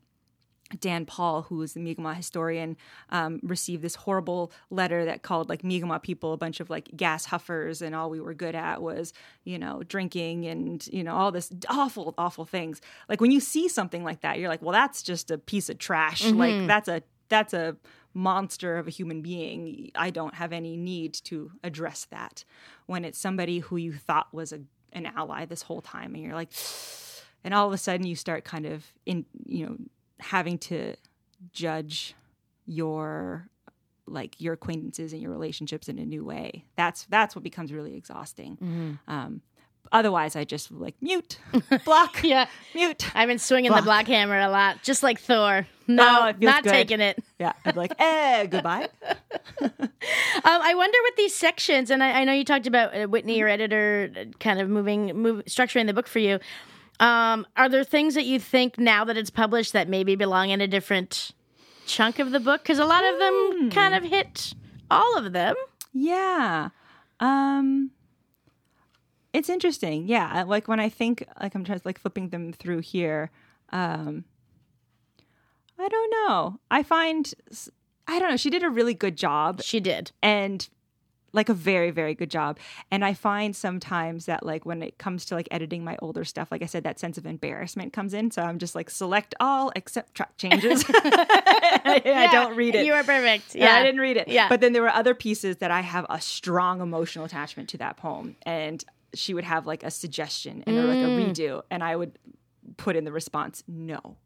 Dan 0.80 1.06
Paul, 1.06 1.44
who 1.44 1.62
is 1.62 1.74
the 1.74 1.80
Mi'kmaq 1.80 2.16
historian, 2.16 2.78
um, 3.10 3.40
received 3.44 3.82
this 3.82 3.96
horrible 3.96 4.52
letter 4.70 5.06
that 5.06 5.22
called 5.22 5.50
like 5.50 5.64
Mi'kmaq 5.64 6.02
people 6.02 6.34
a 6.34 6.38
bunch 6.38 6.60
of 6.60 6.70
like 6.70 6.90
gas 6.96 7.26
huffers, 7.26 7.82
and 7.82 7.94
all 7.94 8.10
we 8.10 8.22
were 8.22 8.34
good 8.34 8.56
at 8.56 8.82
was, 8.82 9.14
you 9.44 9.60
know, 9.60 9.84
drinking 9.84 10.46
and 10.46 10.88
you 10.88 11.04
know 11.04 11.16
all 11.16 11.32
this 11.32 11.52
awful, 11.70 12.14
awful 12.18 12.46
things. 12.46 12.82
Like 13.10 13.20
when 13.22 13.32
you 13.32 13.40
see 13.40 13.68
something 13.68 14.04
like 14.04 14.22
that, 14.22 14.40
you're 14.40 14.50
like, 14.50 14.62
well, 14.62 14.72
that's 14.72 15.04
just 15.04 15.32
a 15.32 15.38
piece 15.38 15.70
of 15.70 15.78
trash. 15.78 16.24
Like 16.32 16.68
that's 16.68 16.88
a 16.88 17.04
that's 17.32 17.54
a 17.54 17.76
monster 18.14 18.78
of 18.78 18.88
a 18.88 18.92
human 18.92 19.22
being. 19.22 19.90
I 19.96 20.12
don't 20.12 20.36
have 20.36 20.54
any 20.54 20.78
need 20.78 21.14
to 21.26 21.52
address 21.64 22.06
that. 22.12 22.44
When 22.86 23.04
it's 23.04 23.18
somebody 23.18 23.60
who 23.60 23.78
you 23.78 23.94
thought 23.94 24.32
was 24.34 24.54
a, 24.54 24.62
an 24.94 25.08
ally 25.08 25.46
this 25.46 25.64
whole 25.64 25.82
time, 25.82 26.14
and 26.14 26.24
you're 26.24 26.36
like, 26.36 26.52
and 27.44 27.54
all 27.54 27.66
of 27.66 27.74
a 27.74 27.78
sudden 27.78 28.06
you 28.06 28.16
start 28.16 28.44
kind 28.44 28.68
of 28.68 28.86
in, 29.06 29.26
you 29.46 29.66
know, 29.66 29.78
having 30.20 30.60
to 30.60 30.94
judge 31.52 32.14
your 32.68 33.48
like 34.08 34.40
your 34.42 34.54
acquaintances 34.54 35.14
and 35.14 35.22
your 35.22 35.32
relationships 35.32 35.88
in 35.88 35.98
a 35.98 36.06
new 36.06 36.24
way. 36.24 36.66
That's 36.76 37.06
that's 37.06 37.36
what 37.36 37.44
becomes 37.44 37.72
really 37.72 37.96
exhausting. 37.96 39.00
Um, 39.08 39.42
otherwise, 39.92 40.36
I 40.36 40.44
just 40.44 40.72
like 40.72 40.96
mute, 41.02 41.38
block, 41.86 42.24
Yeah. 42.24 42.48
mute. 42.74 43.14
I've 43.16 43.28
been 43.28 43.40
swinging 43.40 43.72
the 43.72 43.78
Fuck. 43.78 43.86
black 43.86 44.08
hammer 44.08 44.40
a 44.40 44.50
lot, 44.50 44.84
just 44.84 45.04
like 45.04 45.20
Thor. 45.20 45.68
No, 45.88 46.04
Oh, 46.04 46.34
not 46.40 46.64
good. 46.64 46.70
taking 46.72 47.02
it. 47.02 47.22
Yeah, 47.40 47.54
I'd 47.66 47.74
be 47.74 47.80
like, 47.80 47.94
eh, 48.00 48.46
goodbye. 48.46 48.90
Um, 50.44 50.60
I 50.64 50.74
wonder 50.76 50.98
with 51.04 51.16
these 51.18 51.36
sections, 51.36 51.92
and 51.92 52.04
I, 52.04 52.22
I 52.22 52.24
know 52.24 52.34
you 52.34 52.44
talked 52.44 52.66
about 52.66 52.96
uh, 52.96 53.06
Whitney, 53.06 53.38
your 53.38 53.48
editor, 53.48 54.12
uh, 54.18 54.24
kind 54.40 54.60
of 54.60 54.68
moving, 54.70 55.16
move, 55.16 55.46
structuring 55.46 55.86
the 55.86 55.94
book 55.94 56.08
for 56.08 56.18
you. 56.20 56.40
Um, 57.00 57.46
are 57.56 57.70
there 57.70 57.84
things 57.84 58.16
that 58.16 58.26
you 58.26 58.40
think 58.40 58.80
now 58.80 59.06
that 59.06 59.18
it's 59.18 59.30
published 59.30 59.74
that 59.74 59.88
maybe 59.88 60.16
belong 60.16 60.50
in 60.50 60.60
a 60.62 60.68
different 60.68 61.32
chunk 61.86 62.18
of 62.20 62.32
the 62.32 62.40
book? 62.40 62.64
Because 62.64 62.80
a 62.80 62.86
lot 62.86 63.04
of 63.04 63.20
them 63.20 63.70
kind 63.72 63.94
of 63.94 64.04
hit 64.04 64.54
all 64.90 65.18
of 65.18 65.32
them. 65.34 65.56
Yeah. 65.94 66.70
Um 67.20 67.92
it's 69.34 69.50
interesting. 69.50 70.08
Yeah, 70.08 70.44
like 70.48 70.68
when 70.68 70.80
I 70.80 70.90
think 70.90 71.26
like 71.42 71.56
I'm 71.56 71.64
just 71.64 71.86
like 71.86 72.00
flipping 72.00 72.30
them 72.30 72.52
through 72.54 72.80
here, 72.80 73.32
um 73.72 74.26
I 75.80 75.88
don't 75.88 76.12
know. 76.12 76.60
I 76.70 76.84
find 76.84 77.34
I 78.08 78.20
don't 78.20 78.30
know, 78.32 78.38
she 78.38 78.50
did 78.50 78.64
a 78.64 78.70
really 78.70 78.94
good 78.94 79.16
job 79.16 79.62
She 79.62 79.80
did. 79.80 80.12
and 80.22 80.68
like 81.34 81.48
a 81.48 81.54
very 81.54 81.92
very 81.92 82.14
good 82.14 82.30
job 82.30 82.60
and 82.92 83.06
i 83.06 83.14
find 83.14 83.56
sometimes 83.56 84.26
that 84.26 84.46
like 84.46 84.66
when 84.66 84.84
it 84.84 84.98
comes 84.98 85.24
to 85.24 85.34
like 85.34 85.48
editing 85.50 85.82
my 85.82 85.96
older 86.02 86.26
stuff 86.26 86.52
like 86.52 86.62
i 86.62 86.66
said 86.66 86.84
that 86.84 87.00
sense 87.00 87.18
of 87.18 87.26
embarrassment 87.26 87.94
comes 87.94 88.14
in 88.14 88.30
so 88.30 88.42
i'm 88.42 88.60
just 88.60 88.76
like 88.76 88.90
select 88.90 89.34
all 89.40 89.72
except 89.74 90.14
track 90.14 90.36
changes 90.36 90.84
i 90.94 92.28
don't 92.34 92.58
read 92.58 92.76
it 92.76 92.86
You 92.86 92.92
are 92.92 93.04
perfect. 93.06 93.56
yeah. 93.56 93.66
Yeah, 93.68 93.76
I 93.80 93.84
didn't 93.84 94.02
read 94.02 94.18
it. 94.18 94.28
Yeah. 94.28 94.50
But 94.50 94.60
then 94.60 94.74
there 94.74 94.82
were 94.82 94.90
other 94.90 95.16
pieces 95.16 95.56
that 95.58 95.72
I 95.72 95.80
have 95.80 96.06
a 96.10 96.20
strong 96.20 96.82
emotional 96.82 97.24
attachment 97.24 97.70
to 97.70 97.78
that 97.78 97.96
poem. 97.96 98.36
And 98.44 98.84
she 99.14 99.34
would 99.34 99.44
have 99.44 99.66
like 99.68 99.84
a 99.84 99.92
suggestion 99.92 100.64
and 100.66 100.78
or 100.78 100.86
like 100.86 101.00
a 101.00 101.10
Mm. 101.10 101.32
redo. 101.34 101.62
And 101.70 101.84
I 101.84 101.96
would 101.96 102.18
put 102.78 102.96
in 102.96 103.04
the 103.04 103.12
response, 103.12 103.64
no. 103.68 104.18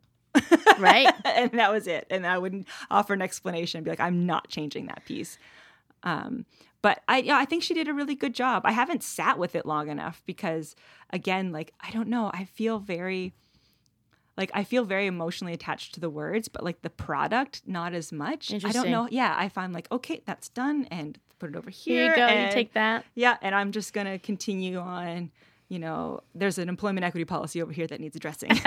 right. 0.78 1.14
and 1.26 1.52
that 1.54 1.72
was 1.72 1.88
it. 1.88 2.06
And 2.10 2.28
I 2.28 2.38
wouldn't 2.38 2.68
offer 2.92 3.14
an 3.14 3.22
explanation, 3.22 3.84
be 3.84 3.90
like, 3.90 4.00
I'm 4.00 4.26
not 4.26 4.48
changing 4.50 4.88
that 4.88 5.04
piece. 5.06 5.38
Um, 6.04 6.46
but 6.82 7.02
I, 7.08 7.20
yeah, 7.20 7.38
I 7.38 7.46
think 7.46 7.64
she 7.64 7.74
did 7.74 7.88
a 7.88 7.94
really 7.94 8.14
good 8.16 8.36
job. 8.36 8.62
I 8.66 8.72
haven't 8.72 9.02
sat 9.02 9.40
with 9.40 9.56
it 9.56 9.66
long 9.66 9.90
enough 9.90 10.22
because, 10.28 10.76
again, 11.12 11.52
like 11.52 11.74
I 11.80 11.90
don't 11.90 12.10
know, 12.10 12.30
I 12.34 12.44
feel 12.46 12.78
very, 12.78 13.34
like 14.38 14.52
I 14.54 14.64
feel 14.64 14.84
very 14.84 15.08
emotionally 15.08 15.54
attached 15.54 15.96
to 15.96 16.00
the 16.00 16.10
words, 16.12 16.48
but 16.48 16.64
like 16.64 16.84
the 16.84 16.90
product, 16.92 17.64
not 17.66 17.94
as 17.96 18.12
much. 18.12 18.54
I 18.54 18.72
don't 18.72 18.92
know. 18.92 19.08
Yeah, 19.10 19.34
I 19.36 19.50
find 19.50 19.74
like 19.74 19.88
okay, 19.92 20.22
that's 20.26 20.50
done, 20.50 20.86
and 20.92 21.18
put 21.40 21.50
it 21.50 21.56
over 21.56 21.70
here. 21.70 22.04
Here 22.04 22.10
you 22.12 22.16
go. 22.16 22.46
You 22.46 22.52
take 22.52 22.74
that. 22.74 23.06
Yeah, 23.16 23.38
and 23.42 23.54
I'm 23.56 23.72
just 23.72 23.94
gonna 23.94 24.20
continue 24.20 24.78
on. 24.78 25.32
You 25.68 25.80
know, 25.80 26.20
there's 26.36 26.60
an 26.60 26.70
employment 26.70 27.06
equity 27.06 27.26
policy 27.26 27.60
over 27.60 27.72
here 27.72 27.88
that 27.88 28.00
needs 28.00 28.16
addressing. 28.16 28.52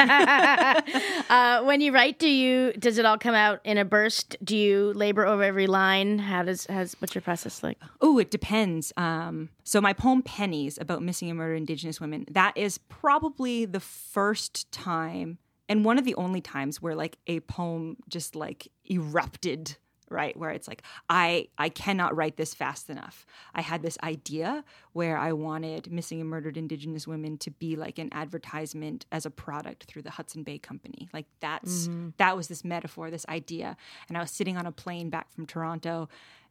Uh, 1.30 1.62
when 1.64 1.82
you 1.82 1.92
write, 1.92 2.18
do 2.18 2.26
you 2.28 2.72
does 2.72 2.96
it 2.96 3.04
all 3.04 3.18
come 3.18 3.34
out 3.34 3.60
in 3.62 3.76
a 3.76 3.84
burst? 3.84 4.36
Do 4.42 4.56
you 4.56 4.94
labor 4.94 5.26
over 5.26 5.42
every 5.42 5.66
line? 5.66 6.18
How 6.18 6.42
does 6.42 6.64
has 6.66 6.96
what's 7.00 7.14
your 7.14 7.20
process 7.20 7.62
like? 7.62 7.78
Oh, 8.00 8.18
it 8.18 8.30
depends. 8.30 8.94
Um, 8.96 9.50
so 9.62 9.78
my 9.82 9.92
poem 9.92 10.22
"Pennies" 10.22 10.78
about 10.80 11.02
missing 11.02 11.28
and 11.28 11.36
murdered 11.36 11.56
Indigenous 11.56 12.00
women 12.00 12.24
that 12.30 12.56
is 12.56 12.78
probably 12.78 13.66
the 13.66 13.80
first 13.80 14.72
time 14.72 15.36
and 15.68 15.84
one 15.84 15.98
of 15.98 16.04
the 16.04 16.14
only 16.14 16.40
times 16.40 16.80
where 16.80 16.94
like 16.94 17.18
a 17.26 17.40
poem 17.40 17.98
just 18.08 18.34
like 18.34 18.68
erupted 18.90 19.76
right 20.10 20.36
where 20.36 20.50
it's 20.50 20.68
like 20.68 20.82
i 21.08 21.46
i 21.58 21.68
cannot 21.68 22.16
write 22.16 22.36
this 22.36 22.54
fast 22.54 22.90
enough 22.90 23.26
i 23.54 23.60
had 23.60 23.82
this 23.82 23.98
idea 24.02 24.64
where 24.92 25.18
i 25.18 25.32
wanted 25.32 25.90
missing 25.90 26.20
and 26.20 26.28
murdered 26.28 26.56
indigenous 26.56 27.06
women 27.06 27.36
to 27.36 27.50
be 27.50 27.76
like 27.76 27.98
an 27.98 28.08
advertisement 28.12 29.06
as 29.12 29.26
a 29.26 29.30
product 29.30 29.84
through 29.84 30.02
the 30.02 30.10
hudson 30.10 30.42
bay 30.42 30.58
company 30.58 31.08
like 31.12 31.26
that's 31.40 31.88
mm-hmm. 31.88 32.08
that 32.16 32.36
was 32.36 32.48
this 32.48 32.64
metaphor 32.64 33.10
this 33.10 33.26
idea 33.28 33.76
and 34.08 34.16
i 34.16 34.20
was 34.20 34.30
sitting 34.30 34.56
on 34.56 34.66
a 34.66 34.72
plane 34.72 35.10
back 35.10 35.30
from 35.32 35.46
toronto 35.46 36.08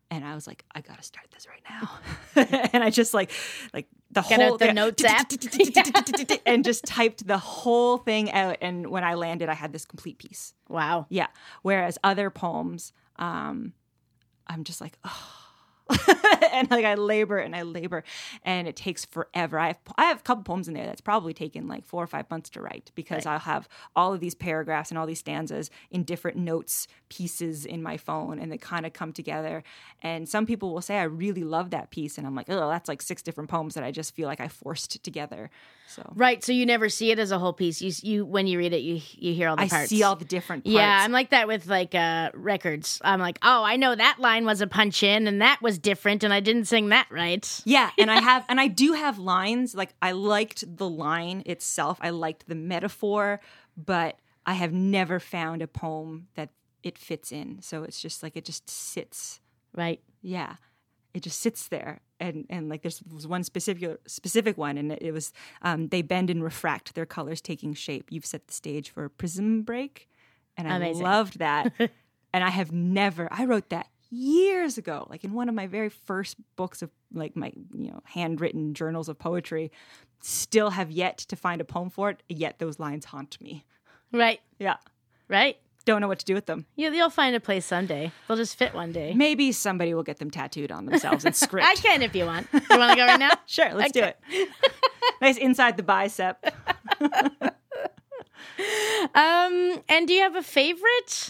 and 0.10 0.24
I 0.24 0.36
was 0.36 0.47
like, 0.47 0.64
I 0.74 0.82
gotta 0.82 1.03
start 1.03 1.28
this 1.34 1.47
right 1.47 1.62
now. 1.70 2.70
and 2.74 2.84
I 2.84 2.89
just 2.89 3.14
like, 3.14 3.32
like 3.74 3.88
the 4.12 4.22
Get 4.22 4.41
whole 4.41 4.58
the 4.58 4.74
notes 4.74 5.03
app. 5.08 5.32
and 6.45 6.64
just 6.64 6.86
typed 6.86 7.28
the 7.28 7.38
whole 7.38 7.97
thing 7.97 8.32
out. 8.32 8.58
And 8.62 8.88
when 8.88 9.03
I 9.03 9.16
landed, 9.16 9.49
I 9.49 9.53
had 9.53 9.74
this 9.74 9.86
complete 9.86 10.18
piece. 10.18 10.53
Wow. 10.70 11.08
Yeah. 11.10 11.28
Whereas 11.62 11.97
other 12.03 12.30
poems, 12.30 12.93
um, 13.20 13.74
I'm 14.47 14.63
just 14.63 14.82
like, 14.82 14.97
oh. 15.03 15.47
and 16.52 16.70
like 16.70 16.86
I 16.86 16.96
labor 16.96 17.38
and 17.38 17.56
I 17.56 17.64
labor, 17.64 18.04
and 18.44 18.68
it 18.68 18.76
takes 18.76 19.06
forever. 19.06 19.60
I 19.60 19.68
have 19.68 19.80
I 19.98 20.06
have 20.06 20.20
a 20.20 20.24
couple 20.24 20.44
poems 20.44 20.68
in 20.68 20.74
there 20.74 20.86
that's 20.86 21.02
probably 21.02 21.34
taken 21.34 21.68
like 21.68 21.86
four 21.86 22.04
or 22.04 22.08
five 22.08 22.30
months 22.30 22.50
to 22.52 22.62
write 22.62 22.92
because 22.96 23.26
I'll 23.26 23.40
have 23.40 23.68
all 23.96 24.14
of 24.14 24.20
these 24.20 24.36
paragraphs 24.36 24.92
and 24.92 24.98
all 24.98 25.06
these 25.06 25.20
stanzas 25.20 25.70
in 25.92 26.04
different 26.04 26.38
notes 26.38 26.88
pieces 27.10 27.66
in 27.66 27.82
my 27.82 27.98
phone, 27.98 28.40
and 28.40 28.52
they 28.52 28.58
kind 28.58 28.86
of 28.86 28.94
come 28.94 29.14
together. 29.14 29.64
And 30.02 30.28
some 30.28 30.46
people 30.46 30.74
will 30.74 30.82
say 30.82 30.98
I 30.98 31.04
really 31.04 31.44
love 31.44 31.70
that 31.72 31.90
piece, 31.92 32.18
and 32.18 32.28
I'm 32.28 32.36
like, 32.36 32.50
oh, 32.50 32.70
that's 32.70 32.88
like 32.88 33.02
six 33.02 33.22
different 33.22 33.50
poems 33.50 33.76
that 33.76 33.84
I 33.84 33.92
just 33.92 34.16
feel 34.16 34.28
like 34.28 34.40
I 34.42 34.48
forced 34.48 35.04
together. 35.04 35.50
So 35.88 36.12
Right. 36.16 36.44
So 36.44 36.52
you 36.52 36.66
never 36.66 36.90
see 36.90 37.12
it 37.12 37.20
as 37.20 37.32
a 37.32 37.40
whole 37.40 37.54
piece. 37.54 37.82
You 37.82 37.92
you 38.04 38.26
when 38.26 38.48
you 38.48 38.58
read 38.58 38.74
it, 38.74 38.82
you 38.82 39.02
you 39.12 39.34
hear 39.34 39.50
all 39.50 39.56
the 39.56 39.64
I 39.64 39.70
parts. 39.70 39.90
see 39.90 40.04
all 40.04 40.16
the 40.16 40.26
different 40.26 40.66
parts. 40.66 40.76
Yeah, 40.76 41.00
I'm 41.02 41.12
like 41.12 41.30
that 41.30 41.48
with 41.48 41.68
like 41.68 41.96
uh 41.96 42.32
records. 42.34 43.02
I'm 43.04 43.20
like, 43.20 43.40
oh, 43.42 43.64
I 43.64 43.78
know 43.78 43.96
that 43.96 44.18
line 44.20 44.46
was 44.46 44.62
a 44.62 44.68
punch 44.68 45.04
in, 45.04 45.28
and 45.28 45.42
that 45.42 45.62
was 45.62 45.77
different, 45.78 46.24
and 46.24 46.34
I 46.34 46.40
didn't 46.40 46.66
sing 46.66 46.90
that 46.90 47.08
right. 47.10 47.62
Yeah, 47.66 47.92
and 47.98 48.12
I 48.12 48.22
have 48.30 48.46
and 48.50 48.60
I 48.60 48.68
do 48.68 48.94
have 48.94 49.20
lines 49.20 49.76
like 49.76 49.94
I 50.02 50.12
liked 50.12 50.78
the 50.78 50.90
line 50.90 51.44
itself. 51.46 51.98
I 52.02 52.10
liked 52.12 52.48
the 52.48 52.56
metaphor, 52.56 53.40
but 53.76 54.20
I 54.46 54.54
have 54.54 54.72
never 54.72 55.20
found 55.20 55.62
a 55.62 55.68
poem 55.68 56.30
that 56.36 56.50
it 56.82 56.98
fits 56.98 57.32
in. 57.32 57.62
So 57.62 57.84
it's 57.84 58.02
just 58.02 58.24
like 58.24 58.38
it 58.38 58.46
just 58.46 58.70
sits. 58.70 59.42
Right. 59.76 60.02
Yeah. 60.22 60.56
It 61.14 61.22
just 61.22 61.40
sits 61.40 61.68
there. 61.68 62.00
And 62.20 62.46
and 62.50 62.70
like 62.70 62.82
there's 62.82 63.04
was 63.14 63.28
one 63.28 63.44
specific 63.44 64.00
specific 64.08 64.58
one 64.58 64.78
and 64.78 64.92
it 64.94 65.12
was 65.12 65.34
um, 65.62 65.90
they 65.90 66.02
bend 66.02 66.30
and 66.30 66.44
refract 66.44 66.96
their 66.96 67.06
colors 67.06 67.42
taking 67.42 67.74
shape. 67.74 68.08
You've 68.10 68.26
set 68.26 68.48
the 68.48 68.54
stage 68.54 68.90
for 68.90 69.06
a 69.06 69.10
prism 69.10 69.64
break. 69.64 70.10
And 70.56 70.68
I 70.68 70.78
Amazing. 70.78 71.04
loved 71.04 71.40
that. 71.40 71.72
and 72.34 72.44
I 72.44 72.50
have 72.50 72.72
never 72.72 73.28
I 73.32 73.46
wrote 73.46 73.70
that 73.70 73.88
years 74.10 74.78
ago, 74.78 75.08
like 75.10 75.24
in 75.24 75.34
one 75.34 75.49
of 75.49 75.55
my 75.55 75.68
very 75.68 75.89
first 75.89 76.36
books 76.55 76.82
of 76.82 76.89
like 77.14 77.36
my, 77.36 77.51
you 77.74 77.91
know, 77.91 78.01
handwritten 78.05 78.74
journals 78.74 79.10
of 79.10 79.18
poetry. 79.20 79.72
Still 80.20 80.72
have 80.72 80.89
yet 80.91 81.18
to 81.20 81.36
find 81.36 81.62
a 81.62 81.64
poem 81.64 81.89
for 81.89 82.10
it, 82.10 82.24
yet 82.28 82.58
those 82.60 82.80
lines 82.80 83.05
haunt 83.05 83.39
me. 83.39 83.66
Right. 84.12 84.39
Yeah. 84.60 84.78
Right. 85.28 85.58
Don't 85.86 86.01
know 86.01 86.08
what 86.08 86.20
to 86.20 86.26
do 86.26 86.34
with 86.34 86.47
them. 86.47 86.66
You, 86.76 86.91
you'll 86.91 87.10
find 87.10 87.36
a 87.36 87.39
place 87.39 87.66
someday. 87.66 88.12
They'll 88.28 88.36
just 88.36 88.58
fit 88.58 88.74
one 88.74 88.91
day. 88.91 89.14
Maybe 89.14 89.51
somebody 89.51 89.93
will 89.93 90.03
get 90.03 90.18
them 90.18 90.30
tattooed 90.32 90.72
on 90.72 90.86
themselves 90.86 91.24
and 91.24 91.36
script. 91.36 91.66
I 91.68 91.76
can 91.76 92.01
if 92.01 92.14
you 92.16 92.26
want. 92.26 92.47
You 92.51 92.60
want 92.78 92.91
to 92.91 92.97
go 92.97 93.05
right 93.05 93.20
now? 93.20 93.32
Sure, 93.45 93.74
let's 93.74 93.93
do 93.93 94.03
it. 94.03 94.18
nice 95.22 95.38
inside 95.38 95.78
the 95.78 95.84
bicep. 95.84 96.43
Um, 99.14 99.82
and 99.88 100.08
do 100.08 100.14
you 100.14 100.22
have 100.22 100.36
a 100.36 100.41
favorite? 100.43 101.30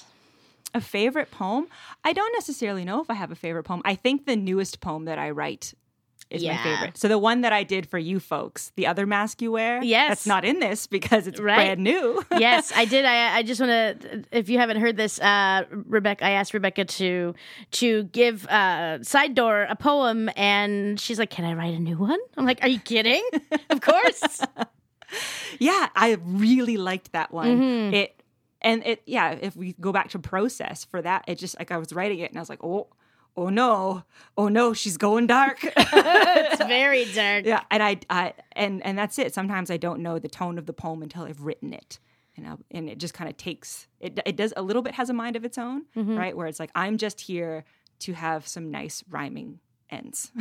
A 0.77 0.81
favorite 0.81 1.31
poem? 1.31 1.67
I 2.03 2.13
don't 2.13 2.31
necessarily 2.33 2.85
know 2.85 3.01
if 3.01 3.09
I 3.09 3.15
have 3.15 3.31
a 3.31 3.35
favorite 3.35 3.63
poem. 3.63 3.81
I 3.83 3.95
think 3.95 4.25
the 4.25 4.35
newest 4.35 4.79
poem 4.79 5.05
that 5.05 5.17
I 5.17 5.31
write 5.31 5.73
is 6.29 6.43
my 6.43 6.57
favorite. 6.57 6.97
So 6.97 7.07
the 7.07 7.17
one 7.17 7.41
that 7.41 7.53
I 7.53 7.63
did 7.63 7.87
for 7.89 7.97
you 7.97 8.19
folks, 8.19 8.73
the 8.75 8.85
other 8.85 9.05
mask 9.05 9.41
you 9.41 9.53
wear, 9.53 9.81
Yes. 9.81 10.09
that's 10.09 10.27
not 10.27 10.43
in 10.43 10.59
this 10.59 10.85
because 10.85 11.25
it's 11.25 11.39
Right. 11.39 11.55
brand 11.55 11.79
new. 11.83 12.21
yes, 12.37 12.71
I 12.75 12.83
did. 12.85 13.05
I 13.05 13.37
I 13.37 13.43
just 13.43 13.61
want 13.61 13.71
to. 14.01 14.23
If 14.31 14.49
you 14.49 14.57
haven't 14.59 14.81
heard 14.81 14.97
this, 14.97 15.19
uh, 15.21 15.63
Rebecca, 15.71 16.25
I 16.25 16.31
asked 16.31 16.53
Rebecca 16.53 16.83
to 16.85 17.33
to 17.71 18.03
give 18.11 18.45
uh, 18.47 19.01
Side 19.03 19.35
Door 19.35 19.67
a 19.69 19.75
poem, 19.77 20.29
and 20.35 20.99
she's 20.99 21.17
like, 21.17 21.29
"Can 21.29 21.45
I 21.45 21.53
write 21.53 21.73
a 21.75 21.79
new 21.79 21.97
one?" 21.97 22.19
I'm 22.35 22.45
like, 22.45 22.61
"Are 22.61 22.67
you 22.69 22.79
kidding? 22.79 23.23
of 23.69 23.79
course." 23.81 24.41
yeah, 25.59 25.87
I 25.95 26.17
really 26.25 26.75
liked 26.77 27.13
that 27.13 27.31
one. 27.31 27.47
Mm-hmm. 27.61 27.93
It 27.93 28.16
and 28.61 28.85
it 28.85 29.03
yeah, 29.05 29.31
if 29.31 29.55
we 29.55 29.73
go 29.73 29.91
back 29.91 30.09
to 30.09 30.19
process 30.19 30.85
for 30.85 31.01
that, 31.01 31.25
it 31.27 31.37
just 31.37 31.57
like 31.59 31.71
I 31.71 31.77
was 31.77 31.93
writing 31.93 32.19
it 32.19 32.31
and 32.31 32.37
I 32.37 32.41
was 32.41 32.49
like, 32.49 32.63
"Oh, 32.63 32.87
oh 33.35 33.49
no. 33.49 34.03
Oh 34.37 34.47
no, 34.47 34.73
she's 34.73 34.97
going 34.97 35.27
dark." 35.27 35.59
it's 36.51 36.65
very 36.65 37.05
dark. 37.13 37.45
yeah 37.45 37.63
and 37.71 37.83
I, 37.83 37.99
I 38.09 38.33
and 38.53 38.83
and 38.85 38.97
that's 38.97 39.17
it 39.19 39.33
sometimes 39.33 39.69
i 39.69 39.77
don't 39.77 40.01
know 40.01 40.19
the 40.19 40.27
tone 40.27 40.57
of 40.57 40.65
the 40.65 40.73
poem 40.73 41.01
until 41.03 41.23
i've 41.23 41.41
written 41.41 41.73
it 41.73 41.99
and 42.35 42.47
I'll, 42.47 42.59
and 42.71 42.89
it 42.89 42.97
just 42.97 43.13
kind 43.13 43.29
of 43.29 43.37
takes 43.37 43.87
it 43.99 44.19
it 44.25 44.35
does 44.35 44.53
a 44.55 44.61
little 44.61 44.81
bit 44.81 44.93
has 44.95 45.09
a 45.09 45.13
mind 45.13 45.35
of 45.35 45.45
its 45.45 45.57
own 45.57 45.85
mm-hmm. 45.95 46.17
right 46.17 46.35
where 46.35 46.47
it's 46.47 46.59
like 46.59 46.71
i'm 46.75 46.97
just 46.97 47.21
here 47.21 47.63
to 47.99 48.13
have 48.13 48.47
some 48.47 48.71
nice 48.71 49.03
rhyming 49.09 49.59
ends 49.89 50.31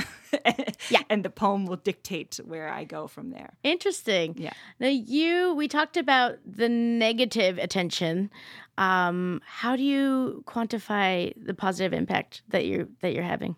Yeah. 0.91 1.03
and 1.11 1.25
the 1.25 1.31
poem 1.31 1.67
will 1.67 1.77
dictate 1.77 2.39
where 2.45 2.69
i 2.69 2.85
go 2.85 3.07
from 3.07 3.31
there 3.31 3.55
Interesting. 3.63 4.35
Yeah. 4.39 4.53
Now 4.81 4.89
you, 4.89 5.55
we 5.55 5.69
talked 5.69 5.97
about 5.97 6.39
the 6.47 6.69
negative 6.69 7.59
attention. 7.59 8.31
Um, 8.79 9.41
how 9.45 9.77
do 9.77 9.83
you 9.83 10.45
quantify 10.47 11.33
the 11.37 11.55
positive 11.55 11.93
impact 11.93 12.43
that 12.49 12.67
you're 12.67 12.87
that 13.01 13.13
you're 13.15 13.23
having? 13.25 13.57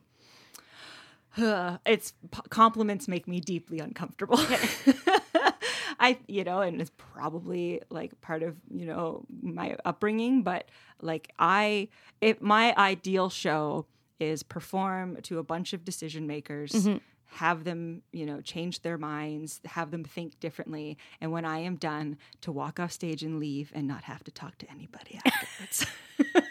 it's 1.36 2.12
p- 2.30 2.40
compliments 2.50 3.06
make 3.08 3.28
me 3.28 3.40
deeply 3.40 3.78
uncomfortable 3.78 4.38
i 6.00 6.18
you 6.26 6.42
know 6.44 6.60
and 6.60 6.80
it's 6.80 6.90
probably 6.96 7.80
like 7.90 8.18
part 8.20 8.42
of 8.42 8.56
you 8.70 8.86
know 8.86 9.24
my 9.42 9.76
upbringing 9.84 10.42
but 10.42 10.68
like 11.00 11.30
i 11.38 11.86
if 12.20 12.40
my 12.40 12.74
ideal 12.76 13.28
show 13.28 13.86
is 14.20 14.42
perform 14.42 15.18
to 15.22 15.38
a 15.38 15.42
bunch 15.42 15.72
of 15.72 15.84
decision 15.84 16.26
makers 16.26 16.72
mm-hmm. 16.72 16.96
have 17.26 17.64
them 17.64 18.02
you 18.12 18.26
know 18.26 18.40
change 18.40 18.82
their 18.82 18.98
minds 18.98 19.60
have 19.64 19.90
them 19.90 20.04
think 20.04 20.38
differently. 20.40 20.98
And 21.20 21.32
when 21.32 21.44
i 21.44 21.58
am 21.58 21.76
done 21.76 22.18
to 22.42 22.52
walk 22.52 22.80
off 22.80 22.92
stage 22.92 23.22
and 23.22 23.38
leave 23.38 23.72
and 23.74 23.86
not 23.86 24.04
have 24.04 24.24
to 24.24 24.30
talk 24.30 24.58
to 24.58 24.70
anybody 24.70 25.20
afterwards 25.26 25.86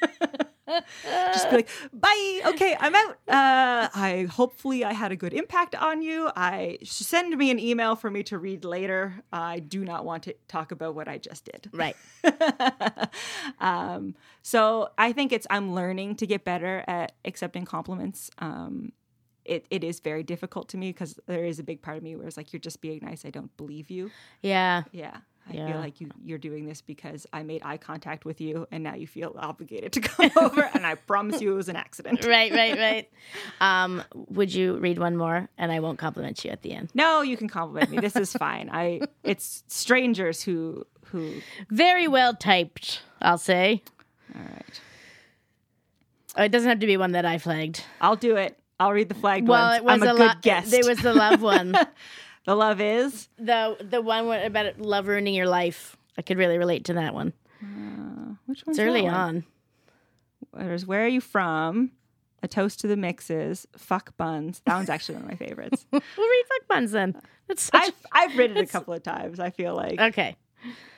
just 0.68 1.50
be 1.50 1.56
like 1.58 1.70
bye 1.94 2.42
okay 2.46 2.76
i'm 2.80 2.94
out 2.94 3.12
uh 3.28 3.88
i 3.96 4.28
hopefully 4.30 4.84
i 4.84 4.94
had 4.94 5.12
a 5.12 5.16
good 5.16 5.34
impact 5.34 5.76
on 5.76 6.02
you 6.02 6.30
i 6.36 6.78
send 6.84 7.36
me 7.38 7.50
an 7.52 7.60
email 7.60 7.96
for 7.96 8.10
me 8.12 8.22
to 8.24 8.38
read 8.38 8.66
later 8.66 9.16
i 9.32 9.60
do 9.60 9.86
not 9.86 10.04
want 10.06 10.24
to 10.24 10.36
talk 10.48 10.72
about 10.72 10.94
what 10.96 11.08
i 11.08 11.18
just 11.18 11.46
did 11.46 11.70
Right. 11.74 11.96
um 13.60 14.16
so 14.42 14.90
i 14.98 15.12
think 15.14 15.32
it's 15.32 15.48
i'm 15.50 15.74
learning 15.74 16.16
to 16.16 16.28
get 16.28 16.44
better 16.44 16.84
at 16.88 17.14
accepting 17.26 17.66
compliments 17.66 18.30
um 18.40 18.92
it, 19.46 19.66
it 19.70 19.82
is 19.82 20.02
very 20.02 20.24
difficult 20.24 20.68
to 20.70 20.78
me 20.78 20.92
because 20.92 21.18
there 21.26 21.46
is 21.46 21.58
a 21.58 21.64
big 21.64 21.82
part 21.82 21.96
of 21.96 22.04
me 22.04 22.18
where 22.18 22.28
it's 22.28 22.36
like 22.36 22.52
you're 22.52 22.60
just 22.60 22.82
being 22.82 23.00
nice. 23.02 23.24
I 23.24 23.30
don't 23.30 23.56
believe 23.56 23.90
you. 23.90 24.12
Yeah. 24.42 24.84
Yeah. 24.92 25.20
I 25.50 25.54
Yeah. 25.54 25.68
feel 25.72 25.78
like 25.80 26.02
you, 26.02 26.10
you're 26.24 26.38
doing 26.38 26.66
this 26.66 26.82
because 26.82 27.26
I 27.32 27.44
made 27.44 27.62
eye 27.64 27.78
contact 27.78 28.26
with 28.26 28.42
you 28.42 28.68
and 28.72 28.84
now 28.84 28.96
you 28.96 29.08
feel 29.08 29.36
obligated 29.38 29.94
to 29.94 30.02
come 30.02 30.30
over. 30.36 30.62
And 30.74 30.86
I 30.86 30.96
promise 30.96 31.42
you 31.42 31.54
it 31.54 31.56
was 31.56 31.70
an 31.70 31.76
accident. 31.76 32.26
Right, 32.26 32.52
right, 32.52 32.78
right. 32.78 33.10
Um, 33.62 34.04
would 34.14 34.54
you 34.54 34.78
read 34.78 34.98
one 35.00 35.16
more? 35.18 35.48
And 35.58 35.72
I 35.72 35.80
won't 35.80 36.00
compliment 36.00 36.44
you 36.44 36.52
at 36.52 36.62
the 36.64 36.74
end. 36.74 36.90
No, 36.94 37.22
you 37.22 37.38
can 37.38 37.48
compliment 37.48 37.90
me. 37.92 38.00
This 38.00 38.16
is 38.16 38.34
fine. 38.34 38.70
I 38.72 39.02
it's 39.24 39.64
strangers 39.68 40.44
who 40.44 40.86
who 41.06 41.36
Very 41.70 42.08
well 42.08 42.34
typed, 42.36 43.02
I'll 43.22 43.38
say. 43.38 43.82
all 44.36 44.42
right. 44.42 44.82
Oh, 46.36 46.44
it 46.44 46.52
doesn't 46.52 46.70
have 46.70 46.80
to 46.82 46.88
be 46.88 46.98
one 46.98 47.14
that 47.14 47.26
I 47.26 47.38
flagged. 47.38 47.84
I'll 48.02 48.16
do 48.16 48.36
it. 48.36 48.60
I'll 48.80 48.92
read 48.94 49.10
the 49.10 49.16
flagged 49.16 49.48
one. 49.48 49.58
Well, 49.60 49.68
ones. 49.70 49.78
it 49.80 49.84
was 49.86 49.94
I'm 49.94 50.02
a, 50.04 50.06
a 50.06 50.18
good 50.18 50.28
lo- 50.28 50.34
guest. 50.42 50.70
There 50.72 50.84
was 50.86 51.00
the 51.00 51.14
love 51.14 51.42
one, 51.42 51.74
the 52.48 52.56
love 52.56 52.82
is. 52.82 53.28
the 53.38 53.78
the 53.80 54.02
one 54.02 54.28
about 54.32 54.80
love 54.80 55.08
ruining 55.08 55.36
your 55.36 55.48
life. 55.48 55.96
I 56.18 56.24
could 56.24 56.38
really 56.40 56.58
relate 56.58 56.86
to 56.86 56.94
that 56.94 57.14
one. 57.14 57.34
Which 58.48 58.66
one's 58.66 58.80
It's 58.80 58.80
early 58.80 59.04
one? 59.04 59.14
on. 59.14 59.44
There's 60.54 60.86
where 60.86 61.04
are 61.04 61.08
you 61.10 61.22
from? 61.22 61.92
A 62.42 62.48
toast 62.48 62.80
to 62.80 62.88
the 62.88 62.96
mixes. 62.96 63.68
Fuck 63.76 64.16
buns. 64.16 64.62
That 64.66 64.76
one's 64.76 64.90
actually 64.90 65.16
one 65.16 65.24
of 65.26 65.30
my 65.30 65.36
favorites. 65.36 65.86
We'll 65.92 66.02
read 66.02 66.44
fuck 66.48 66.68
buns 66.68 66.92
then. 66.92 67.16
That's 67.48 67.64
such 67.64 67.74
I've 67.84 67.94
I've 68.12 68.38
read 68.38 68.52
it 68.52 68.58
a 68.58 68.66
couple 68.66 68.94
of 68.94 69.04
times. 69.04 69.40
I 69.40 69.50
feel 69.50 69.76
like 69.76 70.00
okay. 70.00 70.36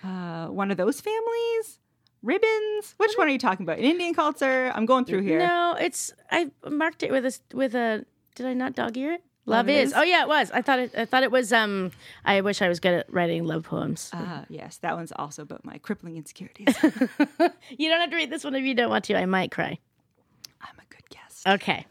uh, 0.04 0.48
one 0.48 0.70
of 0.72 0.78
those 0.78 1.02
families. 1.02 1.80
Ribbons. 2.22 2.94
Which 2.98 3.14
one 3.16 3.28
are 3.28 3.32
you 3.32 3.40
talking 3.40 3.66
about? 3.66 3.80
In 3.80 3.86
Indian 3.86 4.14
culture. 4.14 4.72
I'm 4.76 4.86
going 4.86 5.06
through 5.06 5.22
here. 5.22 5.40
No, 5.40 5.76
it's 5.80 6.14
I 6.30 6.52
marked 6.70 7.02
it 7.04 7.12
with 7.12 7.26
a 7.26 7.34
with 7.56 7.74
a. 7.76 8.06
Did 8.36 8.46
I 8.46 8.54
not 8.54 8.76
dog 8.76 8.96
ear 8.98 9.14
it? 9.14 9.24
Love, 9.46 9.68
Love 9.68 9.70
is. 9.70 9.90
Is? 9.90 9.96
Oh 9.96 10.02
yeah, 10.04 10.22
it 10.24 10.28
was. 10.28 10.52
I 10.52 10.62
thought 10.62 10.80
it. 10.80 10.92
I 10.96 11.06
thought 11.06 11.24
it 11.24 11.32
was. 11.32 11.52
Um, 11.52 11.92
I 12.24 12.42
wish 12.42 12.62
I 12.62 12.70
was 12.70 12.80
good 12.80 12.94
at 12.94 13.12
writing 13.12 13.46
love 13.46 13.64
poems. 13.64 14.12
Ah, 14.14 14.46
yes, 14.50 14.78
that 14.78 14.96
one's 14.96 15.12
also 15.16 15.42
about 15.42 15.66
my 15.66 15.78
crippling 15.80 16.18
insecurities. 16.18 16.76
you 17.78 17.90
don't 17.90 18.00
have 18.00 18.12
to 18.12 18.16
read 18.16 18.30
this 18.30 18.44
one 18.44 18.54
if 18.56 18.64
you 18.64 18.76
don't 18.76 18.90
want 18.90 19.06
to. 19.06 19.16
I 19.18 19.26
might 19.26 19.52
cry. 19.52 19.80
I'm 20.62 20.76
a 20.78 20.94
good 20.94 21.10
guest. 21.10 21.48
Okay, 21.48 21.86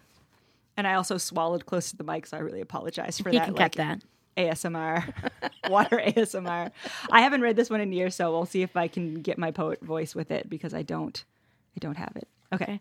And 0.77 0.87
I 0.87 0.95
also 0.95 1.17
swallowed 1.19 1.67
close 1.67 1.91
to 1.91 1.97
the 1.97 2.05
mic, 2.05 2.27
so 2.27 2.37
I 2.37 2.41
really 2.41 2.61
apologize 2.61 3.19
for 3.19 3.25
that. 3.25 3.33
you 3.33 3.39
that. 3.41 3.45
can 3.47 3.55
like, 3.55 3.73
cut 3.77 3.79
that. 3.79 4.05
ASMR, 4.37 5.13
water 5.71 5.97
ASMR. 5.97 6.71
I 7.11 7.23
haven't 7.23 7.41
read 7.41 7.57
this 7.57 7.71
one 7.71 7.81
in 7.81 7.93
years, 7.93 8.15
so 8.15 8.31
we'll 8.31 8.47
see 8.47 8.63
if 8.63 8.77
I 8.77 8.87
can 8.87 9.21
get 9.21 9.37
my 9.37 9.51
poet 9.51 9.81
voice 9.81 10.15
with 10.15 10.31
it 10.31 10.49
because 10.49 10.75
I 10.75 10.83
don't, 10.83 11.25
I 11.77 11.81
don't 11.81 11.97
have 11.97 12.13
it. 12.15 12.29
Okay. 12.53 12.65
Okay. 12.65 12.81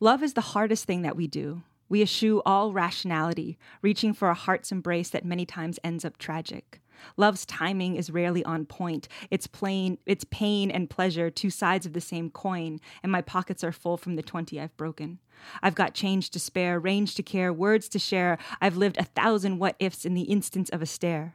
Love 0.00 0.22
is 0.22 0.34
the 0.34 0.40
hardest 0.42 0.84
thing 0.84 1.02
that 1.02 1.16
we 1.16 1.26
do. 1.26 1.62
We 1.88 2.02
eschew 2.02 2.42
all 2.46 2.72
rationality, 2.72 3.58
reaching 3.82 4.12
for 4.12 4.28
a 4.28 4.34
heart's 4.34 4.72
embrace 4.72 5.10
that 5.10 5.24
many 5.24 5.44
times 5.44 5.78
ends 5.84 6.04
up 6.04 6.18
tragic. 6.18 6.80
Love's 7.16 7.44
timing 7.44 7.96
is 7.96 8.10
rarely 8.10 8.44
on 8.44 8.66
point. 8.66 9.08
It's 9.30 9.46
plain, 9.46 9.98
it's 10.06 10.24
pain 10.30 10.70
and 10.70 10.88
pleasure, 10.88 11.30
two 11.30 11.50
sides 11.50 11.86
of 11.86 11.92
the 11.92 12.00
same 12.00 12.30
coin, 12.30 12.80
and 13.02 13.12
my 13.12 13.20
pockets 13.20 13.62
are 13.62 13.72
full 13.72 13.96
from 13.96 14.16
the 14.16 14.22
20 14.22 14.60
I've 14.60 14.76
broken. 14.76 15.18
I've 15.62 15.74
got 15.74 15.94
change 15.94 16.30
to 16.30 16.38
spare, 16.38 16.78
range 16.78 17.14
to 17.16 17.22
care, 17.22 17.52
words 17.52 17.88
to 17.90 17.98
share. 17.98 18.38
I've 18.60 18.76
lived 18.76 18.98
a 18.98 19.04
thousand 19.04 19.58
what 19.58 19.76
ifs 19.78 20.04
in 20.04 20.14
the 20.14 20.22
instance 20.22 20.70
of 20.70 20.82
a 20.82 20.86
stare. 20.86 21.34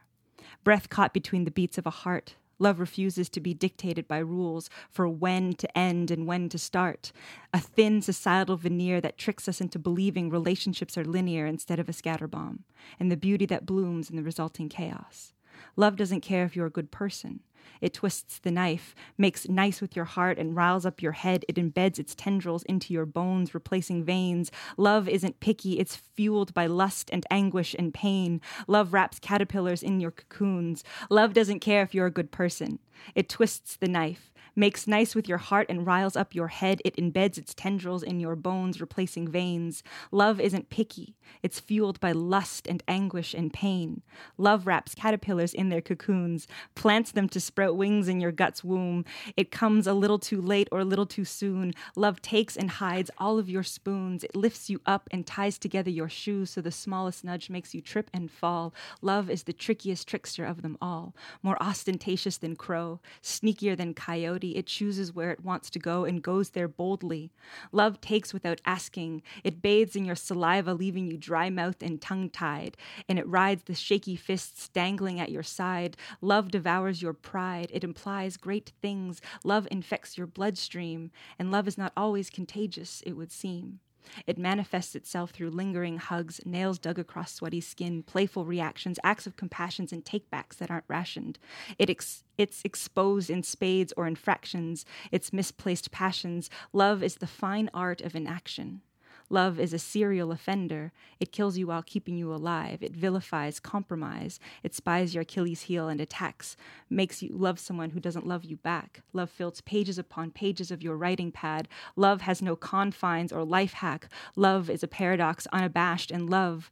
Breath 0.64 0.88
caught 0.88 1.14
between 1.14 1.44
the 1.44 1.50
beats 1.50 1.78
of 1.78 1.86
a 1.86 1.90
heart. 1.90 2.34
Love 2.60 2.78
refuses 2.78 3.28
to 3.30 3.40
be 3.40 3.52
dictated 3.52 4.06
by 4.06 4.18
rules 4.18 4.70
for 4.88 5.08
when 5.08 5.54
to 5.54 5.76
end 5.76 6.10
and 6.10 6.26
when 6.26 6.48
to 6.48 6.58
start. 6.58 7.10
A 7.52 7.58
thin 7.58 8.02
societal 8.02 8.56
veneer 8.56 9.00
that 9.00 9.18
tricks 9.18 9.48
us 9.48 9.60
into 9.60 9.78
believing 9.78 10.30
relationships 10.30 10.96
are 10.96 11.04
linear 11.04 11.46
instead 11.46 11.80
of 11.80 11.88
a 11.88 11.92
scatterbomb, 11.92 12.60
and 13.00 13.10
the 13.10 13.16
beauty 13.16 13.46
that 13.46 13.66
blooms 13.66 14.10
in 14.10 14.16
the 14.16 14.22
resulting 14.22 14.68
chaos. 14.68 15.32
Love 15.74 15.96
doesn't 15.96 16.20
care 16.20 16.44
if 16.44 16.54
you're 16.54 16.66
a 16.66 16.70
good 16.70 16.90
person. 16.90 17.40
It 17.80 17.94
twists 17.94 18.38
the 18.38 18.50
knife, 18.50 18.94
makes 19.16 19.48
nice 19.48 19.80
with 19.80 19.96
your 19.96 20.04
heart, 20.04 20.38
and 20.38 20.56
riles 20.56 20.84
up 20.84 21.02
your 21.02 21.12
head. 21.12 21.44
It 21.48 21.56
embeds 21.56 21.98
its 21.98 22.14
tendrils 22.14 22.62
into 22.64 22.92
your 22.92 23.06
bones, 23.06 23.54
replacing 23.54 24.04
veins. 24.04 24.50
Love 24.76 25.08
isn't 25.08 25.40
picky, 25.40 25.78
it's 25.78 25.96
fueled 25.96 26.52
by 26.54 26.66
lust 26.66 27.10
and 27.12 27.24
anguish 27.30 27.74
and 27.78 27.94
pain. 27.94 28.40
Love 28.66 28.92
wraps 28.92 29.18
caterpillars 29.18 29.82
in 29.82 30.00
your 30.00 30.10
cocoons. 30.10 30.84
Love 31.08 31.32
doesn't 31.34 31.60
care 31.60 31.82
if 31.82 31.94
you're 31.94 32.06
a 32.06 32.10
good 32.10 32.30
person. 32.30 32.78
It 33.14 33.28
twists 33.28 33.76
the 33.76 33.88
knife, 33.88 34.32
makes 34.56 34.86
nice 34.86 35.14
with 35.14 35.28
your 35.28 35.38
heart, 35.38 35.66
and 35.68 35.86
riles 35.86 36.16
up 36.16 36.34
your 36.34 36.48
head. 36.48 36.80
It 36.84 36.96
embeds 36.96 37.38
its 37.38 37.54
tendrils 37.54 38.02
in 38.02 38.20
your 38.20 38.36
bones, 38.36 38.80
replacing 38.80 39.28
veins. 39.28 39.82
Love 40.10 40.40
isn't 40.40 40.70
picky, 40.70 41.16
it's 41.42 41.60
fueled 41.60 42.00
by 42.00 42.12
lust 42.12 42.66
and 42.66 42.82
anguish 42.88 43.34
and 43.34 43.52
pain. 43.52 44.02
Love 44.36 44.66
wraps 44.66 44.94
caterpillars 44.94 45.54
in 45.54 45.68
their 45.68 45.80
cocoons, 45.80 46.46
plants 46.74 47.12
them 47.12 47.28
to 47.28 47.40
sprout 47.40 47.76
wings 47.76 48.08
in 48.08 48.20
your 48.20 48.32
gut's 48.32 48.64
womb. 48.64 49.04
It 49.36 49.50
comes 49.50 49.86
a 49.86 49.94
little 49.94 50.18
too 50.18 50.40
late 50.40 50.68
or 50.72 50.80
a 50.80 50.84
little 50.84 51.06
too 51.06 51.24
soon. 51.24 51.72
Love 51.96 52.20
takes 52.20 52.56
and 52.56 52.70
hides 52.70 53.10
all 53.18 53.38
of 53.38 53.48
your 53.48 53.62
spoons. 53.62 54.24
It 54.24 54.34
lifts 54.34 54.68
you 54.68 54.80
up 54.84 55.08
and 55.12 55.26
ties 55.26 55.58
together 55.58 55.90
your 55.90 56.08
shoes 56.08 56.50
so 56.50 56.60
the 56.60 56.70
smallest 56.70 57.24
nudge 57.24 57.48
makes 57.50 57.74
you 57.74 57.80
trip 57.80 58.10
and 58.12 58.30
fall. 58.30 58.74
Love 59.00 59.30
is 59.30 59.44
the 59.44 59.52
trickiest 59.52 60.08
trickster 60.08 60.44
of 60.44 60.62
them 60.62 60.76
all, 60.82 61.14
more 61.42 61.60
ostentatious 61.62 62.38
than 62.38 62.56
crow, 62.56 62.89
sneakier 63.22 63.76
than 63.76 63.94
coyote. 63.94 64.56
It 64.56 64.66
chooses 64.66 65.14
where 65.14 65.30
it 65.30 65.44
wants 65.44 65.70
to 65.70 65.78
go 65.78 66.04
and 66.04 66.22
goes 66.22 66.50
there 66.50 66.66
boldly. 66.66 67.30
Love 67.70 68.00
takes 68.00 68.32
without 68.32 68.60
asking. 68.64 69.22
It 69.44 69.62
bathes 69.62 69.94
in 69.94 70.04
your 70.04 70.16
saliva, 70.16 70.74
leaving 70.74 71.06
you 71.06 71.16
dry 71.18 71.50
mouthed 71.50 71.82
and 71.82 72.00
tongue 72.00 72.30
tied, 72.30 72.76
and 73.08 73.18
it 73.18 73.28
rides 73.28 73.64
the 73.64 73.74
shaky 73.74 74.16
fists 74.16 74.68
dangling 74.68 75.20
at 75.20 75.30
your 75.30 75.42
side. 75.42 75.96
Love 76.20 76.50
devours 76.50 77.02
your 77.02 77.12
pride. 77.12 77.70
It 77.72 77.84
implies 77.84 78.36
great 78.36 78.72
things. 78.80 79.20
Love 79.44 79.68
infects 79.70 80.16
your 80.16 80.26
bloodstream, 80.26 81.10
and 81.38 81.50
love 81.50 81.68
is 81.68 81.78
not 81.78 81.92
always 81.96 82.30
contagious, 82.30 83.02
it 83.06 83.12
would 83.12 83.30
seem. 83.32 83.80
It 84.26 84.38
manifests 84.38 84.94
itself 84.94 85.30
through 85.30 85.50
lingering 85.50 85.98
hugs, 85.98 86.40
nails 86.44 86.78
dug 86.78 86.98
across 86.98 87.34
sweaty 87.34 87.60
skin, 87.60 88.02
playful 88.02 88.44
reactions, 88.44 88.98
acts 89.04 89.26
of 89.26 89.36
compassion, 89.36 89.86
and 89.92 90.04
takebacks 90.04 90.56
that 90.58 90.70
aren't 90.70 90.84
rationed. 90.88 91.38
It 91.78 91.90
ex- 91.90 92.24
it's 92.36 92.62
exposed 92.64 93.30
in 93.30 93.42
spades 93.42 93.92
or 93.96 94.06
in 94.06 94.16
fractions, 94.16 94.84
its 95.10 95.32
misplaced 95.32 95.90
passions. 95.90 96.50
Love 96.72 97.02
is 97.02 97.16
the 97.16 97.26
fine 97.26 97.70
art 97.72 98.00
of 98.00 98.14
inaction. 98.14 98.82
Love 99.30 99.60
is 99.60 99.72
a 99.72 99.78
serial 99.78 100.32
offender. 100.32 100.92
It 101.20 101.30
kills 101.30 101.56
you 101.56 101.68
while 101.68 101.84
keeping 101.84 102.16
you 102.16 102.34
alive. 102.34 102.82
It 102.82 102.96
vilifies 102.96 103.60
compromise. 103.60 104.40
It 104.64 104.74
spies 104.74 105.14
your 105.14 105.22
Achilles 105.22 105.62
heel 105.62 105.88
and 105.88 106.00
attacks, 106.00 106.56
makes 106.90 107.22
you 107.22 107.30
love 107.32 107.60
someone 107.60 107.90
who 107.90 108.00
doesn't 108.00 108.26
love 108.26 108.44
you 108.44 108.56
back. 108.56 109.02
Love 109.12 109.30
fills 109.30 109.60
pages 109.60 109.98
upon 109.98 110.32
pages 110.32 110.72
of 110.72 110.82
your 110.82 110.96
writing 110.96 111.30
pad. 111.30 111.68
Love 111.94 112.22
has 112.22 112.42
no 112.42 112.56
confines 112.56 113.32
or 113.32 113.44
life 113.44 113.74
hack. 113.74 114.08
Love 114.34 114.68
is 114.68 114.82
a 114.82 114.88
paradox 114.88 115.46
unabashed, 115.52 116.10
and 116.10 116.28
love, 116.28 116.70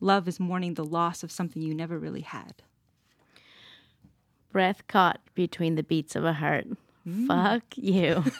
love 0.00 0.26
is 0.26 0.40
mourning 0.40 0.74
the 0.74 0.84
loss 0.84 1.22
of 1.22 1.30
something 1.30 1.60
you 1.60 1.74
never 1.74 1.98
really 1.98 2.22
had. 2.22 2.62
Breath 4.50 4.86
caught 4.86 5.20
between 5.34 5.74
the 5.74 5.82
beats 5.82 6.16
of 6.16 6.24
a 6.24 6.32
heart. 6.32 6.66
Mm. 7.06 7.26
Fuck 7.26 7.64
you. 7.76 8.24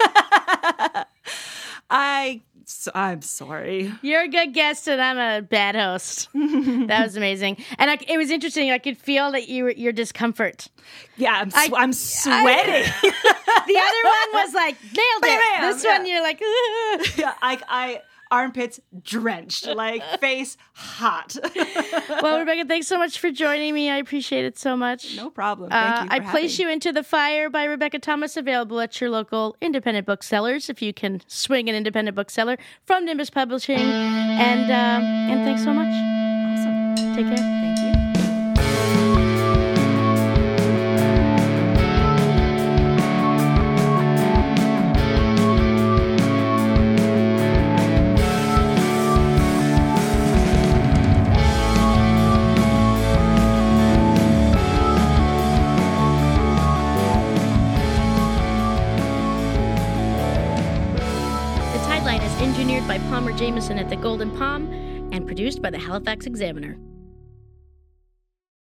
I, 1.90 2.40
so, 2.66 2.90
I'm 2.94 3.22
sorry. 3.22 3.92
You're 4.02 4.22
a 4.22 4.28
good 4.28 4.54
guest, 4.54 4.88
and 4.88 5.00
I'm 5.00 5.18
a 5.18 5.42
bad 5.42 5.74
host. 5.74 6.28
that 6.34 7.00
was 7.04 7.16
amazing, 7.16 7.58
and 7.78 7.90
I, 7.90 7.98
it 8.06 8.16
was 8.16 8.30
interesting. 8.30 8.70
I 8.70 8.78
could 8.78 8.98
feel 8.98 9.32
that 9.32 9.48
you 9.48 9.64
were, 9.64 9.70
your 9.72 9.92
discomfort. 9.92 10.68
Yeah, 11.16 11.32
I'm, 11.32 11.50
I- 11.54 11.70
I'm 11.76 11.92
sweating. 11.92 12.92
The 13.66 13.78
other 13.78 14.08
one 14.34 14.44
was 14.44 14.54
like 14.54 14.76
nailed 14.82 15.24
it. 15.24 15.40
Bam, 15.56 15.72
this 15.72 15.84
yeah. 15.84 15.98
one, 15.98 16.06
you're 16.06 16.22
like, 16.22 16.42
"Ugh." 16.42 17.06
yeah, 17.16 17.34
I, 17.40 17.60
I 17.68 18.00
armpits 18.32 18.80
drenched, 19.02 19.66
like 19.66 20.02
face 20.20 20.56
hot. 20.72 21.36
well, 22.22 22.38
Rebecca, 22.40 22.64
thanks 22.66 22.86
so 22.88 22.96
much 22.98 23.18
for 23.20 23.30
joining 23.30 23.74
me. 23.74 23.90
I 23.90 23.98
appreciate 23.98 24.44
it 24.44 24.58
so 24.58 24.76
much. 24.76 25.16
no 25.16 25.30
problem. 25.30 25.70
Thank 25.70 25.96
Uh, 25.96 26.02
you. 26.04 26.08
For 26.08 26.14
I 26.28 26.30
place 26.32 26.52
having- 26.56 26.66
you 26.66 26.72
into 26.72 26.92
the 26.92 27.02
fire 27.04 27.50
by 27.50 27.64
Rebecca 27.64 27.98
Thomas, 27.98 28.36
available 28.36 28.80
at 28.80 29.00
your 29.00 29.10
local 29.10 29.54
independent 29.60 30.06
booksellers. 30.06 30.68
If 30.70 30.80
you 30.82 30.92
can 30.94 31.20
swing 31.26 31.68
an 31.68 31.74
independent 31.74 32.14
bookseller 32.16 32.56
from 32.86 33.04
Nimbus 33.04 33.30
Publishing, 33.30 33.78
and 33.78 34.64
um, 34.70 35.04
and 35.30 35.44
thanks 35.44 35.62
so 35.62 35.72
much. 35.72 35.92
Awesome. 35.92 37.14
Take 37.14 37.36
care. 37.36 37.71
Jameson 63.42 63.76
at 63.76 63.90
the 63.90 63.96
Golden 63.96 64.30
Palm. 64.38 64.72
and 65.10 65.26
produced 65.26 65.60
by 65.60 65.68
the 65.68 65.78
Halifax 65.78 66.26
Examiner. 66.26 66.78